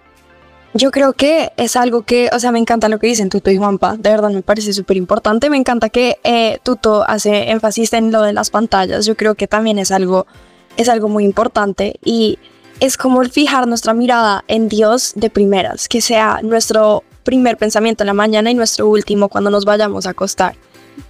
Yo 0.73 0.93
creo 0.93 1.15
que 1.15 1.51
es 1.57 1.75
algo 1.75 2.03
que, 2.03 2.31
o 2.33 2.39
sea, 2.39 2.53
me 2.53 2.61
encanta 2.61 2.89
lo 2.89 3.01
que 3.01 3.09
dicen 3.09 3.29
Tuto 3.29 3.51
y 3.51 3.57
Juanpa, 3.57 3.97
de 3.97 4.09
verdad 4.09 4.31
me 4.31 4.43
parece 4.43 4.73
súper 4.73 4.97
importante. 4.97 5.51
Me 5.51 5.57
encanta 5.57 5.89
que 5.89 6.19
eh, 6.23 6.61
Tuto 6.63 7.03
hace 7.09 7.51
énfasis 7.51 7.93
en 7.95 8.13
lo 8.13 8.23
de 8.23 8.33
las 8.33 8.51
pantallas. 8.51 9.05
Yo 9.05 9.17
creo 9.17 9.35
que 9.35 9.49
también 9.49 9.81
es 9.81 9.91
algo, 9.91 10.29
es 10.77 10.89
algo 10.89 11.09
muy 11.09 11.25
importante 11.25 11.97
y 12.05 12.39
es 12.79 12.97
como 12.97 13.21
el 13.21 13.31
fijar 13.33 13.67
nuestra 13.67 13.95
mirada 13.95 14.45
en 14.47 14.69
Dios 14.69 15.15
de 15.17 15.29
primeras, 15.29 15.89
que 15.89 16.01
sea 16.01 16.39
nuestro 16.45 17.03
primer 17.23 17.57
pensamiento 17.57 18.03
en 18.03 18.09
la 18.09 18.15
mañana 18.15 18.51
y 18.51 18.55
nuestro 18.55 18.89
último 18.89 19.29
cuando 19.29 19.51
nos 19.51 19.65
vayamos 19.65 20.07
a 20.07 20.11
acostar. 20.11 20.57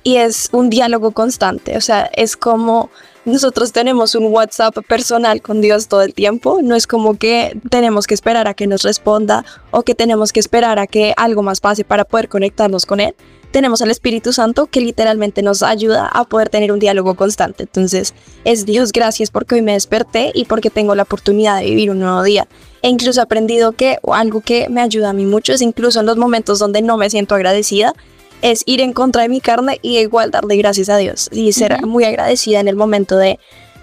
Y 0.04 0.16
es 0.16 0.48
un 0.52 0.70
diálogo 0.70 1.10
constante, 1.10 1.76
o 1.76 1.80
sea, 1.80 2.08
es 2.14 2.36
como 2.36 2.90
nosotros 3.24 3.70
tenemos 3.70 4.16
un 4.16 4.26
WhatsApp 4.26 4.76
personal 4.88 5.42
con 5.42 5.60
Dios 5.60 5.86
todo 5.86 6.02
el 6.02 6.12
tiempo. 6.12 6.58
No 6.60 6.74
es 6.74 6.88
como 6.88 7.16
que 7.16 7.56
tenemos 7.70 8.08
que 8.08 8.14
esperar 8.14 8.48
a 8.48 8.54
que 8.54 8.66
nos 8.66 8.82
responda 8.82 9.44
o 9.70 9.82
que 9.82 9.94
tenemos 9.94 10.32
que 10.32 10.40
esperar 10.40 10.80
a 10.80 10.88
que 10.88 11.14
algo 11.16 11.42
más 11.44 11.60
pase 11.60 11.84
para 11.84 12.04
poder 12.04 12.28
conectarnos 12.28 12.84
con 12.84 12.98
Él. 12.98 13.14
Tenemos 13.52 13.80
al 13.80 13.92
Espíritu 13.92 14.32
Santo 14.32 14.66
que 14.66 14.80
literalmente 14.80 15.42
nos 15.42 15.62
ayuda 15.62 16.08
a 16.08 16.24
poder 16.24 16.48
tener 16.48 16.72
un 16.72 16.80
diálogo 16.80 17.14
constante. 17.14 17.62
Entonces, 17.62 18.12
es 18.44 18.66
Dios, 18.66 18.90
gracias 18.90 19.30
porque 19.30 19.54
hoy 19.54 19.62
me 19.62 19.74
desperté 19.74 20.32
y 20.34 20.46
porque 20.46 20.70
tengo 20.70 20.96
la 20.96 21.04
oportunidad 21.04 21.60
de 21.60 21.66
vivir 21.66 21.90
un 21.90 22.00
nuevo 22.00 22.24
día. 22.24 22.48
E 22.83 22.89
incluso 22.89 23.20
he 23.20 23.22
aprendido 23.22 23.72
que 23.72 23.99
o 24.03 24.14
algo 24.14 24.41
que 24.41 24.68
me 24.68 24.80
ayuda 24.80 25.11
a 25.11 25.12
mí 25.12 25.24
mucho 25.24 25.53
es 25.53 25.62
incluso 25.62 26.01
en 26.01 26.07
los 26.07 26.16
momentos 26.16 26.59
donde 26.59 26.83
no 26.83 26.97
me 26.97 27.09
siento 27.09 27.35
agradecida, 27.35 27.95
es 28.43 28.62
ir 28.66 28.80
en 28.80 28.93
contra 28.93 29.22
de 29.22 29.28
mi 29.28 29.41
carne 29.41 29.78
y 29.83 29.99
igual 29.99 30.33
darle 30.33 30.57
gracias 30.57 30.89
a 30.89 30.97
Dios 30.97 31.28
y 31.33 31.53
ser 31.53 31.87
muy 31.87 32.05
agradecida 32.05 32.59
en 32.59 32.66
el 32.66 32.74
momento 32.74 33.16
de, 33.16 33.39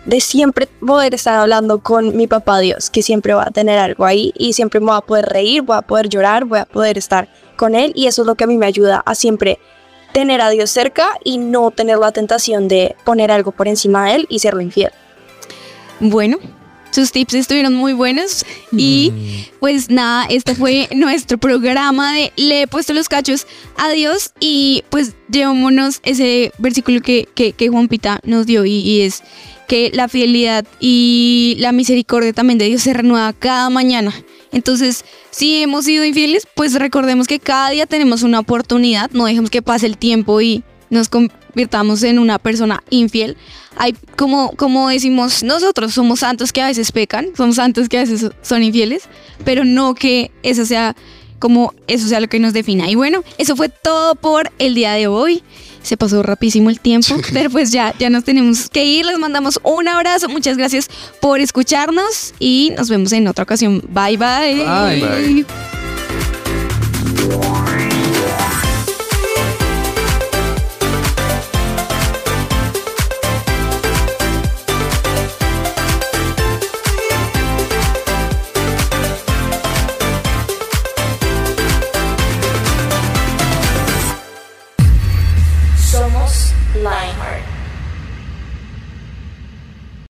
de 0.06 0.20
siempre 0.20 0.68
poder 0.68 1.14
estar 1.14 1.36
hablando 1.36 1.80
con 1.80 2.16
mi 2.16 2.28
papá 2.28 2.60
Dios, 2.60 2.90
que 2.90 3.02
siempre 3.02 3.34
va 3.34 3.44
a 3.44 3.52
tener 3.52 3.80
algo 3.80 4.06
ahí 4.06 4.34
y 4.38 4.54
siempre 4.54 4.82
me 4.82 4.88
voy 4.88 4.98
a 4.98 5.02
poder 5.02 5.26
reír, 5.26 5.62
voy 5.62 5.78
a 5.78 5.82
poder 5.82 6.10
llorar, 6.10 6.44
voy 6.44 6.60
a 6.60 6.66
poder 6.66 6.98
estar 6.98 7.30
con 7.56 7.74
él 7.74 7.94
y 7.96 8.08
eso 8.08 8.24
es 8.24 8.28
lo 8.28 8.36
que 8.36 8.44
a 8.44 8.48
mí 8.48 8.58
me 8.58 8.66
ayuda 8.66 9.02
a 9.06 9.16
siempre 9.16 9.60
tener 10.12 10.42
a 10.42 10.50
Dios 10.50 10.70
cerca 10.70 11.18
y 11.24 11.38
no 11.38 11.72
tener 11.72 11.98
la 11.98 12.12
tentación 12.12 12.68
de 12.68 12.96
poner 13.06 13.32
algo 13.32 13.52
por 13.52 13.68
encima 13.68 14.08
de 14.08 14.16
él 14.16 14.26
y 14.30 14.40
serlo 14.40 14.62
infiel. 14.62 14.92
Bueno, 16.00 16.38
Sus 16.92 17.12
tips 17.12 17.34
estuvieron 17.34 17.76
muy 17.76 17.94
buenos. 17.94 18.46
Y 18.72 19.12
pues 19.60 19.90
nada, 19.90 20.26
este 20.30 20.56
fue 20.56 20.90
nuestro 20.96 21.38
programa 21.38 22.14
de 22.14 22.32
Le 22.36 22.64
he 22.64 22.68
puesto 22.68 22.94
los 22.94 23.10
cachos 23.10 23.48
a 23.78 23.90
Dios. 23.90 24.34
Y 24.40 24.84
pues 24.90 25.14
llevémonos 25.30 26.00
ese 26.04 26.52
versículo 26.58 27.02
que, 27.02 27.28
que, 27.36 27.54
que 27.54 27.70
Juan 27.70 27.88
Pita 27.88 28.20
nos 28.24 28.46
dio 28.46 28.66
y, 28.66 28.80
y 28.80 29.02
es 29.02 29.24
que 29.68 29.92
la 29.94 30.08
fidelidad 30.08 30.66
y 30.80 31.56
la 31.60 31.72
misericordia 31.72 32.34
también 32.34 32.58
de 32.58 32.66
Dios 32.66 32.82
se 32.82 32.94
renueva 32.94 33.32
cada 33.34 33.70
mañana. 33.70 34.12
Entonces, 34.52 35.06
si 35.30 35.62
hemos 35.62 35.86
sido 35.86 36.04
infieles, 36.04 36.48
pues 36.56 36.74
recordemos 36.74 37.28
que 37.28 37.40
cada 37.40 37.70
día 37.70 37.86
tenemos 37.86 38.24
una 38.24 38.40
oportunidad, 38.40 39.12
no 39.12 39.26
dejemos 39.26 39.52
que 39.52 39.62
pase 39.62 39.86
el 39.86 39.98
tiempo 39.98 40.42
y 40.42 40.64
nos 40.90 41.08
convirtamos 41.50 42.04
en 42.04 42.20
una 42.20 42.40
persona 42.40 42.84
infiel. 42.90 43.38
Hay, 43.78 43.96
como, 44.16 44.52
como 44.56 44.90
decimos 44.90 45.44
nosotros, 45.44 45.94
somos 45.94 46.20
santos 46.20 46.54
que 46.54 46.62
a 46.62 46.68
veces 46.68 46.92
pecan, 46.92 47.28
somos 47.36 47.56
santos 47.56 47.90
que 47.90 47.98
a 47.98 48.02
veces 48.02 48.30
son 48.42 48.64
infieles, 48.64 49.04
pero 49.44 49.64
no 49.66 49.96
que 49.96 50.32
eso 50.44 50.66
sea 50.66 50.96
como 51.40 51.74
eso 51.88 52.08
sea 52.08 52.20
lo 52.20 52.28
que 52.28 52.40
nos 52.40 52.54
defina. 52.54 52.90
Y 52.90 52.96
bueno, 52.96 53.24
eso 53.38 53.56
fue 53.56 53.70
todo 53.70 54.16
por 54.16 54.52
el 54.60 54.76
día 54.76 54.94
de 54.94 55.08
hoy. 55.08 55.42
Se 55.82 55.96
pasó 55.96 56.22
rapidísimo 56.22 56.70
el 56.70 56.80
tiempo, 56.82 57.16
pero 57.34 57.50
pues 57.50 57.72
ya, 57.72 57.94
ya 57.98 58.10
nos 58.10 58.26
tenemos 58.26 58.70
que 58.70 58.84
ir. 58.84 59.06
Les 59.06 59.18
mandamos 59.18 59.60
un 59.64 59.88
abrazo. 59.88 60.28
Muchas 60.28 60.58
gracias 60.58 60.90
por 61.22 61.40
escucharnos 61.40 62.34
y 62.40 62.74
nos 62.78 62.90
vemos 62.90 63.14
en 63.14 63.28
otra 63.28 63.44
ocasión. 63.44 63.82
Bye 63.90 64.18
bye. 64.18 64.66
Bye. 64.66 65.46
Bye. 67.32 67.49